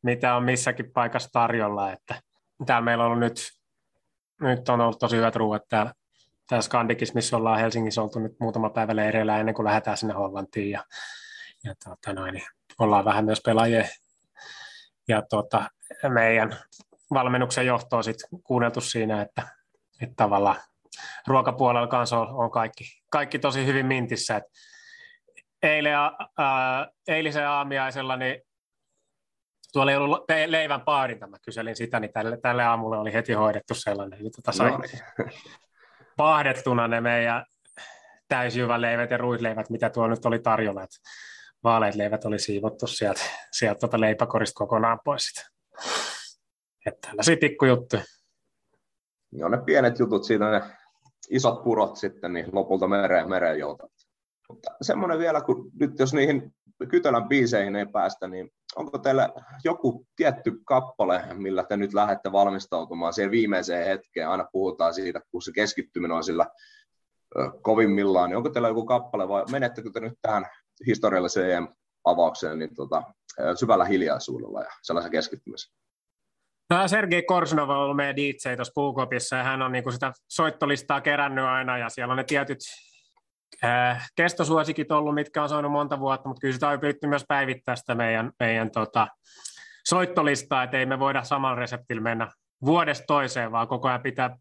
mitä 0.02 0.36
on 0.36 0.44
missäkin 0.44 0.92
paikassa 0.92 1.28
tarjolla. 1.32 1.92
Että 1.92 2.22
täällä 2.66 2.84
meillä 2.84 3.04
on 3.04 3.10
ollut 3.10 3.20
nyt, 3.20 3.40
nyt 4.40 4.68
on 4.68 4.80
ollut 4.80 4.98
tosi 4.98 5.16
hyvät 5.16 5.36
ruuat 5.36 5.62
täällä, 5.68 5.92
täällä 6.48 6.62
Skandikissa, 6.62 7.14
missä 7.14 7.36
ollaan 7.36 7.60
Helsingissä 7.60 8.02
oltu 8.02 8.18
nyt 8.18 8.32
muutama 8.40 8.70
päivä 8.70 8.96
leireillä 8.96 9.38
ennen 9.38 9.54
kuin 9.54 9.66
lähdetään 9.66 9.96
sinne 9.96 10.14
Hollantiin. 10.14 10.70
Ja, 10.70 10.84
ja 11.64 11.74
tota 11.84 12.12
noin, 12.12 12.34
niin 12.34 12.46
ollaan 12.78 13.04
vähän 13.04 13.24
myös 13.24 13.40
pelaajia 13.44 13.84
ja 15.08 15.22
tota, 15.30 15.70
meidän 16.08 16.56
valmennuksen 17.14 17.66
johtoa 17.66 18.02
sit 18.02 18.16
kuunneltu 18.44 18.80
siinä, 18.80 19.22
että, 19.22 19.48
että 20.00 20.14
tavallaan 20.16 20.56
ruokapuolella 21.26 21.86
kanssa 21.86 22.18
on, 22.18 22.28
on 22.28 22.50
kaikki, 22.50 22.84
kaikki 23.10 23.38
tosi 23.38 23.66
hyvin 23.66 23.86
mintissä. 23.86 24.36
Et 24.36 24.44
eilen, 25.62 25.94
ää, 26.38 26.88
eilisen 27.08 27.48
aamiaisella 27.48 28.16
niin 28.16 28.42
tuolla 29.72 29.90
ei 29.90 29.96
ollut 29.96 30.24
leivän 30.46 30.80
paarinta, 30.80 31.26
mä 31.26 31.36
kyselin 31.44 31.76
sitä, 31.76 32.00
niin 32.00 32.12
tälle, 32.12 32.38
tälle 32.42 32.64
aamulle 32.64 32.98
oli 32.98 33.12
heti 33.12 33.32
hoidettu 33.32 33.74
sellainen. 33.74 34.18
Niin 34.18 34.32
tota 34.36 34.52
sai 34.52 34.70
no 34.70 34.78
paahdettuna 36.16 36.88
ne 36.88 37.00
meidän 37.00 37.44
täysjyväleivät 38.28 39.10
ja 39.10 39.16
ruisleivät, 39.16 39.70
mitä 39.70 39.90
tuolla 39.90 40.10
nyt 40.10 40.26
oli 40.26 40.38
tarjolla. 40.38 40.82
Että 40.82 40.96
vaaleat 41.64 41.94
leivät 41.94 42.24
oli 42.24 42.38
siivottu 42.38 42.86
sieltä, 42.86 43.20
sieltä 43.52 43.78
tuota 43.78 44.00
leipäkorista 44.00 44.54
kokonaan 44.54 45.00
pois. 45.04 45.32
Että 46.86 47.08
tällaisia 47.08 47.36
pikkujuttuja. 47.36 48.02
Joo, 49.32 49.48
ne 49.48 49.58
pienet 49.66 49.98
jutut 49.98 50.24
siitä, 50.24 50.50
ne 50.50 50.60
isot 51.30 51.62
purot 51.62 51.96
sitten, 51.96 52.32
niin 52.32 52.46
lopulta 52.52 52.88
mereen, 52.88 53.28
mereen 53.28 53.58
joutat. 53.58 53.90
Mutta 54.48 54.70
semmoinen 54.82 55.18
vielä, 55.18 55.40
kun 55.40 55.70
nyt 55.80 55.98
jos 55.98 56.14
niihin 56.14 56.54
Kytölän 56.88 57.28
biiseihin 57.28 57.76
ei 57.76 57.86
päästä, 57.86 58.28
niin 58.28 58.50
onko 58.76 58.98
teillä 58.98 59.28
joku 59.64 60.06
tietty 60.16 60.52
kappale, 60.64 61.24
millä 61.34 61.64
te 61.64 61.76
nyt 61.76 61.94
lähdette 61.94 62.32
valmistautumaan 62.32 63.12
siihen 63.12 63.30
viimeiseen 63.30 63.86
hetkeen? 63.86 64.28
Aina 64.28 64.48
puhutaan 64.52 64.94
siitä, 64.94 65.20
kun 65.30 65.42
se 65.42 65.52
keskittyminen 65.52 66.16
on 66.16 66.24
sillä 66.24 66.46
kovimmillaan. 67.62 68.30
Niin 68.30 68.36
onko 68.36 68.50
teillä 68.50 68.68
joku 68.68 68.86
kappale 68.86 69.28
vai 69.28 69.44
menettekö 69.50 69.90
te 69.90 70.00
nyt 70.00 70.18
tähän 70.22 70.46
historialliseen 70.86 71.50
EM-avaukseen 71.50 72.58
niin 72.58 72.74
tota, 72.74 73.02
syvällä 73.58 73.84
hiljaisuudella 73.84 74.60
ja 74.60 74.70
sellaisen 74.82 75.12
keskittymiseen? 75.12 75.81
No, 76.70 76.88
Sergei 76.88 77.22
Korsunov 77.22 77.68
on 77.68 77.76
ollut 77.76 77.96
meidän 77.96 78.16
DJ 78.16 78.56
tuossa 78.56 78.72
Puukopissa 78.74 79.36
ja 79.36 79.44
hän 79.44 79.62
on 79.62 79.72
niinku 79.72 79.90
sitä 79.90 80.12
soittolistaa 80.28 81.00
kerännyt 81.00 81.44
aina 81.44 81.78
ja 81.78 81.88
siellä 81.88 82.12
on 82.12 82.16
ne 82.16 82.24
tietyt 82.24 82.58
äh, 83.64 84.10
kestosuosikit 84.16 84.92
ollut, 84.92 85.14
mitkä 85.14 85.42
on 85.42 85.48
saanut 85.48 85.72
monta 85.72 86.00
vuotta, 86.00 86.28
mutta 86.28 86.40
kyllä 86.40 86.54
sitä 86.54 86.68
on 86.68 86.80
pyritty 86.80 87.06
myös 87.06 87.24
päivittää 87.28 87.76
sitä 87.76 87.94
meidän, 87.94 88.32
meidän 88.40 88.70
tota, 88.70 89.08
soittolistaa, 89.86 90.62
että 90.62 90.78
ei 90.78 90.86
me 90.86 90.98
voida 90.98 91.24
samalla 91.24 91.60
reseptillä 91.60 92.02
mennä 92.02 92.28
vuodesta 92.64 93.04
toiseen, 93.06 93.52
vaan 93.52 93.68
koko 93.68 93.88
ajan 93.88 94.02
pitää 94.02 94.36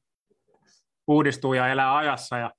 uudistua 1.08 1.56
ja 1.56 1.68
elää 1.68 1.98
ajassa 1.98 2.38
ja 2.38 2.52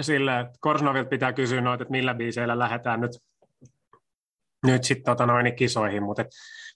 sille, 0.00 0.40
että 0.40 0.58
Korsnovilta 0.60 1.08
pitää 1.08 1.32
kysyä 1.32 1.60
noita, 1.60 1.82
että 1.82 1.92
millä 1.92 2.14
biiseillä 2.14 2.58
lähdetään 2.58 3.00
nyt, 3.00 3.10
nyt 4.66 4.84
sitten 4.84 5.04
tota 5.04 5.26
noin 5.26 5.56
kisoihin, 5.56 6.02
mutta 6.02 6.24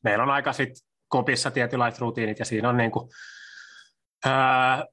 meillä 0.04 0.22
on 0.22 0.30
aika 0.30 0.52
sitten 0.52 0.91
kopissa 1.12 1.50
tietynlaiset 1.50 2.00
rutiinit 2.00 2.38
ja 2.38 2.44
siinä 2.44 2.68
on 2.68 2.76
niin 2.76 2.90
kuin, 2.90 3.08
ää, 4.24 4.84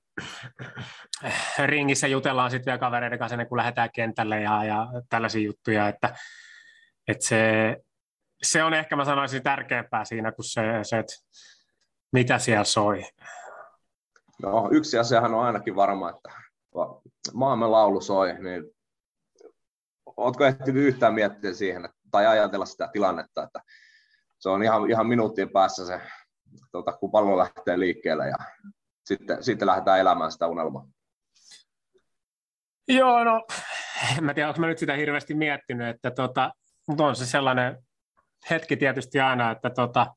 ringissä 1.66 2.08
jutellaan 2.08 2.52
sitten 2.52 2.66
vielä 2.66 2.78
kavereiden 2.78 3.20
kanssa 3.20 3.46
kuin 3.46 3.58
lähdetään 3.58 3.90
kentälle 3.96 4.42
ja, 4.42 4.64
ja 4.64 4.88
tällaisia 5.10 5.46
juttuja, 5.46 5.88
että, 5.88 6.16
että 7.08 7.26
se, 7.26 7.76
se 8.42 8.64
on 8.64 8.74
ehkä 8.74 8.96
mä 8.96 9.06
sanoisin 9.06 9.44
tärkeämpää 9.44 10.06
siinä 10.06 10.32
kuin 10.32 10.46
se, 10.46 10.62
se 10.84 11.00
että 11.00 11.14
mitä 12.14 12.40
siellä 12.40 12.64
soi. 12.64 13.04
No 14.44 14.70
yksi 14.72 14.98
asiahan 14.98 15.34
on 15.34 15.46
ainakin 15.46 15.76
varma, 15.76 16.10
että 16.10 16.30
maamme 17.34 17.68
laulu 17.68 18.02
soi, 18.02 18.34
niin 18.34 18.64
oletko 20.18 20.46
ehtinyt 20.46 20.84
yhtään 20.84 21.14
miettiä 21.14 21.54
siihen, 21.54 21.90
tai 22.12 22.28
ajatella 22.28 22.66
sitä 22.66 22.90
tilannetta, 22.94 23.44
että 23.44 23.60
se 24.40 24.50
on 24.50 24.64
ihan, 24.64 24.90
ihan 24.90 25.08
minuuttien 25.08 25.50
päässä 25.50 25.86
se, 25.86 26.02
tota, 26.72 26.92
kun 26.92 27.12
pallo 27.12 27.38
lähtee 27.38 27.80
liikkeelle 27.80 28.28
ja 28.28 28.38
sitten, 29.06 29.44
sitten 29.44 29.68
lähdetään 29.68 30.00
elämään 30.00 30.32
sitä 30.32 30.48
unelmaa. 30.48 30.88
Joo, 32.88 33.24
no 33.24 33.46
en 34.18 34.24
mä 34.24 34.34
tiedä, 34.34 34.48
onko 34.48 34.60
mä 34.60 34.68
nyt 34.68 34.78
sitä 34.78 34.94
hirveästi 34.94 35.34
miettinyt, 35.34 35.88
että 35.88 36.12
tota, 36.12 36.54
mutta 36.88 37.06
on 37.06 37.16
se 37.16 37.26
sellainen 37.26 37.78
hetki 38.50 38.78
tietysti 38.78 39.20
aina, 39.20 39.52
että 39.52 39.70
tota, 39.70 40.08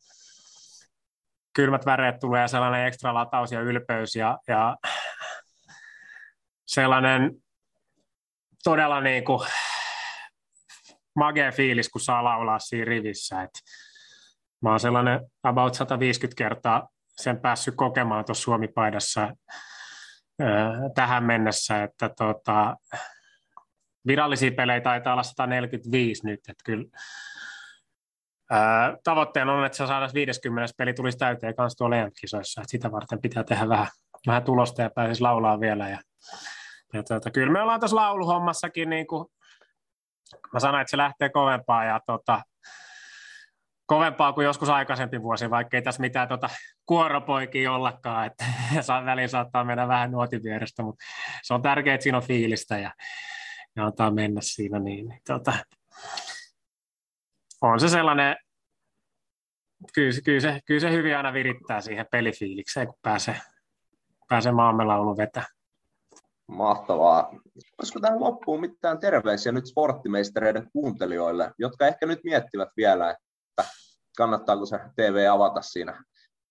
kylmät 1.54 1.86
väreet 1.86 2.20
tulee 2.20 2.48
sellainen 2.48 2.86
ekstra 2.86 3.14
lataus 3.14 3.52
ja 3.52 3.60
ylpeys 3.60 4.16
ja, 4.16 4.38
ja 4.48 4.76
sellainen 6.66 7.30
todella 8.64 9.00
niin 9.00 9.24
kuin 9.24 9.48
magea 11.16 11.52
fiilis, 11.52 11.88
kun 11.88 12.00
saa 12.00 12.24
laulaa 12.24 12.58
siinä 12.58 12.84
rivissä. 12.84 13.42
että 13.42 13.58
Mä 14.62 14.70
oon 14.70 14.80
sellainen 14.80 15.20
about 15.42 15.74
150 15.74 16.38
kertaa 16.38 16.88
sen 17.16 17.40
päässyt 17.40 17.74
kokemaan 17.76 18.24
tuossa 18.24 18.42
Suomi-paidassa 18.42 19.36
tähän 20.94 21.24
mennessä, 21.24 21.82
että 21.82 22.08
tota, 22.08 22.76
virallisia 24.06 24.52
pelejä 24.52 24.80
taitaa 24.80 25.12
olla 25.12 25.22
145 25.22 26.26
nyt, 26.26 26.40
että 26.48 26.62
kyllä 26.64 26.84
ää, 28.50 28.96
tavoitteena 29.04 29.52
on, 29.52 29.66
että 29.66 29.78
se 29.78 29.86
saadaan 29.86 30.10
50 30.14 30.74
peli 30.78 30.94
tulisi 30.94 31.18
täyteen 31.18 31.56
kanssa 31.56 31.76
tuolla 31.76 31.96
EM-kisoissa, 31.96 32.60
että 32.60 32.70
sitä 32.70 32.92
varten 32.92 33.20
pitää 33.20 33.44
tehdä 33.44 33.68
vähän, 33.68 33.86
vähän 34.26 34.44
tulosta 34.44 34.82
ja 34.82 34.90
pääsisi 34.90 35.20
laulaa 35.20 35.60
vielä 35.60 35.88
ja, 35.88 35.98
ja 36.92 37.02
tota, 37.02 37.30
kyllä 37.30 37.52
me 37.52 37.62
ollaan 37.62 37.80
tuossa 37.80 37.96
lauluhommassakin 37.96 38.90
niin 38.90 39.06
kuin, 39.06 39.26
mä 40.52 40.60
sanoin, 40.60 40.80
että 40.80 40.90
se 40.90 40.96
lähtee 40.96 41.28
kovempaa 41.28 41.84
ja 41.84 42.00
tota, 42.06 42.42
kovempaa 43.86 44.32
kuin 44.32 44.44
joskus 44.44 44.68
aikaisempi 44.68 45.22
vuosi, 45.22 45.50
vaikka 45.50 45.76
ei 45.76 45.82
tässä 45.82 46.00
mitään 46.00 46.28
tuota 46.28 46.50
kuoropoikia 46.86 47.72
ollakaan, 47.72 48.26
että 48.26 48.44
väliin 49.04 49.28
saattaa 49.28 49.64
mennä 49.64 49.88
vähän 49.88 50.10
nuotin 50.10 50.42
vierestä, 50.42 50.82
mutta 50.82 51.04
se 51.42 51.54
on 51.54 51.62
tärkeää, 51.62 51.94
että 51.94 52.02
siinä 52.02 52.18
on 52.18 52.24
fiilistä 52.24 52.78
ja, 52.78 52.92
ja 53.76 53.86
antaa 53.86 54.10
mennä 54.10 54.40
siinä. 54.40 54.78
Niin, 54.78 55.20
tota, 55.26 55.52
on 57.60 57.80
se 57.80 57.88
sellainen 57.88 58.36
kyllä, 59.94 60.20
kyllä, 60.24 60.40
se, 60.40 60.60
kyllä 60.66 60.80
se 60.80 60.92
hyvin 60.92 61.16
aina 61.16 61.32
virittää 61.32 61.80
siihen 61.80 62.06
pelifiilikseen, 62.10 62.86
kun 62.86 62.98
pääsee, 63.02 63.36
pääsee 64.28 64.52
maamme 64.52 64.84
laulun 64.84 65.16
vetää. 65.16 65.44
Mahtavaa. 66.46 67.30
Olisiko 67.78 68.00
tähän 68.00 68.20
loppuun 68.20 68.60
mitään 68.60 68.98
terveisiä 69.00 69.52
nyt 69.52 69.66
sporttimeistereiden 69.66 70.70
kuuntelijoille, 70.72 71.50
jotka 71.58 71.86
ehkä 71.86 72.06
nyt 72.06 72.18
miettivät 72.24 72.68
vielä, 72.76 73.10
että 73.10 73.31
kannattaako 74.16 74.66
se 74.66 74.78
TV 74.96 75.26
avata 75.30 75.62
siinä 75.62 76.04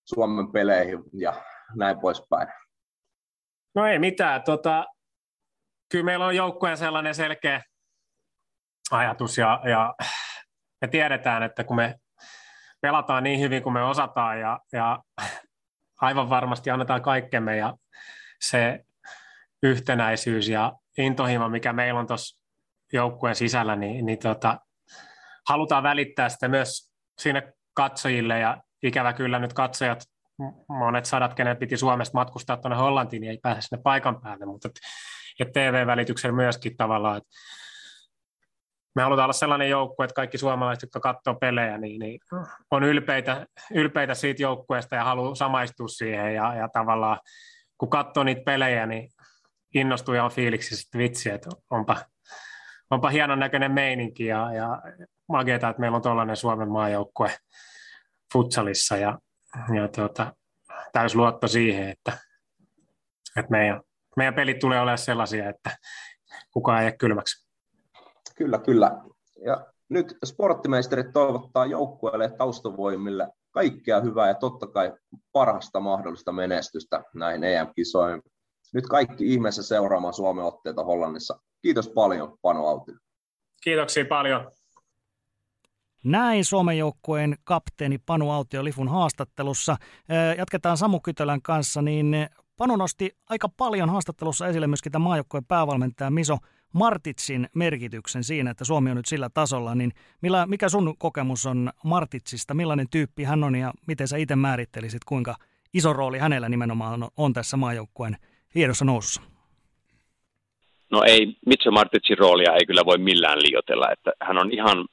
Suomen 0.04 0.52
peleihin 0.52 0.98
ja 1.12 1.42
näin 1.76 2.00
poispäin? 2.00 2.48
No 3.74 3.86
ei 3.86 3.98
mitään. 3.98 4.42
Tota, 4.42 4.86
kyllä 5.90 6.04
meillä 6.04 6.26
on 6.26 6.36
joukkueen 6.36 6.76
sellainen 6.76 7.14
selkeä 7.14 7.62
ajatus 8.90 9.38
ja, 9.38 9.60
ja 9.70 9.94
me 10.80 10.88
tiedetään, 10.88 11.42
että 11.42 11.64
kun 11.64 11.76
me 11.76 11.94
pelataan 12.80 13.22
niin 13.22 13.40
hyvin 13.40 13.62
kuin 13.62 13.72
me 13.72 13.84
osataan 13.84 14.40
ja, 14.40 14.60
ja 14.72 14.98
aivan 16.00 16.30
varmasti 16.30 16.70
annetaan 16.70 17.02
kaikkemme 17.02 17.56
ja 17.56 17.74
se 18.40 18.84
yhtenäisyys 19.62 20.48
ja 20.48 20.72
intohimo, 20.98 21.48
mikä 21.48 21.72
meillä 21.72 22.00
on 22.00 22.06
tuossa 22.06 22.42
joukkueen 22.92 23.34
sisällä, 23.36 23.76
niin, 23.76 24.06
niin 24.06 24.18
tota, 24.18 24.58
halutaan 25.48 25.82
välittää 25.82 26.28
sitä 26.28 26.48
myös 26.48 26.91
sinne 27.22 27.52
katsojille 27.74 28.38
ja 28.38 28.62
ikävä 28.82 29.12
kyllä 29.12 29.38
nyt 29.38 29.52
katsojat, 29.52 30.04
monet 30.68 31.04
sadat, 31.04 31.34
kenet 31.34 31.58
piti 31.58 31.76
Suomesta 31.76 32.18
matkustaa 32.18 32.56
tuonne 32.56 32.76
Hollantiin, 32.76 33.20
niin 33.20 33.30
ei 33.30 33.38
pääse 33.42 33.60
sinne 33.60 33.82
paikan 33.82 34.20
päälle, 34.20 34.46
mutta 34.46 34.68
et, 34.68 34.74
ja 35.38 35.46
TV-välityksellä 35.52 36.36
myöskin 36.36 36.76
tavallaan, 36.76 37.16
että 37.16 37.30
me 38.94 39.02
halutaan 39.02 39.24
olla 39.24 39.32
sellainen 39.32 39.70
joukkue, 39.70 40.04
että 40.04 40.14
kaikki 40.14 40.38
suomalaiset, 40.38 40.82
jotka 40.82 41.00
katsoo 41.00 41.34
pelejä, 41.34 41.78
niin, 41.78 41.98
niin 41.98 42.20
on 42.70 42.84
ylpeitä, 42.84 43.46
ylpeitä 43.74 44.14
siitä 44.14 44.42
joukkueesta 44.42 44.96
ja 44.96 45.04
haluaa 45.04 45.34
samaistua 45.34 45.88
siihen 45.88 46.34
ja, 46.34 46.54
ja 46.54 46.68
tavallaan 46.68 47.20
kun 47.78 47.90
katsoo 47.90 48.24
niitä 48.24 48.42
pelejä, 48.46 48.86
niin 48.86 49.08
innostuu 49.74 50.14
ja 50.14 50.24
on 50.24 50.30
fiiliksi 50.30 50.76
sitten 50.76 50.98
vitsi, 50.98 51.30
että 51.30 51.50
onpa, 51.70 51.96
onpa 52.90 53.08
hienon 53.08 53.38
näköinen 53.38 53.72
meininki 53.72 54.26
ja, 54.26 54.54
ja 54.54 54.82
mageeta, 55.28 55.68
että 55.68 55.80
meillä 55.80 55.96
on 55.96 56.02
tuollainen 56.02 56.36
Suomen 56.36 56.68
maajoukkue 56.68 57.30
futsalissa 58.32 58.96
ja, 58.96 59.18
ja 59.74 59.88
tuota, 59.88 60.34
täys 60.92 61.14
luotto 61.14 61.48
siihen, 61.48 61.88
että, 61.88 62.18
että 63.36 63.50
meidän, 63.50 63.80
meidän 64.16 64.34
pelit 64.34 64.58
tulee 64.58 64.80
olemaan 64.80 64.98
sellaisia, 64.98 65.48
että 65.48 65.76
kukaan 66.52 66.80
ei 66.80 66.84
jää 66.84 66.96
kylmäksi. 66.96 67.48
Kyllä, 68.36 68.58
kyllä. 68.58 68.90
Ja 69.44 69.66
nyt 69.88 70.18
sporttimeisterit 70.24 71.12
toivottaa 71.12 71.66
joukkueelle 71.66 72.24
ja 72.24 72.30
taustavoimille 72.30 73.28
kaikkea 73.50 74.00
hyvää 74.00 74.28
ja 74.28 74.34
totta 74.34 74.66
kai 74.66 74.92
parasta 75.32 75.80
mahdollista 75.80 76.32
menestystä 76.32 77.04
näihin 77.14 77.44
EM-kisoihin. 77.44 78.22
Nyt 78.74 78.86
kaikki 78.86 79.32
ihmeessä 79.32 79.62
seuraamaan 79.62 80.14
Suomen 80.14 80.44
otteita 80.44 80.84
Hollannissa. 80.84 81.40
Kiitos 81.62 81.88
paljon, 81.88 82.38
Pano 82.42 82.68
Autio. 82.68 82.94
Kiitoksia 83.64 84.04
paljon. 84.04 84.50
Näin 86.04 86.44
Suomen 86.44 86.78
joukkueen 86.78 87.36
kapteeni 87.44 87.98
Panu 87.98 88.30
Autio 88.30 88.64
Lifun 88.64 88.88
haastattelussa. 88.88 89.76
Jatketaan 90.38 90.76
Samu 90.76 91.00
Kytölän 91.00 91.42
kanssa, 91.42 91.82
niin 91.82 92.16
Panu 92.56 92.76
nosti 92.76 93.10
aika 93.28 93.48
paljon 93.48 93.90
haastattelussa 93.90 94.46
esille 94.46 94.66
myöskin 94.66 94.92
tämän 94.92 95.08
maajoukkueen 95.08 95.44
päävalmentaja 95.44 96.10
Miso 96.10 96.38
Martitsin 96.72 97.48
merkityksen 97.54 98.24
siinä, 98.24 98.50
että 98.50 98.64
Suomi 98.64 98.90
on 98.90 98.96
nyt 98.96 99.06
sillä 99.06 99.28
tasolla, 99.34 99.74
niin 99.74 99.92
millä, 100.20 100.46
mikä 100.46 100.68
sun 100.68 100.94
kokemus 100.98 101.46
on 101.46 101.70
Martitsista, 101.84 102.54
millainen 102.54 102.86
tyyppi 102.90 103.24
hän 103.24 103.44
on 103.44 103.54
ja 103.54 103.72
miten 103.86 104.08
sä 104.08 104.16
itse 104.16 104.36
määrittelisit, 104.36 105.04
kuinka 105.04 105.34
iso 105.74 105.92
rooli 105.92 106.18
hänellä 106.18 106.48
nimenomaan 106.48 107.08
on, 107.16 107.32
tässä 107.32 107.56
maajoukkueen 107.56 108.16
hienossa 108.54 108.84
nousussa? 108.84 109.22
No 110.90 111.02
ei, 111.02 111.36
Mitso 111.46 111.70
Martitsin 111.70 112.18
roolia 112.18 112.54
ei 112.54 112.66
kyllä 112.66 112.84
voi 112.84 112.98
millään 112.98 113.38
liioitella, 113.38 113.90
että 113.92 114.12
hän 114.20 114.38
on 114.38 114.52
ihan, 114.52 114.86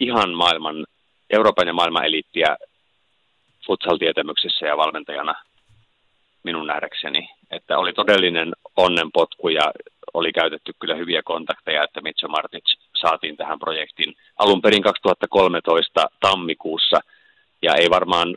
ihan 0.00 0.30
maailman, 0.34 0.86
Euroopan 1.30 1.66
ja 1.66 1.72
maailman 1.72 2.04
eliittiä 2.04 2.56
futsal-tietämyksessä 3.66 4.66
ja 4.66 4.76
valmentajana 4.76 5.34
minun 6.42 6.66
nähdäkseni, 6.66 7.28
että 7.50 7.78
oli 7.78 7.92
todellinen 7.92 8.52
onnenpotku 8.76 9.48
ja 9.48 9.72
oli 10.14 10.32
käytetty 10.32 10.72
kyllä 10.80 10.94
hyviä 10.94 11.22
kontakteja, 11.22 11.84
että 11.84 12.00
Mitso 12.00 12.28
Martic 12.28 12.64
saatiin 13.00 13.36
tähän 13.36 13.58
projektiin 13.58 14.14
alun 14.38 14.62
perin 14.62 14.82
2013 14.82 16.06
tammikuussa, 16.20 17.00
ja 17.62 17.74
ei 17.74 17.90
varmaan 17.90 18.36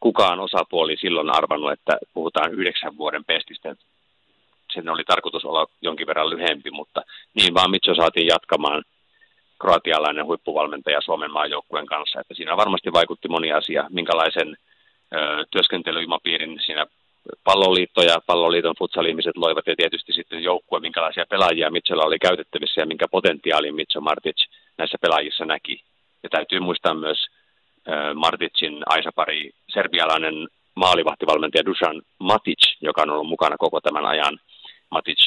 kukaan 0.00 0.40
osapuoli 0.40 0.96
silloin 0.96 1.36
arvannut, 1.36 1.72
että 1.72 1.98
puhutaan 2.14 2.52
yhdeksän 2.52 2.96
vuoden 2.96 3.24
pestistä. 3.24 3.76
Sen 4.74 4.88
oli 4.88 5.04
tarkoitus 5.04 5.44
olla 5.44 5.66
jonkin 5.82 6.06
verran 6.06 6.30
lyhempi, 6.30 6.70
mutta 6.70 7.02
niin 7.34 7.54
vaan 7.54 7.70
Mitso 7.70 7.94
saatiin 7.94 8.26
jatkamaan 8.26 8.82
kroatialainen 9.60 10.26
huippuvalmentaja 10.26 11.00
Suomen 11.00 11.30
maajoukkueen 11.30 11.86
kanssa. 11.86 12.20
Että 12.20 12.34
siinä 12.34 12.56
varmasti 12.56 12.92
vaikutti 12.92 13.28
moni 13.28 13.52
asia, 13.52 13.86
minkälaisen 13.90 14.56
ö, 15.14 15.44
työskentelyilmapiirin 15.50 16.60
siinä 16.66 16.86
palloliitto 17.44 18.02
ja 18.02 18.16
palloliiton 18.26 18.74
futsal-ihmiset 18.78 19.36
loivat 19.36 19.66
ja 19.66 19.76
tietysti 19.76 20.12
sitten 20.12 20.42
joukkue, 20.42 20.80
minkälaisia 20.80 21.24
pelaajia 21.30 21.70
Mitchell 21.70 22.00
oli 22.00 22.18
käytettävissä 22.18 22.80
ja 22.80 22.86
minkä 22.86 23.06
potentiaalin 23.10 23.74
Mitchell 23.74 24.04
Martic 24.04 24.36
näissä 24.78 24.98
pelaajissa 25.00 25.44
näki. 25.44 25.80
Ja 26.22 26.28
täytyy 26.28 26.60
muistaa 26.60 26.94
myös 26.94 27.26
äh, 27.88 28.14
Marticin 28.14 28.82
aisapari 28.86 29.50
serbialainen 29.68 30.48
maalivahtivalmentaja 30.74 31.66
Dusan 31.66 32.02
Matic, 32.18 32.62
joka 32.80 33.02
on 33.02 33.10
ollut 33.10 33.28
mukana 33.28 33.56
koko 33.58 33.80
tämän 33.80 34.06
ajan. 34.06 34.38
Matic 34.90 35.18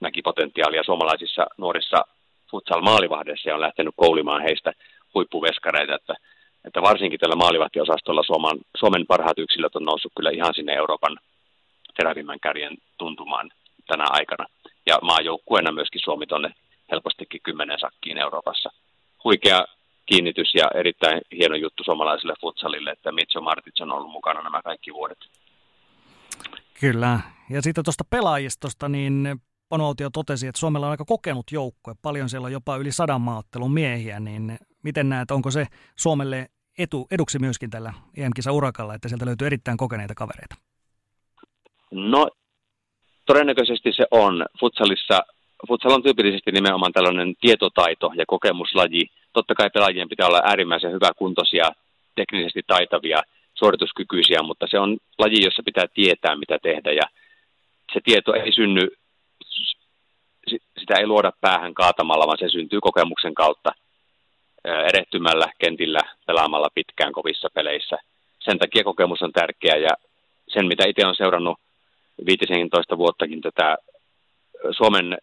näki 0.00 0.22
potentiaalia 0.22 0.82
suomalaisissa 0.84 1.46
nuorissa 1.56 2.04
futsal-maalivahdeissa 2.50 3.48
ja 3.48 3.54
on 3.54 3.60
lähtenyt 3.60 3.94
koulimaan 3.96 4.42
heistä 4.42 4.72
huippuveskareita, 5.14 5.94
että, 5.94 6.14
että 6.64 6.82
varsinkin 6.82 7.20
tällä 7.20 7.36
maalivahtiosastolla 7.36 8.22
Suomen, 8.22 8.58
Suomen 8.76 9.06
parhaat 9.06 9.38
yksilöt 9.38 9.76
on 9.76 9.84
noussut 9.84 10.12
kyllä 10.16 10.30
ihan 10.30 10.54
sinne 10.54 10.72
Euroopan 10.72 11.18
terävimmän 11.96 12.40
kärjen 12.40 12.76
tuntumaan 12.98 13.50
tänä 13.86 14.04
aikana. 14.08 14.46
Ja 14.86 14.98
maajoukkueena 15.02 15.72
myöskin 15.72 16.00
Suomi 16.04 16.26
tuonne 16.26 16.54
helpostikin 16.90 17.40
kymmenen 17.42 17.78
sakkiin 17.80 18.18
Euroopassa. 18.18 18.70
Huikea 19.24 19.64
kiinnitys 20.06 20.54
ja 20.54 20.70
erittäin 20.74 21.20
hieno 21.32 21.54
juttu 21.54 21.84
suomalaiselle 21.84 22.34
futsalille, 22.40 22.90
että 22.90 23.12
Mitso 23.12 23.40
Martic 23.40 23.80
on 23.80 23.92
ollut 23.92 24.10
mukana 24.10 24.42
nämä 24.42 24.62
kaikki 24.62 24.94
vuodet. 24.94 25.18
Kyllä. 26.80 27.20
Ja 27.50 27.62
sitten 27.62 27.84
tuosta 27.84 28.04
pelaajistosta, 28.10 28.88
niin 28.88 29.40
Panoutio 29.68 30.10
totesi, 30.10 30.46
että 30.46 30.58
Suomella 30.58 30.86
on 30.86 30.90
aika 30.90 31.04
kokenut 31.04 31.46
joukkue. 31.52 31.94
Paljon 32.02 32.28
siellä 32.28 32.46
on 32.46 32.52
jopa 32.52 32.76
yli 32.76 32.92
sadan 32.92 33.20
maattelun 33.20 33.72
miehiä, 33.72 34.20
niin 34.20 34.58
miten 34.82 35.08
näet, 35.08 35.30
onko 35.30 35.50
se 35.50 35.66
Suomelle 35.96 36.46
etu, 36.78 37.06
eduksi 37.10 37.38
myöskin 37.38 37.70
tällä 37.70 37.92
EM-kisa 38.16 38.52
urakalla, 38.52 38.94
että 38.94 39.08
sieltä 39.08 39.26
löytyy 39.26 39.46
erittäin 39.46 39.76
kokeneita 39.76 40.14
kavereita? 40.14 40.56
No, 41.90 42.28
todennäköisesti 43.26 43.92
se 43.92 44.06
on. 44.10 44.46
Futsalissa, 44.60 45.20
futsal 45.68 45.92
on 45.92 46.02
tyypillisesti 46.02 46.52
nimenomaan 46.52 46.92
tällainen 46.92 47.34
tietotaito 47.40 48.12
ja 48.16 48.24
kokemuslaji. 48.26 49.10
Totta 49.32 49.54
kai 49.54 49.70
pelaajien 49.70 50.08
pitää 50.08 50.26
olla 50.26 50.42
äärimmäisen 50.44 50.92
hyvä 50.92 51.10
kuntoisia, 51.18 51.70
teknisesti 52.14 52.60
taitavia, 52.66 53.22
suorituskykyisiä, 53.54 54.42
mutta 54.42 54.66
se 54.70 54.78
on 54.78 54.96
laji, 55.18 55.44
jossa 55.44 55.62
pitää 55.64 55.84
tietää, 55.94 56.36
mitä 56.36 56.58
tehdä 56.62 56.92
ja 56.92 57.02
se 57.92 58.00
tieto 58.04 58.34
ei 58.34 58.52
synny, 58.52 58.88
sitä 60.80 60.94
ei 60.98 61.06
luoda 61.06 61.32
päähän 61.40 61.74
kaatamalla, 61.74 62.26
vaan 62.26 62.38
se 62.38 62.48
syntyy 62.48 62.80
kokemuksen 62.80 63.34
kautta 63.34 63.70
erehtymällä 64.64 65.46
kentillä, 65.58 66.00
pelaamalla 66.26 66.68
pitkään 66.74 67.12
kovissa 67.12 67.48
peleissä. 67.54 67.96
Sen 68.40 68.58
takia 68.58 68.84
kokemus 68.84 69.22
on 69.22 69.32
tärkeä 69.32 69.76
ja 69.76 69.90
sen, 70.48 70.66
mitä 70.66 70.84
itse 70.86 71.06
on 71.06 71.14
seurannut 71.16 71.58
15 72.26 72.98
vuottakin 72.98 73.40
tätä 73.40 73.76
Suomen 74.70 75.18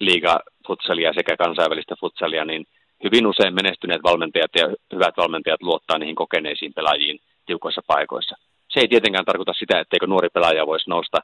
liiga 0.00 0.40
futsalia 0.66 1.12
sekä 1.12 1.36
kansainvälistä 1.36 1.94
futsalia, 2.00 2.44
niin 2.44 2.66
hyvin 3.04 3.26
usein 3.26 3.54
menestyneet 3.54 4.02
valmentajat 4.02 4.50
ja 4.54 4.68
hyvät 4.92 5.16
valmentajat 5.16 5.62
luottaa 5.62 5.98
niihin 5.98 6.14
kokeneisiin 6.14 6.74
pelaajiin 6.74 7.20
tiukoissa 7.46 7.82
paikoissa. 7.86 8.36
Se 8.68 8.80
ei 8.80 8.88
tietenkään 8.88 9.24
tarkoita 9.24 9.52
sitä, 9.52 9.80
etteikö 9.80 10.06
nuori 10.06 10.28
pelaaja 10.28 10.66
voisi 10.66 10.90
nousta 10.90 11.18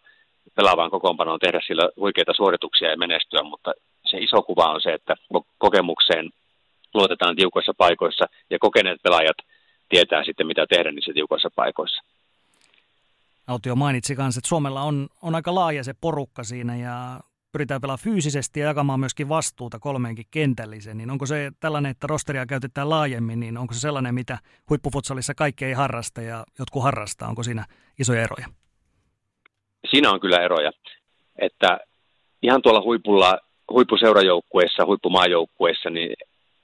pelaavaan 0.56 0.90
kokoonpanoon, 0.90 1.38
tehdä 1.38 1.60
sillä 1.66 1.88
huikeita 1.96 2.32
suorituksia 2.36 2.90
ja 2.90 2.96
menestyä, 2.96 3.42
mutta 3.42 3.72
se 4.10 4.18
iso 4.18 4.42
kuva 4.42 4.72
on 4.74 4.80
se, 4.82 4.90
että 4.92 5.14
kokemukseen 5.58 6.30
luotetaan 6.94 7.36
tiukoissa 7.36 7.72
paikoissa 7.78 8.24
ja 8.50 8.58
kokeneet 8.58 9.02
pelaajat 9.02 9.36
tietää 9.88 10.24
sitten, 10.24 10.46
mitä 10.46 10.66
tehdä 10.66 10.92
niissä 10.92 11.12
tiukoissa 11.14 11.50
paikoissa. 11.56 12.02
Autio 13.46 13.76
mainitsi 13.76 14.16
kanssa, 14.16 14.38
että 14.38 14.48
Suomella 14.48 14.82
on, 14.82 15.08
on 15.22 15.34
aika 15.34 15.54
laaja 15.54 15.84
se 15.84 15.94
porukka 16.00 16.44
siinä 16.44 16.76
ja 16.76 17.20
pyritään 17.52 17.80
pelaamaan 17.80 18.04
fyysisesti 18.04 18.60
ja 18.60 18.66
jakamaan 18.66 19.00
myöskin 19.00 19.28
vastuuta 19.28 19.78
kolmeenkin 19.78 20.26
kentällisen, 20.30 20.96
niin 20.96 21.10
onko 21.10 21.26
se 21.26 21.52
tällainen, 21.60 21.90
että 21.90 22.06
rosteria 22.06 22.46
käytetään 22.46 22.90
laajemmin, 22.90 23.40
niin 23.40 23.58
onko 23.58 23.74
se 23.74 23.80
sellainen, 23.80 24.14
mitä 24.14 24.38
huippufutsalissa 24.70 25.34
kaikki 25.34 25.64
ei 25.64 25.72
harrasta 25.72 26.22
ja 26.22 26.44
jotkut 26.58 26.82
harrastaa, 26.82 27.28
onko 27.28 27.42
siinä 27.42 27.64
isoja 27.98 28.22
eroja? 28.22 28.46
Siinä 29.90 30.10
on 30.10 30.20
kyllä 30.20 30.42
eroja, 30.42 30.70
että 31.38 31.78
ihan 32.42 32.62
tuolla 32.62 32.82
huipulla, 32.82 33.38
huippuseurajoukkueissa, 33.70 34.86
huippumaajoukkueissa, 34.86 35.90
niin 35.90 36.16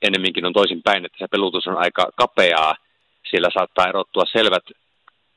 enemminkin 0.03 0.47
on 0.47 0.53
toisinpäin, 0.53 1.05
että 1.05 1.19
se 1.19 1.29
pelutus 1.29 1.67
on 1.67 1.77
aika 1.77 2.11
kapeaa. 2.17 2.77
Siellä 3.31 3.49
saattaa 3.55 3.89
erottua 3.89 4.25
selvät, 4.33 4.65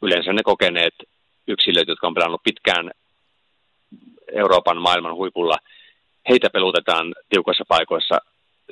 yleensä 0.01 0.33
ne 0.33 0.43
kokeneet 0.43 0.93
yksilöt, 1.47 1.87
jotka 1.87 2.07
on 2.07 2.13
pelannut 2.13 2.43
pitkään 2.43 2.91
Euroopan 4.31 4.81
maailman 4.81 5.15
huipulla, 5.15 5.57
heitä 6.29 6.49
pelutetaan 6.49 7.15
tiukoissa 7.29 7.63
paikoissa 7.67 8.17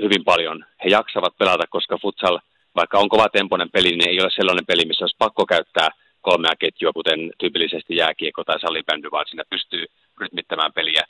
hyvin 0.02 0.24
paljon. 0.24 0.66
He 0.84 0.90
jaksavat 0.90 1.38
pelata, 1.38 1.64
koska 1.70 1.98
futsal, 2.02 2.40
vaikka 2.76 3.00
on 3.00 3.10
kova 3.10 3.30
tempoinen 3.30 3.72
peli, 3.72 3.90
niin 3.90 4.10
ei 4.10 4.22
ole 4.22 4.32
sellainen 4.32 4.66
peli, 4.66 4.86
missä 4.86 5.04
olisi 5.04 5.16
pakko 5.20 5.46
käyttää 5.46 5.90
kolmea 6.28 6.56
ketjua, 6.60 6.94
kuten 6.94 7.20
tyypillisesti 7.38 7.96
jääkiekko 7.96 8.44
tai 8.44 8.60
salibändy, 8.60 9.08
vaan 9.12 9.26
siinä 9.30 9.44
pystyy 9.50 9.86
rytmittämään 10.22 10.74
peliä 10.74 11.04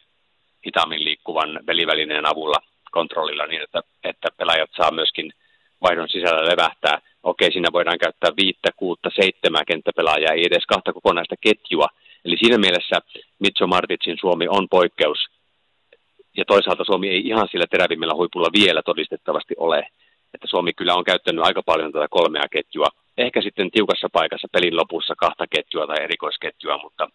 hitaammin 0.66 1.03
liikkuvan 1.03 1.59
pelivälineen 1.66 2.26
avulla 2.32 2.59
kontrollilla 2.91 3.45
niin, 3.47 3.61
että, 3.61 3.82
että 4.03 4.28
pelaajat 4.38 4.70
saa 4.78 4.91
myöskin 4.91 5.34
vaihdon 5.82 6.09
sisällä 6.09 6.49
levähtää. 6.51 7.01
Okei, 7.24 7.51
siinä 7.51 7.70
voidaan 7.74 8.03
käyttää 8.03 8.32
viittä, 8.41 8.70
kuutta, 8.76 9.09
seitsemää 9.22 9.66
kenttäpelaajaa, 9.68 10.34
ei 10.34 10.45
edes 10.45 10.66
kahta 10.66 10.93
kokonaista 10.93 11.36
ketjua. 11.41 11.88
Eli 12.26 12.38
siinä 12.38 12.57
mielessä 12.57 12.95
Mitso 13.39 13.68
Martitsin 13.68 14.18
Suomi 14.20 14.47
on 14.47 14.70
poikkeus. 14.70 15.20
Ja 16.38 16.45
toisaalta 16.45 16.84
Suomi 16.84 17.09
ei 17.09 17.22
ihan 17.28 17.47
sillä 17.51 17.66
terävimmällä 17.68 18.14
huipulla 18.14 18.49
vielä 18.59 18.82
todistettavasti 18.86 19.53
ole. 19.57 19.88
Että 20.34 20.47
Suomi 20.49 20.73
kyllä 20.73 20.95
on 20.95 21.03
käyttänyt 21.03 21.45
aika 21.45 21.63
paljon 21.63 21.91
tätä 21.91 22.07
kolmea 22.09 22.47
ketjua. 22.51 22.88
Ehkä 23.17 23.41
sitten 23.41 23.71
tiukassa 23.71 24.07
paikassa 24.13 24.47
pelin 24.51 24.77
lopussa 24.77 25.13
kahta 25.17 25.47
ketjua 25.47 25.88
tai 25.88 26.03
erikoisketjua, 26.03 26.77
mutta 26.84 27.07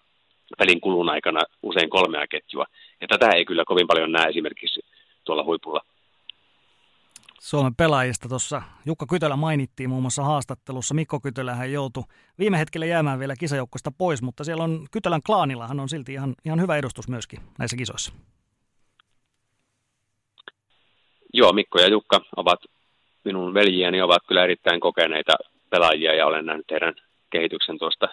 pelin 0.58 0.80
kulun 0.80 1.08
aikana 1.08 1.40
usein 1.62 1.90
kolmea 1.90 2.26
ketjua. 2.26 2.64
Ja 3.00 3.08
tätä 3.08 3.30
ei 3.30 3.44
kyllä 3.44 3.64
kovin 3.64 3.86
paljon 3.86 4.12
näe 4.12 4.28
esimerkiksi 4.28 4.80
tuolla 5.24 5.44
huipulla. 5.44 5.80
Suomen 7.40 7.74
pelaajista 7.74 8.28
tuossa 8.28 8.62
Jukka 8.86 9.06
Kytölä 9.06 9.36
mainittiin 9.36 9.90
muun 9.90 10.02
muassa 10.02 10.22
haastattelussa. 10.22 10.94
Mikko 10.94 11.20
Kytölähän 11.20 11.72
joutui 11.72 12.02
viime 12.38 12.58
hetkellä 12.58 12.86
jäämään 12.86 13.18
vielä 13.18 13.36
kisajoukkosta 13.36 13.92
pois, 13.98 14.22
mutta 14.22 14.44
siellä 14.44 14.64
on 14.64 14.86
Kytölän 14.90 15.22
klaanillahan 15.26 15.80
on 15.80 15.88
silti 15.88 16.12
ihan, 16.12 16.34
ihan 16.44 16.60
hyvä 16.60 16.76
edustus 16.76 17.08
myöskin 17.08 17.40
näissä 17.58 17.76
kisoissa. 17.76 18.12
Joo, 21.32 21.52
Mikko 21.52 21.80
ja 21.80 21.88
Jukka 21.88 22.20
ovat 22.36 22.60
minun 23.24 23.54
veljiäni, 23.54 24.02
ovat 24.02 24.22
kyllä 24.28 24.44
erittäin 24.44 24.80
kokeneita 24.80 25.32
pelaajia 25.70 26.14
ja 26.14 26.26
olen 26.26 26.46
nähnyt 26.46 26.70
heidän 26.70 26.94
kehityksen 27.30 27.78
tuosta 27.78 28.08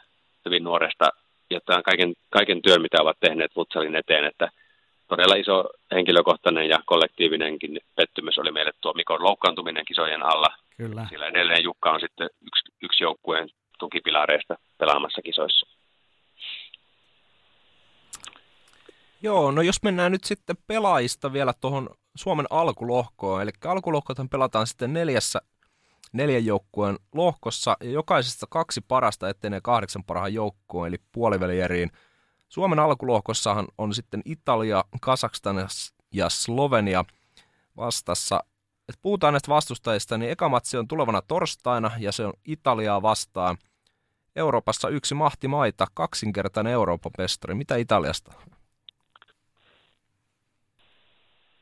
hyvin 0.45 0.63
nuoresta 0.63 1.09
ja 1.49 1.59
kaiken, 1.85 2.13
kaiken 2.29 2.61
työn, 2.61 2.81
mitä 2.81 3.01
ovat 3.01 3.17
tehneet 3.19 3.53
futsalin 3.53 3.95
eteen, 3.95 4.25
että– 4.25 4.49
todella 5.07 5.35
iso 5.35 5.69
henkilökohtainen 5.91 6.69
ja 6.69 6.79
kollektiivinenkin 6.85 7.79
pettymys 7.95 8.37
oli 8.37 8.51
meille 8.51 8.71
tuo 8.81 8.93
Mikon 8.93 9.23
loukkaantuminen 9.23 9.85
kisojen 9.85 10.23
alla. 10.23 10.47
Kyllä. 10.77 11.07
Sillä 11.09 11.27
edelleen 11.27 11.63
Jukka 11.63 11.91
on 11.91 11.99
sitten 11.99 12.29
yksi, 12.47 12.73
yksi 12.81 13.03
joukkueen 13.03 13.49
tukipilareista 13.79 14.57
pelaamassa 14.77 15.21
kisoissa. 15.21 15.67
Joo, 19.21 19.51
no 19.51 19.61
jos 19.61 19.83
mennään 19.83 20.11
nyt 20.11 20.23
sitten 20.23 20.55
pelaajista 20.67 21.33
vielä 21.33 21.53
tuohon 21.61 21.89
Suomen 22.15 22.45
alkulohkoon, 22.49 23.41
eli 23.41 23.51
alkulohkothan 23.65 24.29
pelataan 24.29 24.67
sitten 24.67 24.93
neljässä 24.93 25.41
neljän 26.13 26.45
joukkueen 26.45 26.99
lohkossa, 27.13 27.77
ja 27.83 27.89
jokaisesta 27.89 28.45
kaksi 28.49 28.81
parasta 28.81 29.29
etenee 29.29 29.59
kahdeksan 29.63 30.03
parhaan 30.03 30.33
joukkoon, 30.33 30.87
eli 30.87 30.97
puolivälieriin– 31.11 31.91
Suomen 32.49 32.79
alkulohkossahan 32.79 33.67
on 33.77 33.93
sitten 33.93 34.21
Italia, 34.25 34.83
Kazakstan 35.01 35.67
ja 36.13 36.29
Slovenia 36.29 37.05
vastassa. 37.77 38.43
Et 38.89 38.95
puhutaan 39.01 39.33
näistä 39.33 39.49
vastustajista, 39.49 40.17
niin 40.17 40.31
eka 40.31 40.49
matsi 40.49 40.77
on 40.77 40.87
tulevana 40.87 41.21
torstaina 41.21 41.91
ja 41.99 42.11
se 42.11 42.25
on 42.25 42.33
Italiaa 42.45 43.01
vastaan. 43.01 43.57
Euroopassa 44.35 44.89
yksi 44.89 45.15
mahtimaita, 45.15 45.87
kaksinkertainen 45.93 46.73
Euroopan 46.73 47.11
pestari. 47.17 47.53
Mitä 47.55 47.75
Italiasta? 47.75 48.33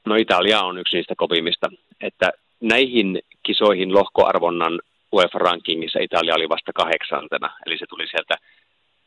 No 0.05 0.15
Italia 0.15 0.61
on 0.61 0.77
yksi 0.77 0.97
niistä 0.97 1.13
kovimmista, 1.17 1.69
että 2.01 2.31
näihin 2.61 3.19
kisoihin 3.43 3.93
lohkoarvonnan 3.93 4.81
UEFA-rankingissa 5.13 5.99
Italia 5.99 6.35
oli 6.35 6.49
vasta 6.49 6.73
kahdeksantena, 6.73 7.49
eli 7.65 7.77
se 7.77 7.85
tuli 7.89 8.07
sieltä 8.07 8.35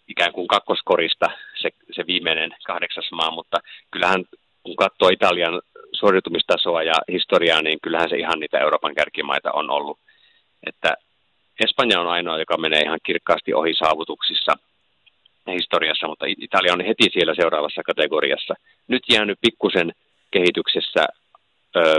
ikään 0.09 0.33
kuin 0.33 0.49
kakkoskorista 0.49 1.27
se, 1.63 1.69
se 1.93 2.07
viimeinen 2.07 2.51
kahdeksas 2.67 3.13
maa, 3.13 3.31
mutta 3.31 3.59
kyllähän 3.91 4.25
kun 4.63 4.77
katsoo 4.77 5.09
Italian 5.09 5.63
suoritumistasoa 5.93 6.83
ja 6.83 6.95
historiaa, 7.13 7.63
niin 7.63 7.79
kyllähän 7.83 8.11
se 8.11 8.17
ihan 8.17 8.41
niitä 8.41 8.59
Euroopan 8.59 8.95
kärkimaita 8.95 9.53
on 9.53 9.71
ollut. 9.71 9.99
Että 10.67 10.95
Espanja 11.65 12.01
on 12.01 12.09
ainoa, 12.09 12.39
joka 12.39 12.57
menee 12.57 12.81
ihan 12.81 12.99
kirkkaasti 13.07 13.55
ohi 13.55 13.75
saavutuksissa 13.75 14.53
historiassa, 15.53 16.09
mutta 16.09 16.27
Italia 16.29 16.73
on 16.73 16.85
heti 16.85 17.11
siellä 17.13 17.35
seuraavassa 17.35 17.83
kategoriassa. 17.83 18.55
Nyt 18.89 19.03
jäänyt 19.09 19.39
pikkusen 19.41 19.93
kehityksessä 20.31 21.07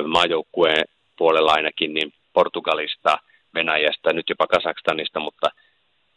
maajoukkueen 0.08 0.86
puolella 1.18 1.52
ainakin 1.52 1.94
niin 1.94 2.14
Portugalista, 2.34 3.18
Venäjästä, 3.54 4.14
nyt 4.14 4.30
jopa 4.30 4.48
Kasakstanista, 4.48 5.20
mutta– 5.20 5.48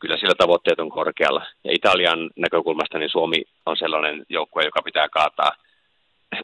kyllä 0.00 0.16
siellä 0.16 0.34
tavoitteet 0.38 0.80
on 0.80 0.90
korkealla. 0.90 1.46
Ja 1.64 1.70
Italian 1.74 2.30
näkökulmasta 2.36 2.98
niin 2.98 3.10
Suomi 3.10 3.44
on 3.66 3.76
sellainen 3.76 4.26
joukkue, 4.28 4.62
joka 4.64 4.82
pitää 4.82 5.08
kaataa 5.08 5.52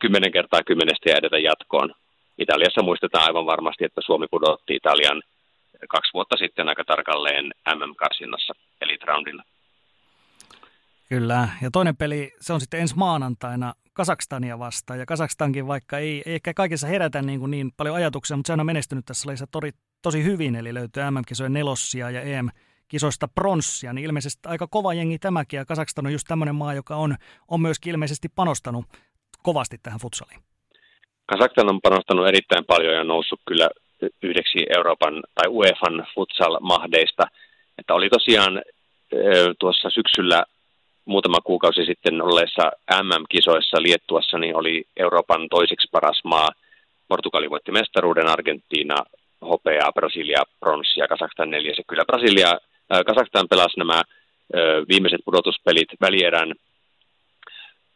kymmenen 0.01 0.33
kertaa 0.33 0.63
kymmenestä 0.67 1.11
ja 1.11 1.17
edetä 1.17 1.39
jatkoon. 1.39 1.95
Italiassa 2.39 2.83
muistetaan 2.83 3.27
aivan 3.27 3.47
varmasti, 3.47 3.85
että 3.85 4.01
Suomi 4.07 4.27
pudotti 4.31 4.75
Italian 4.75 5.23
kaksi 5.89 6.13
vuotta 6.15 6.37
sitten 6.37 6.69
aika 6.69 6.85
tarkalleen 6.85 7.45
MM-karsinnassa, 7.75 8.53
eli 8.81 8.99
roundilla. 9.05 9.43
Kyllä, 11.09 11.49
ja 11.63 11.71
toinen 11.71 11.97
peli, 11.97 12.33
se 12.41 12.53
on 12.53 12.61
sitten 12.61 12.81
ensi 12.81 12.97
maanantaina 12.97 13.75
Kasakstania 13.97 14.59
vastaan, 14.59 14.99
ja 14.99 15.07
Kasakstankin 15.07 15.67
vaikka 15.67 15.99
ei, 15.99 16.23
ei 16.27 16.35
ehkä 16.35 16.55
kaikessa 16.55 16.87
herätä 16.87 17.23
niin, 17.23 17.41
kuin 17.41 17.51
niin 17.51 17.73
paljon 17.77 17.97
ajatuksia, 17.97 18.37
mutta 18.37 18.47
sehän 18.47 18.61
on 18.61 18.67
menestynyt 18.67 19.05
tässä 19.05 19.29
lajissa 19.29 19.47
tosi, 19.47 19.71
tosi 20.03 20.25
hyvin, 20.25 20.57
eli 20.57 20.75
löytyy 20.75 21.03
MM-kisojen 21.11 21.53
nelossia 21.53 22.11
ja 22.11 22.21
EM 22.23 22.49
kisoista 22.89 23.29
pronssia, 23.29 23.93
niin 23.93 24.05
ilmeisesti 24.05 24.49
aika 24.49 24.67
kova 24.67 24.95
jengi 24.95 25.19
tämäkin, 25.19 25.59
ja 25.59 25.65
Kazakstan 25.65 26.07
on 26.07 26.13
just 26.13 26.27
tämmöinen 26.29 26.55
maa, 26.55 26.75
joka 26.75 26.97
on, 26.97 27.17
on 27.49 27.61
myöskin 27.61 27.91
ilmeisesti 27.91 28.29
panostanut 28.29 28.85
kovasti 29.43 29.79
tähän 29.83 30.01
futsaliin. 30.01 30.41
Kazakstan 31.27 31.71
on 31.71 31.81
panostanut 31.81 32.29
erittäin 32.29 32.65
paljon 32.65 32.95
ja 32.95 33.05
noussut 33.05 33.41
kyllä 33.49 33.69
yhdeksi 34.23 34.59
Euroopan 34.77 35.23
tai 35.35 35.49
UEFan 35.49 36.07
futsal-mahdeista. 36.15 37.23
Että 37.79 37.95
oli 37.95 38.09
tosiaan 38.09 38.63
tuossa 39.61 39.91
syksyllä 39.91 40.45
muutama 41.07 41.41
kuukausi 41.45 41.85
sitten 41.85 42.23
olleessa 42.23 42.73
MM-kisoissa 43.03 43.83
Liettuassa, 43.83 44.39
niin 44.39 44.57
oli 44.57 44.85
Euroopan 44.97 45.49
toiseksi 45.51 45.89
paras 45.93 46.21
maa. 46.25 46.49
Portugali 47.09 47.51
voitti 47.51 47.73
mestaruuden, 47.73 48.29
Argentiina 48.29 48.97
hopeaa, 49.41 49.93
Brasilia 49.93 50.43
pronssia, 50.61 51.09
Kazakstan 51.09 51.51
neljäs. 51.51 51.77
Kyllä 51.87 52.05
Brasilia 52.05 52.59
Kazakstan 53.07 53.49
pelasi 53.49 53.79
nämä 53.79 54.03
viimeiset 54.89 55.21
pudotuspelit 55.25 55.89
välierän 56.01 56.55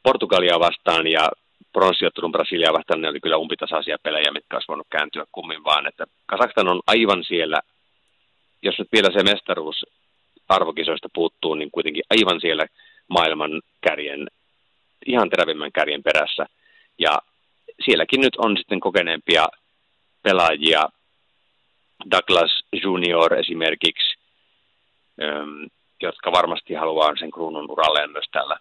Portugalia 0.03 0.61
vastaan 0.61 1.07
ja 1.07 1.29
pronssiottelun 1.73 2.33
Brasilia 2.33 2.73
vastaan 2.73 3.01
ne 3.01 3.09
oli 3.09 3.21
kyllä 3.21 3.37
umpitasaisia 3.37 3.97
pelejä, 4.03 4.33
mitkä 4.33 4.57
olisi 4.57 4.69
voinut 4.69 4.87
kääntyä 4.91 5.25
kummin 5.33 5.65
vaan. 5.65 5.87
Että 5.87 6.05
Kazakstan 6.27 6.69
on 6.69 6.81
aivan 6.87 7.25
siellä, 7.25 7.61
jos 8.63 8.79
nyt 8.79 8.89
vielä 8.93 9.09
se 9.13 9.23
mestaruus 9.23 9.87
arvokisoista 10.49 11.09
puuttuu, 11.15 11.55
niin 11.55 11.71
kuitenkin 11.71 12.03
aivan 12.11 12.41
siellä 12.41 12.67
maailman 13.11 13.63
kärjen, 13.81 14.29
ihan 15.07 15.31
terävimmän 15.31 15.73
kärjen 15.73 16.03
perässä. 16.03 16.47
Ja 16.99 17.19
sielläkin 17.85 18.21
nyt 18.21 18.37
on 18.37 18.57
sitten 18.57 18.81
kokeneempia 18.81 19.47
pelaajia, 20.23 20.89
Douglas 22.11 22.63
Junior 22.83 23.35
esimerkiksi, 23.35 24.19
jotka 26.03 26.33
varmasti 26.33 26.75
haluaa 26.75 27.17
sen 27.19 27.31
kruunun 27.31 27.71
uralleen 27.71 28.11
myös 28.11 28.27
tällä 28.33 28.57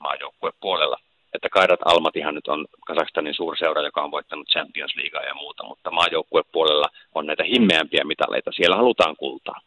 maajoukkuepuolella. 0.00 0.96
Että 1.34 1.48
Kairat 1.48 1.80
Almatihan 1.84 2.34
nyt 2.34 2.48
on 2.48 2.66
Kazakstanin 2.86 3.34
suurseura, 3.34 3.82
joka 3.82 4.02
on 4.02 4.10
voittanut 4.10 4.48
Champions 4.48 4.96
Leaguea 4.96 5.28
ja 5.28 5.34
muuta, 5.34 5.64
mutta 5.64 5.90
maajoukkuepuolella 5.90 6.86
on 7.14 7.26
näitä 7.26 7.44
himmeämpiä 7.44 8.04
mitaleita. 8.04 8.52
Siellä 8.52 8.76
halutaan 8.76 9.16
kultaa. 9.16 9.60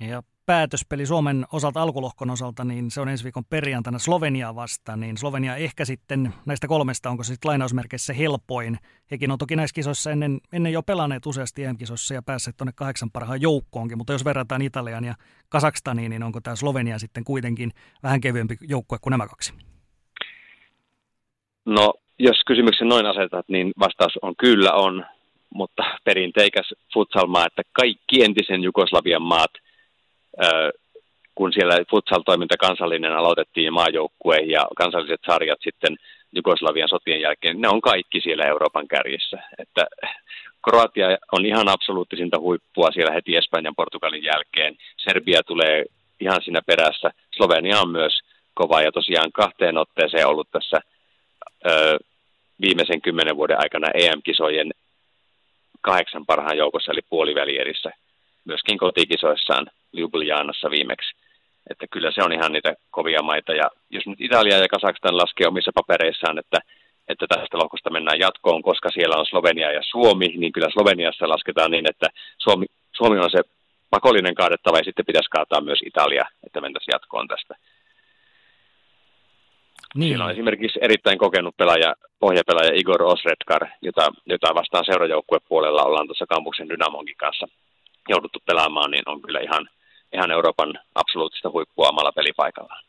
Ja 0.00 0.22
päätöspeli 0.46 1.06
Suomen 1.06 1.46
osalta 1.52 1.82
alkulohkon 1.82 2.30
osalta, 2.30 2.64
niin 2.64 2.90
se 2.90 3.00
on 3.00 3.08
ensi 3.08 3.24
viikon 3.24 3.44
perjantaina 3.44 3.98
Slovenia 3.98 4.54
vastaan, 4.54 5.00
niin 5.00 5.16
Slovenia 5.16 5.56
ehkä 5.56 5.84
sitten 5.84 6.34
näistä 6.46 6.68
kolmesta, 6.68 7.10
onko 7.10 7.24
se 7.24 7.32
sitten 7.32 7.48
lainausmerkeissä 7.48 8.12
helpoin. 8.12 8.78
Hekin 9.10 9.30
on 9.30 9.38
toki 9.38 9.56
näissä 9.56 9.74
kisoissa 9.74 10.10
ennen, 10.10 10.40
ennen 10.52 10.72
jo 10.72 10.82
pelanneet 10.82 11.26
useasti 11.26 11.64
EM-kisoissa 11.64 12.14
ja 12.14 12.22
päässeet 12.22 12.56
tuonne 12.56 12.72
kahdeksan 12.76 13.10
parhaan 13.10 13.42
joukkoonkin, 13.42 13.98
mutta 13.98 14.12
jos 14.12 14.24
verrataan 14.24 14.62
Italian 14.62 15.04
ja 15.04 15.14
Kasakstaniin, 15.48 16.10
niin 16.10 16.22
onko 16.22 16.40
tämä 16.40 16.56
Slovenia 16.56 16.98
sitten 16.98 17.24
kuitenkin 17.24 17.70
vähän 18.02 18.20
kevyempi 18.20 18.56
joukkue 18.60 18.98
kuin 19.00 19.10
nämä 19.10 19.26
kaksi? 19.26 19.54
No, 21.66 21.94
jos 22.18 22.40
kysymyksen 22.46 22.88
noin 22.88 23.06
asetat, 23.06 23.48
niin 23.48 23.72
vastaus 23.78 24.18
on 24.22 24.34
kyllä 24.36 24.72
on, 24.72 25.04
mutta 25.54 25.82
perinteikäs 26.04 26.74
futsalmaa, 26.94 27.46
että 27.46 27.62
kaikki 27.72 28.24
entisen 28.24 28.62
Jugoslavian 28.62 29.22
maat– 29.22 29.50
kun 31.34 31.52
siellä 31.52 31.74
futsal-toiminta 31.90 32.56
kansallinen 32.56 33.12
aloitettiin 33.12 33.64
ja 33.64 33.72
maajoukkue 33.72 34.36
ja 34.36 34.66
kansalliset 34.76 35.20
sarjat 35.26 35.58
sitten 35.62 35.96
Jugoslavian 36.32 36.88
sotien 36.88 37.20
jälkeen, 37.20 37.60
ne 37.60 37.68
on 37.68 37.80
kaikki 37.80 38.20
siellä 38.20 38.44
Euroopan 38.44 38.88
kärjessä. 38.88 39.38
Että 39.58 39.86
Kroatia 40.64 41.06
on 41.32 41.46
ihan 41.46 41.68
absoluuttisinta 41.68 42.40
huippua 42.40 42.90
siellä 42.92 43.12
heti 43.12 43.36
Espanjan 43.36 43.74
Portugalin 43.74 44.24
jälkeen. 44.24 44.76
Serbia 44.96 45.42
tulee 45.42 45.84
ihan 46.20 46.42
siinä 46.42 46.60
perässä. 46.66 47.10
Slovenia 47.36 47.80
on 47.80 47.90
myös 47.90 48.20
kova 48.54 48.82
ja 48.82 48.92
tosiaan 48.92 49.32
kahteen 49.32 49.78
otteeseen 49.78 50.26
ollut 50.26 50.48
tässä 50.50 50.80
ö, 51.70 51.98
viimeisen 52.60 53.00
kymmenen 53.02 53.36
vuoden 53.36 53.60
aikana 53.60 53.88
EM-kisojen 53.94 54.70
kahdeksan 55.80 56.26
parhaan 56.26 56.58
joukossa 56.58 56.92
eli 56.92 57.00
puolivälierissä 57.10 57.90
myöskin 58.44 58.78
kotikisoissaan 58.78 59.66
Ljubljanassa 59.92 60.70
viimeksi. 60.70 61.14
Että 61.70 61.86
kyllä 61.90 62.12
se 62.12 62.22
on 62.22 62.32
ihan 62.32 62.52
niitä 62.52 62.74
kovia 62.90 63.22
maita. 63.22 63.52
Ja 63.52 63.70
jos 63.90 64.06
nyt 64.06 64.20
Italia 64.20 64.58
ja 64.58 64.68
Kazakstan 64.68 65.16
laskee 65.16 65.46
omissa 65.46 65.70
papereissaan, 65.74 66.38
että, 66.38 66.58
että 67.08 67.26
tästä 67.28 67.58
lohkosta 67.58 67.90
mennään 67.90 68.18
jatkoon, 68.18 68.62
koska 68.62 68.88
siellä 68.90 69.16
on 69.16 69.26
Slovenia 69.26 69.72
ja 69.72 69.80
Suomi, 69.90 70.28
niin 70.28 70.52
kyllä 70.52 70.70
Sloveniassa 70.70 71.28
lasketaan 71.28 71.70
niin, 71.70 71.90
että 71.90 72.06
Suomi, 72.38 72.66
Suomi 72.92 73.18
on 73.18 73.30
se 73.30 73.40
pakollinen 73.90 74.34
kaadettava 74.34 74.78
ja 74.78 74.84
sitten 74.84 75.06
pitäisi 75.06 75.30
kaataa 75.30 75.60
myös 75.60 75.78
Italia, 75.86 76.24
että 76.46 76.60
mentäisiin 76.60 76.92
jatkoon 76.92 77.28
tästä. 77.28 77.54
Niin. 79.94 80.08
Siellä 80.08 80.24
on 80.24 80.30
esimerkiksi 80.30 80.78
erittäin 80.82 81.18
kokenut 81.18 81.56
pelaaja, 81.56 81.94
pohjapelaaja 82.18 82.74
Igor 82.74 83.02
Osredkar, 83.02 83.66
jota, 83.82 84.12
jota 84.26 84.54
vastaan 84.54 84.84
seurajoukkuepuolella 84.84 85.82
ollaan 85.82 86.06
tuossa 86.06 86.26
kampuksen 86.26 86.68
Dynamonkin 86.68 87.16
kanssa 87.16 87.46
jouduttu 88.08 88.38
pelaamaan, 88.46 88.90
niin 88.90 89.02
on 89.06 89.22
kyllä 89.22 89.40
ihan, 89.40 89.68
ihan 90.14 90.30
Euroopan 90.30 90.78
absoluuttista 90.94 91.50
huippua 91.50 91.88
omalla 91.88 92.12
pelipaikallaan. 92.12 92.84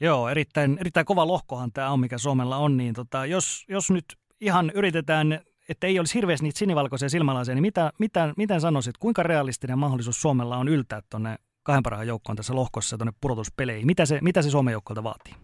Joo, 0.00 0.28
erittäin, 0.28 0.78
erittäin 0.80 1.06
kova 1.06 1.26
lohkohan 1.26 1.72
tämä 1.72 1.90
on, 1.90 2.00
mikä 2.00 2.18
Suomella 2.18 2.56
on. 2.56 2.76
Niin 2.76 2.94
tota, 2.94 3.26
jos, 3.26 3.64
jos 3.68 3.90
nyt 3.90 4.04
ihan 4.40 4.70
yritetään, 4.74 5.40
että 5.68 5.86
ei 5.86 5.98
olisi 5.98 6.14
hirveästi 6.14 6.44
niitä 6.44 6.58
sinivalkoisia 6.58 7.08
silmälaisia, 7.08 7.54
niin 7.54 7.62
mitä, 7.62 7.92
mitä, 7.98 8.32
miten 8.36 8.60
sanoisit, 8.60 8.98
kuinka 8.98 9.22
realistinen 9.22 9.78
mahdollisuus 9.78 10.22
Suomella 10.22 10.56
on 10.56 10.68
yltää 10.68 11.00
tuonne 11.10 11.36
kahden 11.62 11.82
parhaan 11.82 12.06
joukkoon 12.06 12.36
tässä 12.36 12.54
lohkossa 12.54 12.98
tuonne 12.98 13.12
pudotuspeleihin? 13.20 13.86
Mitä 13.86 14.06
se, 14.06 14.18
mitä 14.22 14.42
se 14.42 14.50
Suomen 14.50 14.72
joukkolta 14.72 15.04
vaatii? 15.04 15.34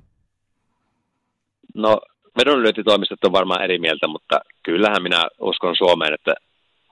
No, 1.75 2.01
vedonlyöntitoimistot 2.39 3.25
on 3.25 3.33
varmaan 3.33 3.65
eri 3.65 3.79
mieltä, 3.79 4.09
mutta 4.09 4.41
kyllähän 4.63 5.03
minä 5.03 5.29
uskon 5.41 5.77
Suomeen, 5.77 6.15
että 6.15 6.35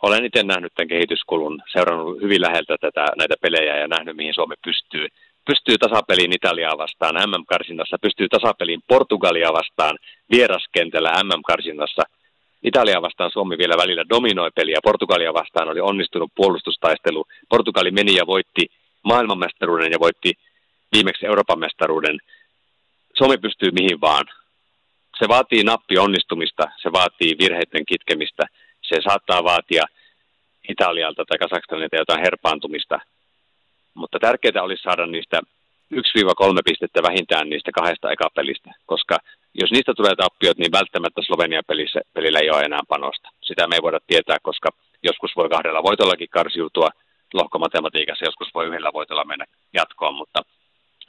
olen 0.07 0.25
itse 0.25 0.43
nähnyt 0.43 0.73
tämän 0.75 0.89
kehityskulun, 0.89 1.63
seurannut 1.73 2.21
hyvin 2.21 2.41
läheltä 2.41 2.77
tätä, 2.81 3.05
näitä 3.19 3.35
pelejä 3.41 3.77
ja 3.77 3.89
nähnyt, 3.89 4.17
mihin 4.17 4.35
Suomi 4.35 4.55
pystyy. 4.65 5.07
Pystyy 5.51 5.79
tasapeliin 5.79 6.33
Italiaa 6.33 6.79
vastaan 6.79 7.15
MM-karsinnassa, 7.31 7.97
pystyy 8.03 8.29
tasapeliin 8.29 8.83
Portugalia 8.89 9.53
vastaan 9.53 9.99
vieraskentällä 10.31 11.11
MM-karsinnassa. 11.25 12.03
Italia 12.63 13.03
vastaan 13.03 13.31
Suomi 13.31 13.59
vielä 13.59 13.77
välillä 13.77 14.05
dominoi 14.09 14.51
peliä, 14.55 14.79
Portugalia 14.83 15.35
vastaan 15.35 15.69
oli 15.69 15.81
onnistunut 15.81 16.31
puolustustaistelu. 16.35 17.25
Portugali 17.49 17.91
meni 17.91 18.15
ja 18.15 18.27
voitti 18.27 18.67
maailmanmestaruuden 19.03 19.93
ja 19.93 20.01
voitti 20.01 20.33
viimeksi 20.93 21.27
Euroopan 21.27 21.59
mestaruuden. 21.59 22.19
Suomi 23.19 23.39
pystyy 23.39 23.71
mihin 23.71 24.01
vaan. 24.01 24.25
Se 25.19 25.29
vaatii 25.29 25.63
nappi 25.65 25.99
onnistumista, 25.99 26.65
se 26.83 26.93
vaatii 26.93 27.37
virheiden 27.39 27.87
kitkemistä– 27.87 28.45
se 28.89 28.97
saattaa 29.09 29.45
vaatia 29.45 29.85
Italialta 30.69 31.25
tai 31.25 31.39
Kazakstanilta 31.39 31.97
jotain 31.97 32.21
herpaantumista, 32.21 32.99
mutta 33.95 34.19
tärkeää 34.19 34.63
olisi 34.63 34.83
saada 34.83 35.07
niistä 35.07 35.41
1-3 35.95 35.99
pistettä 36.65 37.03
vähintään 37.03 37.49
niistä 37.51 37.71
kahdesta 37.73 38.11
ekapelistä, 38.11 38.71
koska 38.87 39.19
jos 39.61 39.71
niistä 39.71 39.93
tulee 39.95 40.15
tappiot, 40.17 40.59
niin 40.59 40.73
välttämättä 40.73 41.23
Slovenia 41.23 41.63
pelissä, 41.67 42.01
pelillä 42.13 42.39
ei 42.39 42.51
ole 42.51 42.63
enää 42.63 42.81
panosta. 42.89 43.29
Sitä 43.43 43.67
me 43.67 43.75
ei 43.75 43.83
voida 43.83 44.01
tietää, 44.07 44.39
koska 44.43 44.69
joskus 45.03 45.33
voi 45.37 45.49
kahdella 45.49 45.83
voitollakin 45.83 46.29
karsiutua 46.29 46.91
lohkomatematiikassa, 47.35 48.25
joskus 48.25 48.49
voi 48.55 48.67
yhdellä 48.67 48.91
voitolla 48.93 49.25
mennä 49.25 49.45
jatkoon, 49.73 50.15
mutta 50.15 50.41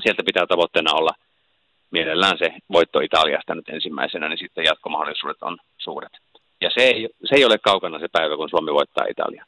sieltä 0.04 0.24
pitää 0.26 0.48
tavoitteena 0.48 0.94
olla 0.94 1.14
mielellään 1.92 2.38
se 2.38 2.54
voitto 2.72 3.00
Italiasta 3.00 3.56
nyt 3.56 3.70
ensimmäisenä, 3.70 4.30
niin 4.30 4.40
sitten 4.40 4.66
jatkomahdollisuudet 4.66 5.44
on 5.44 5.58
suuret. 5.78 6.25
Ja 6.66 6.72
se 6.74 6.82
ei, 6.82 7.10
se 7.30 7.36
ei 7.36 7.46
ole 7.46 7.58
kaukana 7.58 8.00
se 8.00 8.08
päivä, 8.12 8.38
kun 8.38 8.50
Suomi 8.50 8.74
voittaa 8.74 9.06
Italia. 9.06 9.46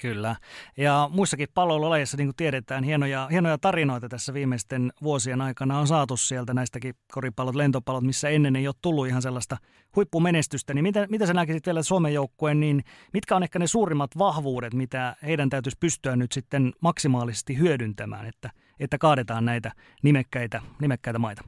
Kyllä. 0.00 0.36
Ja 0.76 1.10
muissakin 1.12 1.48
palloilulajeissa, 1.54 2.16
niin 2.16 2.26
kuin 2.26 2.36
tiedetään, 2.36 2.84
hienoja, 2.84 3.28
hienoja 3.30 3.58
tarinoita 3.58 4.08
tässä 4.08 4.34
viimeisten 4.34 4.92
vuosien 5.02 5.40
aikana 5.40 5.78
on 5.78 5.86
saatu 5.86 6.16
sieltä 6.16 6.54
näistäkin 6.54 6.94
koripallot, 7.12 7.54
lentopallot, 7.54 8.04
missä 8.04 8.28
ennen 8.28 8.56
ei 8.56 8.66
ole 8.66 8.74
tullut 8.82 9.06
ihan 9.06 9.22
sellaista 9.22 9.56
huippumenestystä. 9.96 10.74
Niin 10.74 10.82
mitä, 10.82 11.06
mitä 11.10 11.26
sä 11.26 11.34
näkisit 11.34 11.66
vielä 11.66 11.82
Suomen 11.82 12.14
joukkueen, 12.14 12.60
niin 12.60 12.84
mitkä 13.12 13.36
on 13.36 13.42
ehkä 13.42 13.58
ne 13.58 13.66
suurimmat 13.66 14.10
vahvuudet, 14.18 14.74
mitä 14.74 15.16
heidän 15.26 15.50
täytyisi 15.50 15.78
pystyä 15.80 16.16
nyt 16.16 16.32
sitten 16.32 16.72
maksimaalisesti 16.80 17.58
hyödyntämään, 17.58 18.26
että, 18.26 18.50
että 18.80 18.98
kaadetaan 18.98 19.44
näitä 19.44 19.72
nimekkäitä, 20.02 20.62
nimekkäitä 20.80 21.18
maita? 21.18 21.42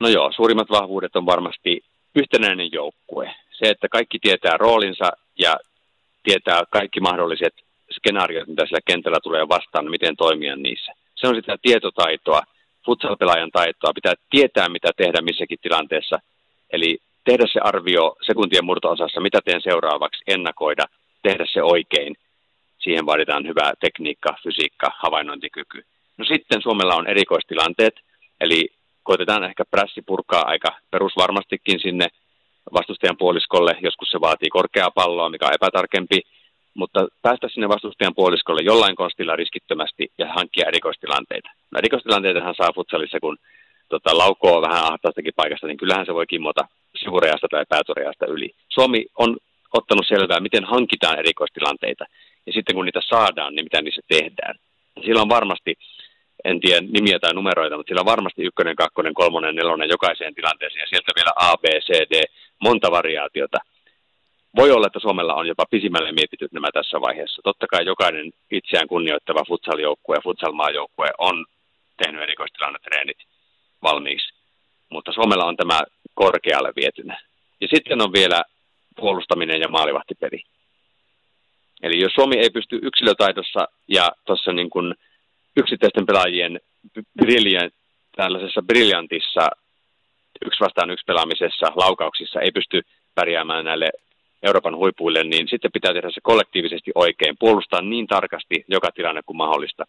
No 0.00 0.08
joo, 0.08 0.32
suurimmat 0.36 0.70
vahvuudet 0.70 1.16
on 1.16 1.26
varmasti 1.26 1.80
yhtenäinen 2.14 2.72
joukkue. 2.72 3.34
Se, 3.50 3.70
että 3.70 3.88
kaikki 3.88 4.18
tietää 4.18 4.56
roolinsa 4.56 5.12
ja 5.38 5.56
tietää 6.22 6.62
kaikki 6.70 7.00
mahdolliset 7.00 7.54
skenaariot, 7.92 8.48
mitä 8.48 8.66
siellä 8.66 8.80
kentällä 8.86 9.18
tulee 9.22 9.48
vastaan, 9.48 9.90
miten 9.90 10.16
toimia 10.16 10.56
niissä. 10.56 10.92
Se 11.14 11.28
on 11.28 11.34
sitä 11.34 11.56
tietotaitoa, 11.62 12.42
futsal-pelaajan 12.86 13.50
taitoa, 13.50 13.94
pitää 13.94 14.14
tietää, 14.30 14.68
mitä 14.68 14.90
tehdä 14.96 15.20
missäkin 15.22 15.58
tilanteessa. 15.62 16.18
Eli 16.72 16.98
tehdä 17.24 17.44
se 17.52 17.60
arvio 17.60 18.16
sekuntien 18.26 18.64
murto-osassa, 18.64 19.20
mitä 19.20 19.40
teen 19.44 19.62
seuraavaksi, 19.62 20.22
ennakoida, 20.26 20.84
tehdä 21.22 21.44
se 21.52 21.62
oikein. 21.62 22.16
Siihen 22.78 23.06
vaaditaan 23.06 23.46
hyvää 23.46 23.72
tekniikka, 23.80 24.36
fysiikka, 24.42 24.90
havainnointikyky. 25.02 25.84
No 26.18 26.24
sitten 26.24 26.62
Suomella 26.62 26.94
on 26.94 27.06
erikoistilanteet, 27.06 27.94
eli 28.40 28.68
koitetaan 29.02 29.44
ehkä 29.44 29.64
prässi 29.70 30.02
purkaa 30.06 30.44
aika 30.46 30.68
perusvarmastikin 30.90 31.80
sinne 31.80 32.06
vastustajan 32.72 33.16
puoliskolle. 33.18 33.76
Joskus 33.82 34.10
se 34.10 34.20
vaatii 34.20 34.48
korkeaa 34.48 34.90
palloa, 34.90 35.30
mikä 35.30 35.46
on 35.46 35.54
epätarkempi, 35.54 36.20
mutta 36.74 37.06
päästä 37.22 37.48
sinne 37.48 37.68
vastustajan 37.68 38.14
puoliskolle 38.14 38.62
jollain 38.64 38.96
konstilla 38.96 39.36
riskittömästi 39.36 40.12
ja 40.18 40.26
hankkia 40.32 40.68
erikoistilanteita. 40.68 41.50
No 41.70 41.78
erikoistilanteitahan 41.78 42.54
saa 42.54 42.72
futsalissa, 42.74 43.20
kun 43.20 43.36
tota, 43.88 44.18
laukoo 44.18 44.62
vähän 44.62 44.84
ahtaastakin 44.92 45.32
paikasta, 45.36 45.66
niin 45.66 45.76
kyllähän 45.76 46.06
se 46.06 46.14
voi 46.14 46.26
kimmota 46.26 46.68
sivureasta 46.96 47.46
tai 47.50 47.64
päätoreasta 47.68 48.26
yli. 48.26 48.50
Suomi 48.68 49.06
on 49.18 49.36
ottanut 49.72 50.06
selvää, 50.08 50.40
miten 50.40 50.64
hankitaan 50.64 51.18
erikoistilanteita, 51.18 52.04
ja 52.46 52.52
sitten 52.52 52.74
kun 52.74 52.84
niitä 52.84 53.00
saadaan, 53.08 53.54
niin 53.54 53.64
mitä 53.64 53.82
niissä 53.82 54.02
tehdään. 54.08 54.54
Sillä 55.04 55.22
on 55.22 55.28
varmasti 55.28 55.74
en 56.44 56.60
tiedä 56.60 56.80
nimiä 56.80 57.18
tai 57.18 57.34
numeroita, 57.34 57.76
mutta 57.76 57.90
sillä 57.90 58.00
on 58.00 58.14
varmasti 58.14 58.42
ykkönen, 58.42 58.76
kakkonen, 58.76 59.14
kolmonen, 59.14 59.54
nelonen 59.54 59.88
jokaiseen 59.88 60.34
tilanteeseen 60.34 60.80
ja 60.80 60.86
sieltä 60.86 61.12
vielä 61.16 61.32
A, 61.36 61.56
B, 61.56 61.64
C, 61.64 61.88
D, 62.10 62.24
monta 62.62 62.90
variaatiota. 62.90 63.58
Voi 64.56 64.70
olla, 64.70 64.86
että 64.86 65.00
Suomella 65.00 65.34
on 65.34 65.46
jopa 65.46 65.64
pisimmälle 65.70 66.12
mietityt 66.12 66.52
nämä 66.52 66.68
tässä 66.72 67.00
vaiheessa. 67.00 67.42
Totta 67.44 67.66
kai 67.66 67.84
jokainen 67.86 68.32
itseään 68.50 68.88
kunnioittava 68.88 69.44
futsaljoukkue 69.48 70.16
ja 70.16 70.22
futsalmaajoukkue 70.24 71.10
on 71.18 71.46
tehnyt 72.02 72.22
erikoistilannetreenit 72.22 73.18
valmiiksi, 73.82 74.34
mutta 74.90 75.12
Suomella 75.12 75.44
on 75.44 75.56
tämä 75.56 75.80
korkealle 76.14 76.72
vietynä. 76.76 77.20
Ja 77.60 77.68
sitten 77.74 78.02
on 78.02 78.12
vielä 78.12 78.42
puolustaminen 78.96 79.60
ja 79.60 79.68
maalivahtipeli. 79.68 80.42
Eli 81.82 82.00
jos 82.00 82.12
Suomi 82.12 82.38
ei 82.38 82.50
pysty 82.50 82.78
yksilötaidossa 82.82 83.68
ja 83.88 84.12
tuossa 84.26 84.52
niin 84.52 84.70
kuin 84.70 84.94
yksittäisten 85.56 86.06
pelaajien 86.06 86.60
brilliant, 87.16 87.74
tällaisessa 88.16 88.62
briljantissa 88.62 89.48
yksi 90.46 90.60
vastaan 90.60 90.90
yksi 90.90 91.04
pelaamisessa, 91.06 91.66
laukauksissa 91.74 92.40
ei 92.40 92.50
pysty 92.50 92.82
pärjäämään 93.14 93.64
näille 93.64 93.90
Euroopan 94.42 94.76
huipuille, 94.76 95.24
niin 95.24 95.48
sitten 95.48 95.72
pitää 95.72 95.92
tehdä 95.92 96.10
se 96.10 96.20
kollektiivisesti 96.22 96.90
oikein, 96.94 97.36
puolustaa 97.38 97.82
niin 97.82 98.06
tarkasti 98.06 98.64
joka 98.68 98.88
tilanne 98.94 99.20
kuin 99.26 99.36
mahdollista. 99.36 99.84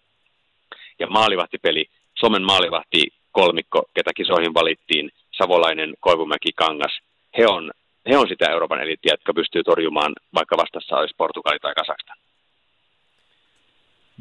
Ja 0.99 1.07
maalivahtipeli, 1.07 1.86
Suomen 2.20 2.43
maalivahti 2.43 3.01
kolmikko, 3.32 3.84
ketä 3.93 4.11
kisoihin 4.16 4.53
valittiin, 4.53 5.11
Savolainen, 5.32 5.93
Koivumäki, 5.99 6.51
Kangas, 6.55 6.99
he 7.38 7.47
on, 7.47 7.72
he 8.09 8.18
on 8.18 8.28
sitä 8.28 8.51
Euroopan 8.51 8.82
eliittiä, 8.82 9.14
jotka 9.14 9.34
pystyy 9.34 9.64
torjumaan, 9.64 10.14
vaikka 10.34 10.57
vastassa 10.57 10.95
olisi 10.95 11.16
Portugali 11.18 11.59
tai 11.59 11.74
Kasakstan. 11.74 12.18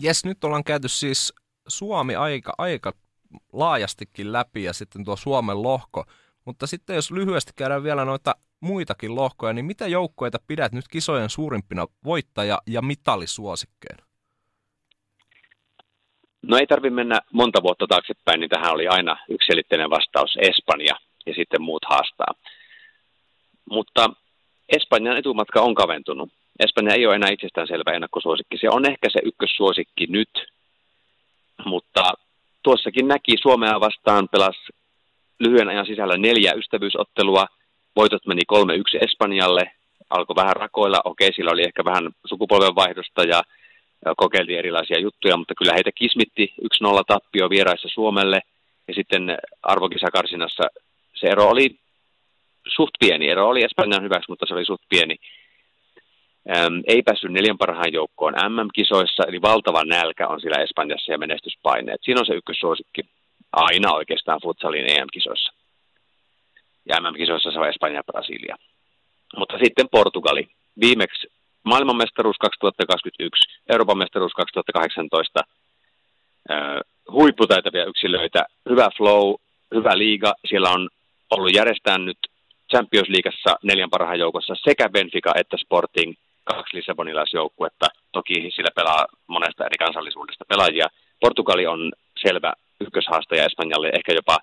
Jes, 0.02 0.24
nyt 0.24 0.44
ollaan 0.44 0.64
käyty 0.64 0.88
siis 0.88 1.32
Suomi 1.68 2.14
aika, 2.14 2.52
aika 2.58 2.92
laajastikin 3.52 4.32
läpi 4.32 4.64
ja 4.64 4.72
sitten 4.72 5.04
tuo 5.04 5.16
Suomen 5.16 5.62
lohko. 5.62 6.04
Mutta 6.44 6.66
sitten 6.66 6.96
jos 6.96 7.10
lyhyesti 7.10 7.52
käydään 7.56 7.82
vielä 7.82 8.04
noita 8.04 8.34
muitakin 8.60 9.14
lohkoja, 9.14 9.52
niin 9.52 9.64
mitä 9.64 9.86
joukkoita 9.86 10.38
pidät 10.46 10.72
nyt 10.72 10.88
kisojen 10.88 11.30
suurimpina 11.30 11.86
voittaja- 12.04 12.62
ja 12.66 12.82
mitallisuosikkeina? 12.82 14.04
No 16.42 16.56
ei 16.56 16.66
tarvitse 16.66 16.94
mennä 16.94 17.20
monta 17.32 17.62
vuotta 17.62 17.86
taaksepäin, 17.88 18.40
niin 18.40 18.50
tähän 18.50 18.72
oli 18.72 18.88
aina 18.88 19.16
yksiselitteinen 19.28 19.90
vastaus 19.90 20.36
Espanja 20.40 20.94
ja 21.26 21.34
sitten 21.34 21.62
muut 21.62 21.84
haastaa. 21.84 22.34
Mutta 23.70 24.10
Espanjan 24.68 25.16
etumatka 25.16 25.60
on 25.60 25.74
kaventunut. 25.74 26.30
Espanja 26.58 26.94
ei 26.94 27.06
ole 27.06 27.14
enää 27.14 27.30
itsestäänselvä 27.30 27.92
ennakkosuosikki. 27.92 28.58
Se 28.60 28.68
on 28.70 28.86
ehkä 28.86 29.08
se 29.12 29.20
ykkössuosikki 29.24 30.06
nyt, 30.06 30.30
mutta 31.64 32.12
tuossakin 32.62 33.08
näki 33.08 33.34
Suomea 33.42 33.80
vastaan 33.80 34.28
pelas 34.28 34.56
lyhyen 35.40 35.68
ajan 35.68 35.86
sisällä 35.86 36.16
neljä 36.16 36.52
ystävyysottelua. 36.52 37.46
Voitot 37.96 38.26
meni 38.26 38.42
3-1 38.52 38.56
Espanjalle, 39.00 39.72
alkoi 40.10 40.36
vähän 40.36 40.56
rakoilla. 40.56 41.00
Okei, 41.04 41.32
sillä 41.32 41.50
oli 41.50 41.62
ehkä 41.62 41.84
vähän 41.84 42.10
sukupolvenvaihdosta 42.26 43.22
ja 43.24 43.42
kokeiltiin 44.16 44.58
erilaisia 44.58 45.00
juttuja, 45.00 45.36
mutta 45.36 45.54
kyllä 45.54 45.72
heitä 45.72 45.90
kismitti 45.94 46.54
1-0 46.62 46.66
tappio 47.06 47.50
vieraissa 47.50 47.88
Suomelle. 47.88 48.40
Ja 48.88 48.94
sitten 48.94 49.38
arvokisakarsinassa 49.62 50.64
se 51.14 51.26
ero 51.26 51.48
oli 51.48 51.78
suht 52.68 52.90
pieni. 53.00 53.28
Ero 53.28 53.48
oli 53.48 53.64
Espanjan 53.64 54.02
hyväksi, 54.02 54.30
mutta 54.30 54.46
se 54.46 54.54
oli 54.54 54.64
suht 54.64 54.82
pieni. 54.88 55.16
Äm, 56.50 56.82
ei 56.86 57.02
päässyt 57.02 57.32
neljän 57.32 57.58
parhaan 57.58 57.92
joukkoon 57.92 58.34
MM-kisoissa, 58.34 59.22
eli 59.28 59.42
valtava 59.42 59.84
nälkä 59.84 60.28
on 60.28 60.40
siellä 60.40 60.62
Espanjassa 60.62 61.12
ja 61.12 61.18
menestyspaineet. 61.18 62.00
Siinä 62.02 62.20
on 62.20 62.26
se 62.26 62.34
ykkössuosikki 62.34 63.02
aina 63.52 63.92
oikeastaan 63.92 64.40
futsalin 64.42 64.90
EM-kisoissa. 64.90 65.52
Ja 66.88 67.00
MM-kisoissa 67.00 67.50
se 67.50 67.58
on 67.58 67.68
Espanja 67.68 67.98
ja 67.98 68.04
Brasilia. 68.04 68.56
Mutta 69.36 69.58
sitten 69.64 69.88
Portugali. 69.90 70.48
Viimeksi 70.80 71.28
maailmanmestaruus 71.64 72.36
2021, 72.38 73.60
Euroopan 73.72 73.98
mestaruus 73.98 74.32
2018, 74.32 75.40
äh, 76.50 76.80
huipputaitavia 77.12 77.84
yksilöitä, 77.84 78.44
hyvä 78.70 78.88
flow, 78.96 79.34
hyvä 79.74 79.98
liiga. 79.98 80.34
Siellä 80.48 80.70
on 80.70 80.88
ollut 81.30 81.54
järjestää 81.54 81.98
nyt 81.98 82.18
Champions 82.70 83.08
Leagueassa 83.08 83.58
neljän 83.62 83.90
parhaan 83.90 84.18
joukossa 84.18 84.54
sekä 84.64 84.88
Benfica 84.88 85.32
että 85.36 85.56
Sporting– 85.56 86.14
kaksi 86.44 86.76
Lissabonilaisjoukkuetta. 86.76 87.86
Toki 88.12 88.34
sillä 88.34 88.70
pelaa 88.74 89.06
monesta 89.26 89.66
eri 89.66 89.78
kansallisuudesta 89.78 90.44
pelaajia. 90.48 90.86
Portugali 91.20 91.66
on 91.66 91.92
selvä 92.22 92.52
ykköshaastaja 92.80 93.44
Espanjalle, 93.44 93.90
ehkä 93.94 94.12
jopa 94.12 94.38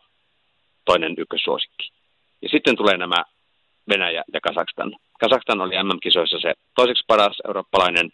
toinen 0.86 1.14
ykkössuosikki. 1.18 1.91
Ja 2.41 2.50
sitten 2.50 2.76
tulee 2.76 2.97
nämä 2.97 3.24
Venäjä 3.89 4.24
ja 4.34 4.41
Kasakstan. 4.41 4.95
Kasakstan 5.20 5.62
oli 5.62 5.84
MM-kisoissa 5.84 6.39
se 6.41 6.54
toiseksi 6.76 7.04
paras 7.08 7.38
eurooppalainen 7.47 8.10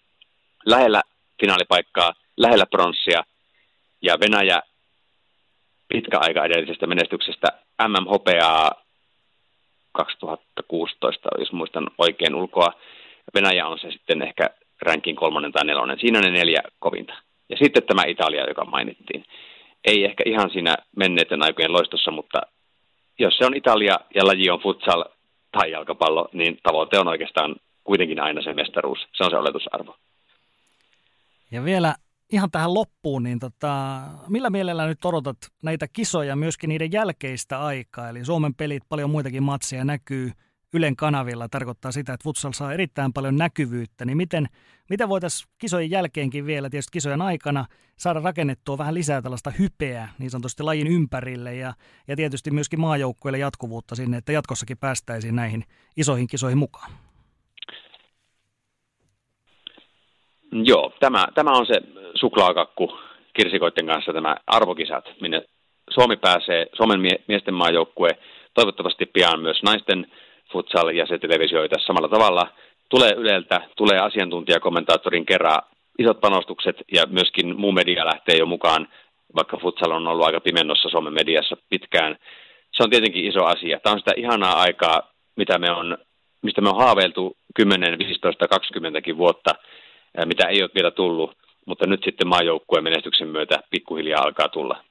lähellä 0.65 1.01
finaalipaikkaa, 1.39 2.13
lähellä 2.37 2.65
pronssia, 2.65 3.23
ja 4.01 4.15
Venäjä 4.19 4.61
pitkä 5.87 6.19
aika 6.21 6.45
edellisestä 6.45 6.87
menestyksestä 6.87 7.47
MM-hopeaa 7.87 8.71
2016, 9.91 11.29
jos 11.39 11.51
muistan 11.51 11.87
oikein 11.97 12.35
ulkoa, 12.35 12.73
Venäjä 13.35 13.67
on 13.67 13.79
se 13.79 13.91
sitten 13.91 14.21
ehkä 14.21 14.49
rankin 14.81 15.15
kolmonen 15.15 15.51
tai 15.51 15.65
nelonen. 15.65 15.99
Siinä 15.99 16.19
on 16.19 16.25
ne 16.25 16.31
neljä 16.31 16.61
kovinta. 16.79 17.13
Ja 17.49 17.57
sitten 17.57 17.83
tämä 17.83 18.03
Italia, 18.07 18.47
joka 18.47 18.65
mainittiin. 18.65 19.25
Ei 19.83 20.05
ehkä 20.05 20.23
ihan 20.25 20.49
siinä 20.49 20.75
menneiden 20.97 21.43
aikojen 21.43 21.73
loistossa, 21.73 22.11
mutta 22.11 22.41
jos 23.19 23.37
se 23.37 23.45
on 23.45 23.55
Italia 23.55 23.99
ja 24.15 24.27
laji 24.27 24.49
on 24.49 24.59
futsal 24.59 25.03
tai 25.51 25.71
jalkapallo, 25.71 26.29
niin 26.33 26.59
tavoite 26.63 26.99
on 26.99 27.07
oikeastaan 27.07 27.55
kuitenkin 27.83 28.19
aina 28.19 28.41
se 28.41 28.53
mestaruus. 28.53 28.99
Se 29.13 29.23
on 29.23 29.29
se 29.29 29.37
oletusarvo. 29.37 29.95
Ja 31.51 31.63
vielä 31.63 31.95
ihan 32.31 32.51
tähän 32.51 32.73
loppuun, 32.73 33.23
niin 33.23 33.39
tota, 33.39 34.01
millä 34.27 34.49
mielellä 34.49 34.87
nyt 34.87 35.05
odotat 35.05 35.37
näitä 35.63 35.87
kisoja 35.93 36.35
myöskin 36.35 36.67
niiden 36.67 36.91
jälkeistä 36.91 37.63
aikaa? 37.63 38.09
Eli 38.09 38.25
Suomen 38.25 38.55
pelit, 38.55 38.83
paljon 38.89 39.09
muitakin 39.09 39.43
matseja 39.43 39.85
näkyy– 39.85 40.31
Ylen 40.73 40.95
kanavilla 40.95 41.49
tarkoittaa 41.49 41.91
sitä, 41.91 42.13
että 42.13 42.23
futsal 42.23 42.51
saa 42.51 42.73
erittäin 42.73 43.13
paljon 43.13 43.35
näkyvyyttä, 43.35 44.05
niin 44.05 44.17
miten, 44.17 44.47
miten 44.89 45.09
voitaisiin 45.09 45.51
kisojen 45.57 45.91
jälkeenkin 45.91 46.45
vielä, 46.45 46.69
tietysti 46.69 46.91
kisojen 46.91 47.21
aikana, 47.21 47.65
saada 47.97 48.19
rakennettua 48.19 48.77
vähän 48.77 48.93
lisää 48.93 49.21
tällaista 49.21 49.51
hypeä 49.59 50.09
niin 50.19 50.29
sanotusti 50.29 50.63
lajin 50.63 50.87
ympärille 50.87 51.55
ja, 51.55 51.73
ja 52.07 52.15
tietysti 52.15 52.51
myöskin 52.51 52.79
maajoukkueille 52.79 53.37
jatkuvuutta 53.37 53.95
sinne, 53.95 54.17
että 54.17 54.31
jatkossakin 54.31 54.77
päästäisiin 54.77 55.35
näihin 55.35 55.63
isoihin 55.97 56.27
kisoihin 56.27 56.57
mukaan? 56.57 56.91
Joo, 60.51 60.93
tämä, 60.99 61.27
tämä 61.35 61.51
on 61.51 61.65
se 61.65 61.81
suklaakakku 62.15 62.99
kirsikoiden 63.33 63.87
kanssa 63.87 64.13
tämä 64.13 64.35
arvokisat, 64.47 65.05
minne 65.21 65.41
Suomi 65.89 66.17
pääsee, 66.17 66.65
Suomen 66.73 66.99
miesten 67.27 67.53
maajoukkue, 67.53 68.09
toivottavasti 68.53 69.05
pian 69.05 69.41
myös 69.41 69.63
naisten 69.63 70.11
futsal 70.55 70.89
ja 70.89 71.05
se 71.05 71.17
televisioita 71.17 71.75
samalla 71.87 72.09
tavalla. 72.15 72.47
Tulee 72.89 73.13
Yleltä, 73.21 73.61
tulee 73.75 73.99
asiantuntijakommentaattorin 73.99 75.25
kerran 75.25 75.61
isot 75.99 76.19
panostukset 76.21 76.77
ja 76.93 77.03
myöskin 77.17 77.59
muu 77.59 77.71
media 77.71 78.05
lähtee 78.05 78.37
jo 78.37 78.45
mukaan, 78.45 78.87
vaikka 79.35 79.57
futsal 79.57 79.91
on 79.91 80.07
ollut 80.07 80.25
aika 80.25 80.39
pimennossa 80.39 80.89
Suomen 80.89 81.13
mediassa 81.13 81.57
pitkään. 81.69 82.17
Se 82.73 82.83
on 82.83 82.89
tietenkin 82.89 83.25
iso 83.25 83.45
asia. 83.45 83.79
Tämä 83.79 83.93
on 83.93 83.99
sitä 83.99 84.13
ihanaa 84.17 84.55
aikaa, 84.65 85.11
mitä 85.35 85.57
me 85.57 85.71
on, 85.71 85.97
mistä 86.41 86.61
me 86.61 86.69
on 86.69 86.77
haaveiltu 86.77 87.37
10, 87.55 87.99
15, 87.99 88.47
20 88.47 88.99
vuotta, 89.17 89.51
mitä 90.25 90.47
ei 90.47 90.61
ole 90.61 90.75
vielä 90.75 90.91
tullut, 90.91 91.37
mutta 91.65 91.87
nyt 91.87 92.03
sitten 92.03 92.27
maajoukkueen 92.27 92.83
menestyksen 92.83 93.27
myötä 93.27 93.59
pikkuhiljaa 93.69 94.21
alkaa 94.21 94.49
tulla. 94.49 94.83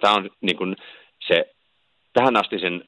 Tämä 0.00 0.14
on 0.14 0.30
niin 0.40 0.56
kuin 0.56 0.76
se 1.28 1.54
tähän 2.12 2.36
asti 2.36 2.58
sen 2.58 2.84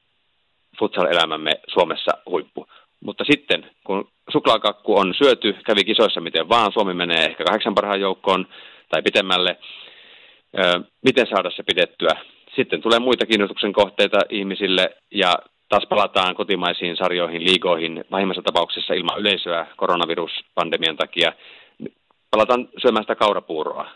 futsal-elämämme 0.79 1.51
Suomessa 1.73 2.11
huippu. 2.29 2.67
Mutta 3.05 3.23
sitten, 3.31 3.71
kun 3.83 4.07
suklaakakku 4.31 4.97
on 4.99 5.13
syöty, 5.23 5.55
kävi 5.65 5.83
kisoissa 5.83 6.21
miten 6.21 6.49
vaan, 6.49 6.71
Suomi 6.73 6.93
menee 6.93 7.25
ehkä 7.25 7.43
kahdeksan 7.43 7.75
parhaan 7.75 8.01
joukkoon 8.01 8.47
tai 8.89 9.01
pitemmälle, 9.01 9.57
miten 11.01 11.27
saada 11.27 11.51
se 11.51 11.63
pidettyä. 11.63 12.15
Sitten 12.55 12.81
tulee 12.81 12.99
muita 12.99 13.25
kiinnostuksen 13.25 13.73
kohteita 13.73 14.17
ihmisille 14.29 14.95
ja 15.11 15.33
taas 15.69 15.85
palataan 15.89 16.35
kotimaisiin 16.35 16.97
sarjoihin, 16.97 17.43
liigoihin, 17.45 18.05
pahimmassa 18.09 18.41
tapauksessa 18.41 18.93
ilman 18.93 19.19
yleisöä 19.19 19.67
koronaviruspandemian 19.77 20.97
takia. 20.97 21.33
Palataan 22.31 22.69
syömään 22.81 23.03
sitä 23.03 23.15
kaurapuuroa 23.15 23.89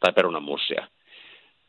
tai 0.00 0.12
perunanmussia 0.12 0.86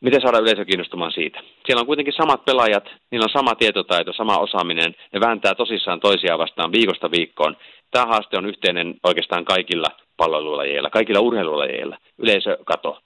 miten 0.00 0.20
saada 0.20 0.38
yleisö 0.38 0.64
kiinnostumaan 0.64 1.12
siitä. 1.12 1.40
Siellä 1.66 1.80
on 1.80 1.86
kuitenkin 1.86 2.14
samat 2.16 2.44
pelaajat, 2.44 2.84
niillä 3.10 3.24
on 3.24 3.38
sama 3.38 3.54
tietotaito, 3.54 4.12
sama 4.12 4.38
osaaminen, 4.38 4.94
ne 5.12 5.20
vääntää 5.20 5.54
tosissaan 5.54 6.00
toisiaan 6.00 6.38
vastaan 6.38 6.72
viikosta 6.72 7.10
viikkoon. 7.10 7.56
Tämä 7.90 8.06
haaste 8.06 8.38
on 8.38 8.46
yhteinen 8.46 8.94
oikeastaan 9.02 9.44
kaikilla 9.44 9.88
palloilulajeilla, 10.16 10.90
kaikilla 10.90 11.20
urheilulajeilla. 11.20 11.98
Yleisö 12.18 12.58
kato. 12.64 13.00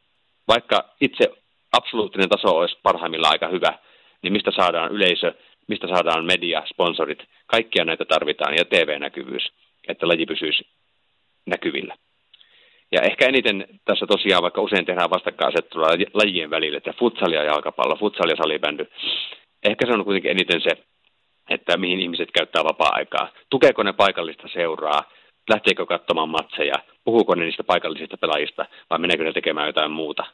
Vaikka 0.48 0.84
itse 1.00 1.30
absoluuttinen 1.72 2.28
taso 2.28 2.56
olisi 2.56 2.78
parhaimmillaan 2.82 3.32
aika 3.32 3.48
hyvä, 3.48 3.78
niin 4.22 4.32
mistä 4.32 4.50
saadaan 4.56 4.92
yleisö, 4.92 5.34
mistä 5.68 5.88
saadaan 5.88 6.24
media, 6.24 6.62
sponsorit, 6.66 7.22
kaikkia 7.46 7.84
näitä 7.84 8.04
tarvitaan 8.04 8.54
ja 8.54 8.64
TV-näkyvyys, 8.64 9.52
että 9.88 10.08
laji 10.08 10.26
pysyisi 10.26 10.66
näkyvillä. 11.46 11.96
Ja 12.92 13.02
ehkä 13.02 13.26
eniten 13.26 13.66
tässä 13.84 14.06
tosiaan, 14.06 14.42
vaikka 14.42 14.60
usein 14.60 14.86
tehdään 14.86 15.10
vastakkainasettelua 15.10 15.86
lajien 16.14 16.50
välillä, 16.50 16.78
että 16.78 16.92
futsal 16.98 17.32
ja 17.32 17.44
jalkapallo, 17.44 17.96
futsal 17.96 18.28
ja 18.28 18.36
salibändy, 18.36 18.86
ehkä 19.62 19.86
se 19.86 19.92
on 19.92 20.04
kuitenkin 20.04 20.30
eniten 20.30 20.60
se, 20.60 20.70
että 21.50 21.76
mihin 21.76 22.00
ihmiset 22.00 22.28
käyttää 22.38 22.64
vapaa-aikaa. 22.64 23.28
Tukeeko 23.50 23.82
ne 23.82 23.92
paikallista 23.92 24.48
seuraa, 24.48 25.02
lähteekö 25.50 25.86
katsomaan 25.86 26.28
matseja, 26.28 26.74
puhuuko 27.04 27.34
ne 27.34 27.44
niistä 27.44 27.64
paikallisista 27.64 28.16
pelaajista 28.16 28.66
vai 28.90 28.98
meneekö 28.98 29.24
ne 29.24 29.32
tekemään 29.32 29.66
jotain 29.66 29.90
muuta. 29.90 30.24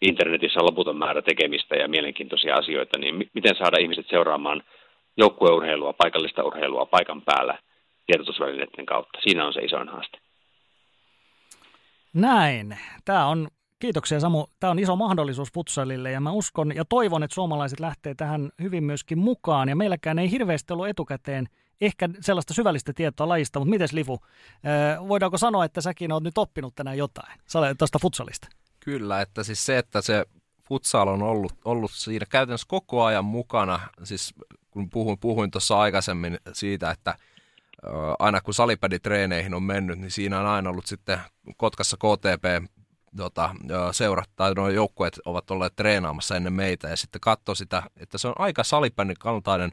Internetissä 0.00 0.60
on 0.60 0.66
loputon 0.66 0.96
määrä 0.96 1.22
tekemistä 1.22 1.76
ja 1.76 1.88
mielenkiintoisia 1.88 2.54
asioita, 2.54 2.98
niin 2.98 3.30
miten 3.34 3.56
saada 3.56 3.76
ihmiset 3.80 4.06
seuraamaan 4.08 4.62
joukkueurheilua, 5.16 5.92
paikallista 5.92 6.44
urheilua 6.44 6.86
paikan 6.86 7.22
päällä 7.22 7.58
tiedotusvälineiden 8.06 8.86
kautta. 8.86 9.18
Siinä 9.22 9.46
on 9.46 9.52
se 9.52 9.60
isoin 9.60 9.88
haaste. 9.88 10.18
Näin. 12.18 12.78
Tämä 13.04 13.26
on, 13.26 13.48
kiitoksia 13.78 14.20
Samu, 14.20 14.46
tämä 14.60 14.70
on 14.70 14.78
iso 14.78 14.96
mahdollisuus 14.96 15.52
futsalille 15.52 16.10
ja 16.10 16.20
mä 16.20 16.30
uskon 16.30 16.76
ja 16.76 16.84
toivon, 16.84 17.22
että 17.22 17.34
suomalaiset 17.34 17.80
lähtee 17.80 18.14
tähän 18.14 18.50
hyvin 18.62 18.84
myöskin 18.84 19.18
mukaan. 19.18 19.68
Ja 19.68 19.76
meilläkään 19.76 20.18
ei 20.18 20.30
hirveästi 20.30 20.72
ollut 20.72 20.88
etukäteen 20.88 21.48
ehkä 21.80 22.08
sellaista 22.20 22.54
syvällistä 22.54 22.92
tietoa 22.92 23.28
lajista, 23.28 23.58
mutta 23.58 23.70
miten 23.70 23.88
Lifu, 23.92 24.18
voidaanko 25.08 25.38
sanoa, 25.38 25.64
että 25.64 25.80
säkin 25.80 26.12
oot 26.12 26.22
nyt 26.22 26.38
oppinut 26.38 26.74
tänään 26.74 26.98
jotain 26.98 27.38
tuosta 27.78 27.98
futsalista? 27.98 28.48
Kyllä, 28.80 29.20
että 29.20 29.42
siis 29.42 29.66
se, 29.66 29.78
että 29.78 30.02
se 30.02 30.24
futsal 30.68 31.08
on 31.08 31.22
ollut, 31.22 31.52
ollut 31.64 31.90
siinä 31.90 32.26
käytännössä 32.30 32.66
koko 32.68 33.04
ajan 33.04 33.24
mukana, 33.24 33.80
siis 34.04 34.34
kun 34.70 34.90
puhuin, 34.90 35.18
puhuin 35.18 35.50
tuossa 35.50 35.78
aikaisemmin 35.80 36.38
siitä, 36.52 36.90
että 36.90 37.16
aina 38.18 38.40
kun 38.40 38.54
salipäditreeneihin 38.54 39.54
on 39.54 39.62
mennyt, 39.62 39.98
niin 39.98 40.10
siinä 40.10 40.40
on 40.40 40.46
aina 40.46 40.70
ollut 40.70 40.86
sitten 40.86 41.20
Kotkassa 41.56 41.96
KTP 41.96 42.70
tota, 43.16 43.54
seurat 43.92 44.30
tai 44.36 44.54
nuo 44.54 44.68
joukkueet 44.68 45.20
ovat 45.24 45.50
olleet 45.50 45.76
treenaamassa 45.76 46.36
ennen 46.36 46.52
meitä 46.52 46.88
ja 46.88 46.96
sitten 46.96 47.20
katso 47.20 47.54
sitä, 47.54 47.82
että 47.96 48.18
se 48.18 48.28
on 48.28 48.34
aika 48.38 48.64
salipädin 48.64 49.16
kaltainen 49.18 49.72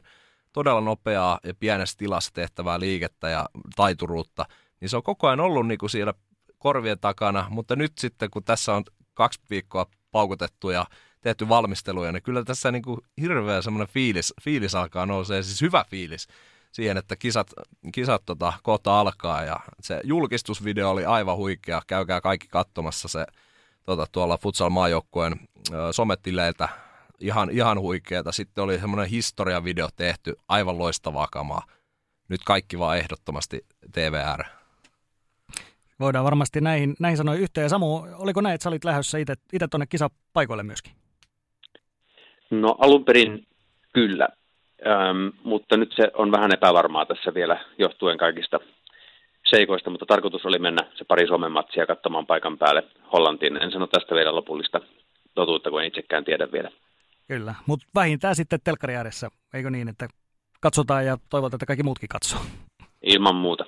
todella 0.52 0.80
nopeaa 0.80 1.40
ja 1.44 1.54
pienessä 1.54 1.98
tilassa 1.98 2.30
tehtävää 2.34 2.80
liikettä 2.80 3.28
ja 3.28 3.48
taituruutta, 3.76 4.46
niin 4.80 4.88
se 4.88 4.96
on 4.96 5.02
koko 5.02 5.26
ajan 5.26 5.40
ollut 5.40 5.66
niin 5.66 5.78
kuin 5.78 5.90
siellä 5.90 6.14
korvien 6.58 6.98
takana, 6.98 7.46
mutta 7.50 7.76
nyt 7.76 7.98
sitten 7.98 8.30
kun 8.30 8.44
tässä 8.44 8.74
on 8.74 8.84
kaksi 9.14 9.40
viikkoa 9.50 9.86
paukutettu 10.10 10.70
ja 10.70 10.86
tehty 11.20 11.48
valmisteluja, 11.48 12.12
niin 12.12 12.22
kyllä 12.22 12.44
tässä 12.44 12.72
niin 12.72 12.82
kuin 12.82 13.00
hirveä 13.20 13.62
semmoinen 13.62 13.94
fiilis, 13.94 14.34
fiilis 14.42 14.74
alkaa 14.74 15.06
nousee, 15.06 15.42
siis 15.42 15.60
hyvä 15.60 15.84
fiilis 15.90 16.28
siihen, 16.76 16.96
että 16.96 17.16
kisat, 17.16 17.50
kisat 17.92 18.22
tota, 18.26 18.52
kohta 18.62 19.00
alkaa 19.00 19.44
ja 19.44 19.60
se 19.80 20.00
julkistusvideo 20.04 20.90
oli 20.90 21.04
aivan 21.04 21.36
huikea, 21.36 21.82
käykää 21.86 22.20
kaikki 22.20 22.48
katsomassa 22.48 23.08
se 23.08 23.26
tota, 23.86 24.06
tuolla 24.12 24.38
futsal-maajoukkueen 24.38 25.32
sometileiltä, 25.90 26.68
ihan, 27.20 27.50
ihan 27.50 27.80
huikeeta. 27.80 28.32
Sitten 28.32 28.64
oli 28.64 28.78
semmoinen 28.78 29.10
historiavideo 29.10 29.88
tehty, 29.96 30.34
aivan 30.48 30.78
loistavaa 30.78 31.28
kamaa. 31.32 31.62
Nyt 32.28 32.40
kaikki 32.44 32.78
vaan 32.78 32.98
ehdottomasti 32.98 33.66
TVR. 33.92 34.44
Voidaan 36.00 36.24
varmasti 36.24 36.60
näihin, 36.60 36.96
näihin 37.00 37.16
sanoa 37.16 37.34
yhteen. 37.34 37.62
Ja 37.62 37.68
Samu, 37.68 38.02
oliko 38.14 38.40
näin, 38.40 38.54
että 38.54 38.62
sä 38.62 38.68
olit 38.68 38.84
lähdössä 38.84 39.18
itse 39.18 39.68
tuonne 39.70 39.86
kisapaikoille 39.86 40.62
myöskin? 40.62 40.92
No 42.50 42.76
alun 42.78 43.04
perin 43.04 43.46
kyllä, 43.92 44.28
ähm, 44.86 45.28
mutta 45.44 45.76
nyt 45.76 45.92
se 45.96 46.10
on 46.14 46.32
vähän 46.32 46.52
epävarmaa 46.52 47.06
tässä 47.06 47.34
vielä 47.34 47.64
johtuen 47.78 48.18
kaikista 48.18 48.60
seikoista, 49.50 49.90
mutta 49.90 50.06
tarkoitus 50.06 50.46
oli 50.46 50.58
mennä 50.58 50.82
se 50.94 51.04
pari 51.04 51.26
Suomen 51.26 51.52
matsia 51.52 51.86
katsomaan 51.86 52.26
paikan 52.26 52.58
päälle 52.58 52.82
Hollantiin. 53.12 53.56
En 53.56 53.72
sano 53.72 53.86
tästä 53.86 54.14
vielä 54.14 54.34
lopullista 54.34 54.80
totuutta, 55.34 55.70
kun 55.70 55.80
en 55.80 55.86
itsekään 55.86 56.24
tiedä 56.24 56.52
vielä. 56.52 56.70
Kyllä, 57.28 57.54
mutta 57.66 57.86
vähintään 57.94 58.36
sitten 58.36 58.60
telkkari 58.64 58.96
ääressä, 58.96 59.28
eikö 59.54 59.70
niin, 59.70 59.88
että 59.88 60.08
katsotaan 60.60 61.06
ja 61.06 61.16
toivotaan, 61.30 61.56
että 61.56 61.66
kaikki 61.66 61.82
muutkin 61.82 62.08
katsoo. 62.08 62.40
Ilman 63.02 63.36
muuta. 63.36 63.64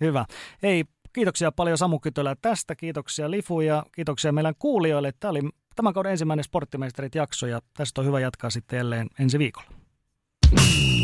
Hyvä. 0.00 0.24
Hei, 0.62 0.84
kiitoksia 1.12 1.52
paljon 1.52 1.78
Samu 1.78 1.98
Kytölä 1.98 2.36
tästä, 2.42 2.74
kiitoksia 2.74 3.30
Lifu 3.30 3.60
ja 3.60 3.82
kiitoksia 3.92 4.32
meidän 4.32 4.54
kuulijoille. 4.58 5.12
Tämä 5.20 5.30
oli 5.30 5.40
tämän 5.76 5.92
kauden 5.92 6.12
ensimmäinen 6.12 6.44
Sporttimeisterit 6.44 7.14
jakso 7.14 7.46
ja 7.46 7.60
tästä 7.76 8.00
on 8.00 8.06
hyvä 8.06 8.20
jatkaa 8.20 8.50
sitten 8.50 8.76
jälleen 8.76 9.06
ensi 9.20 9.38
viikolla. 9.38 9.79
Mm. 10.52 10.99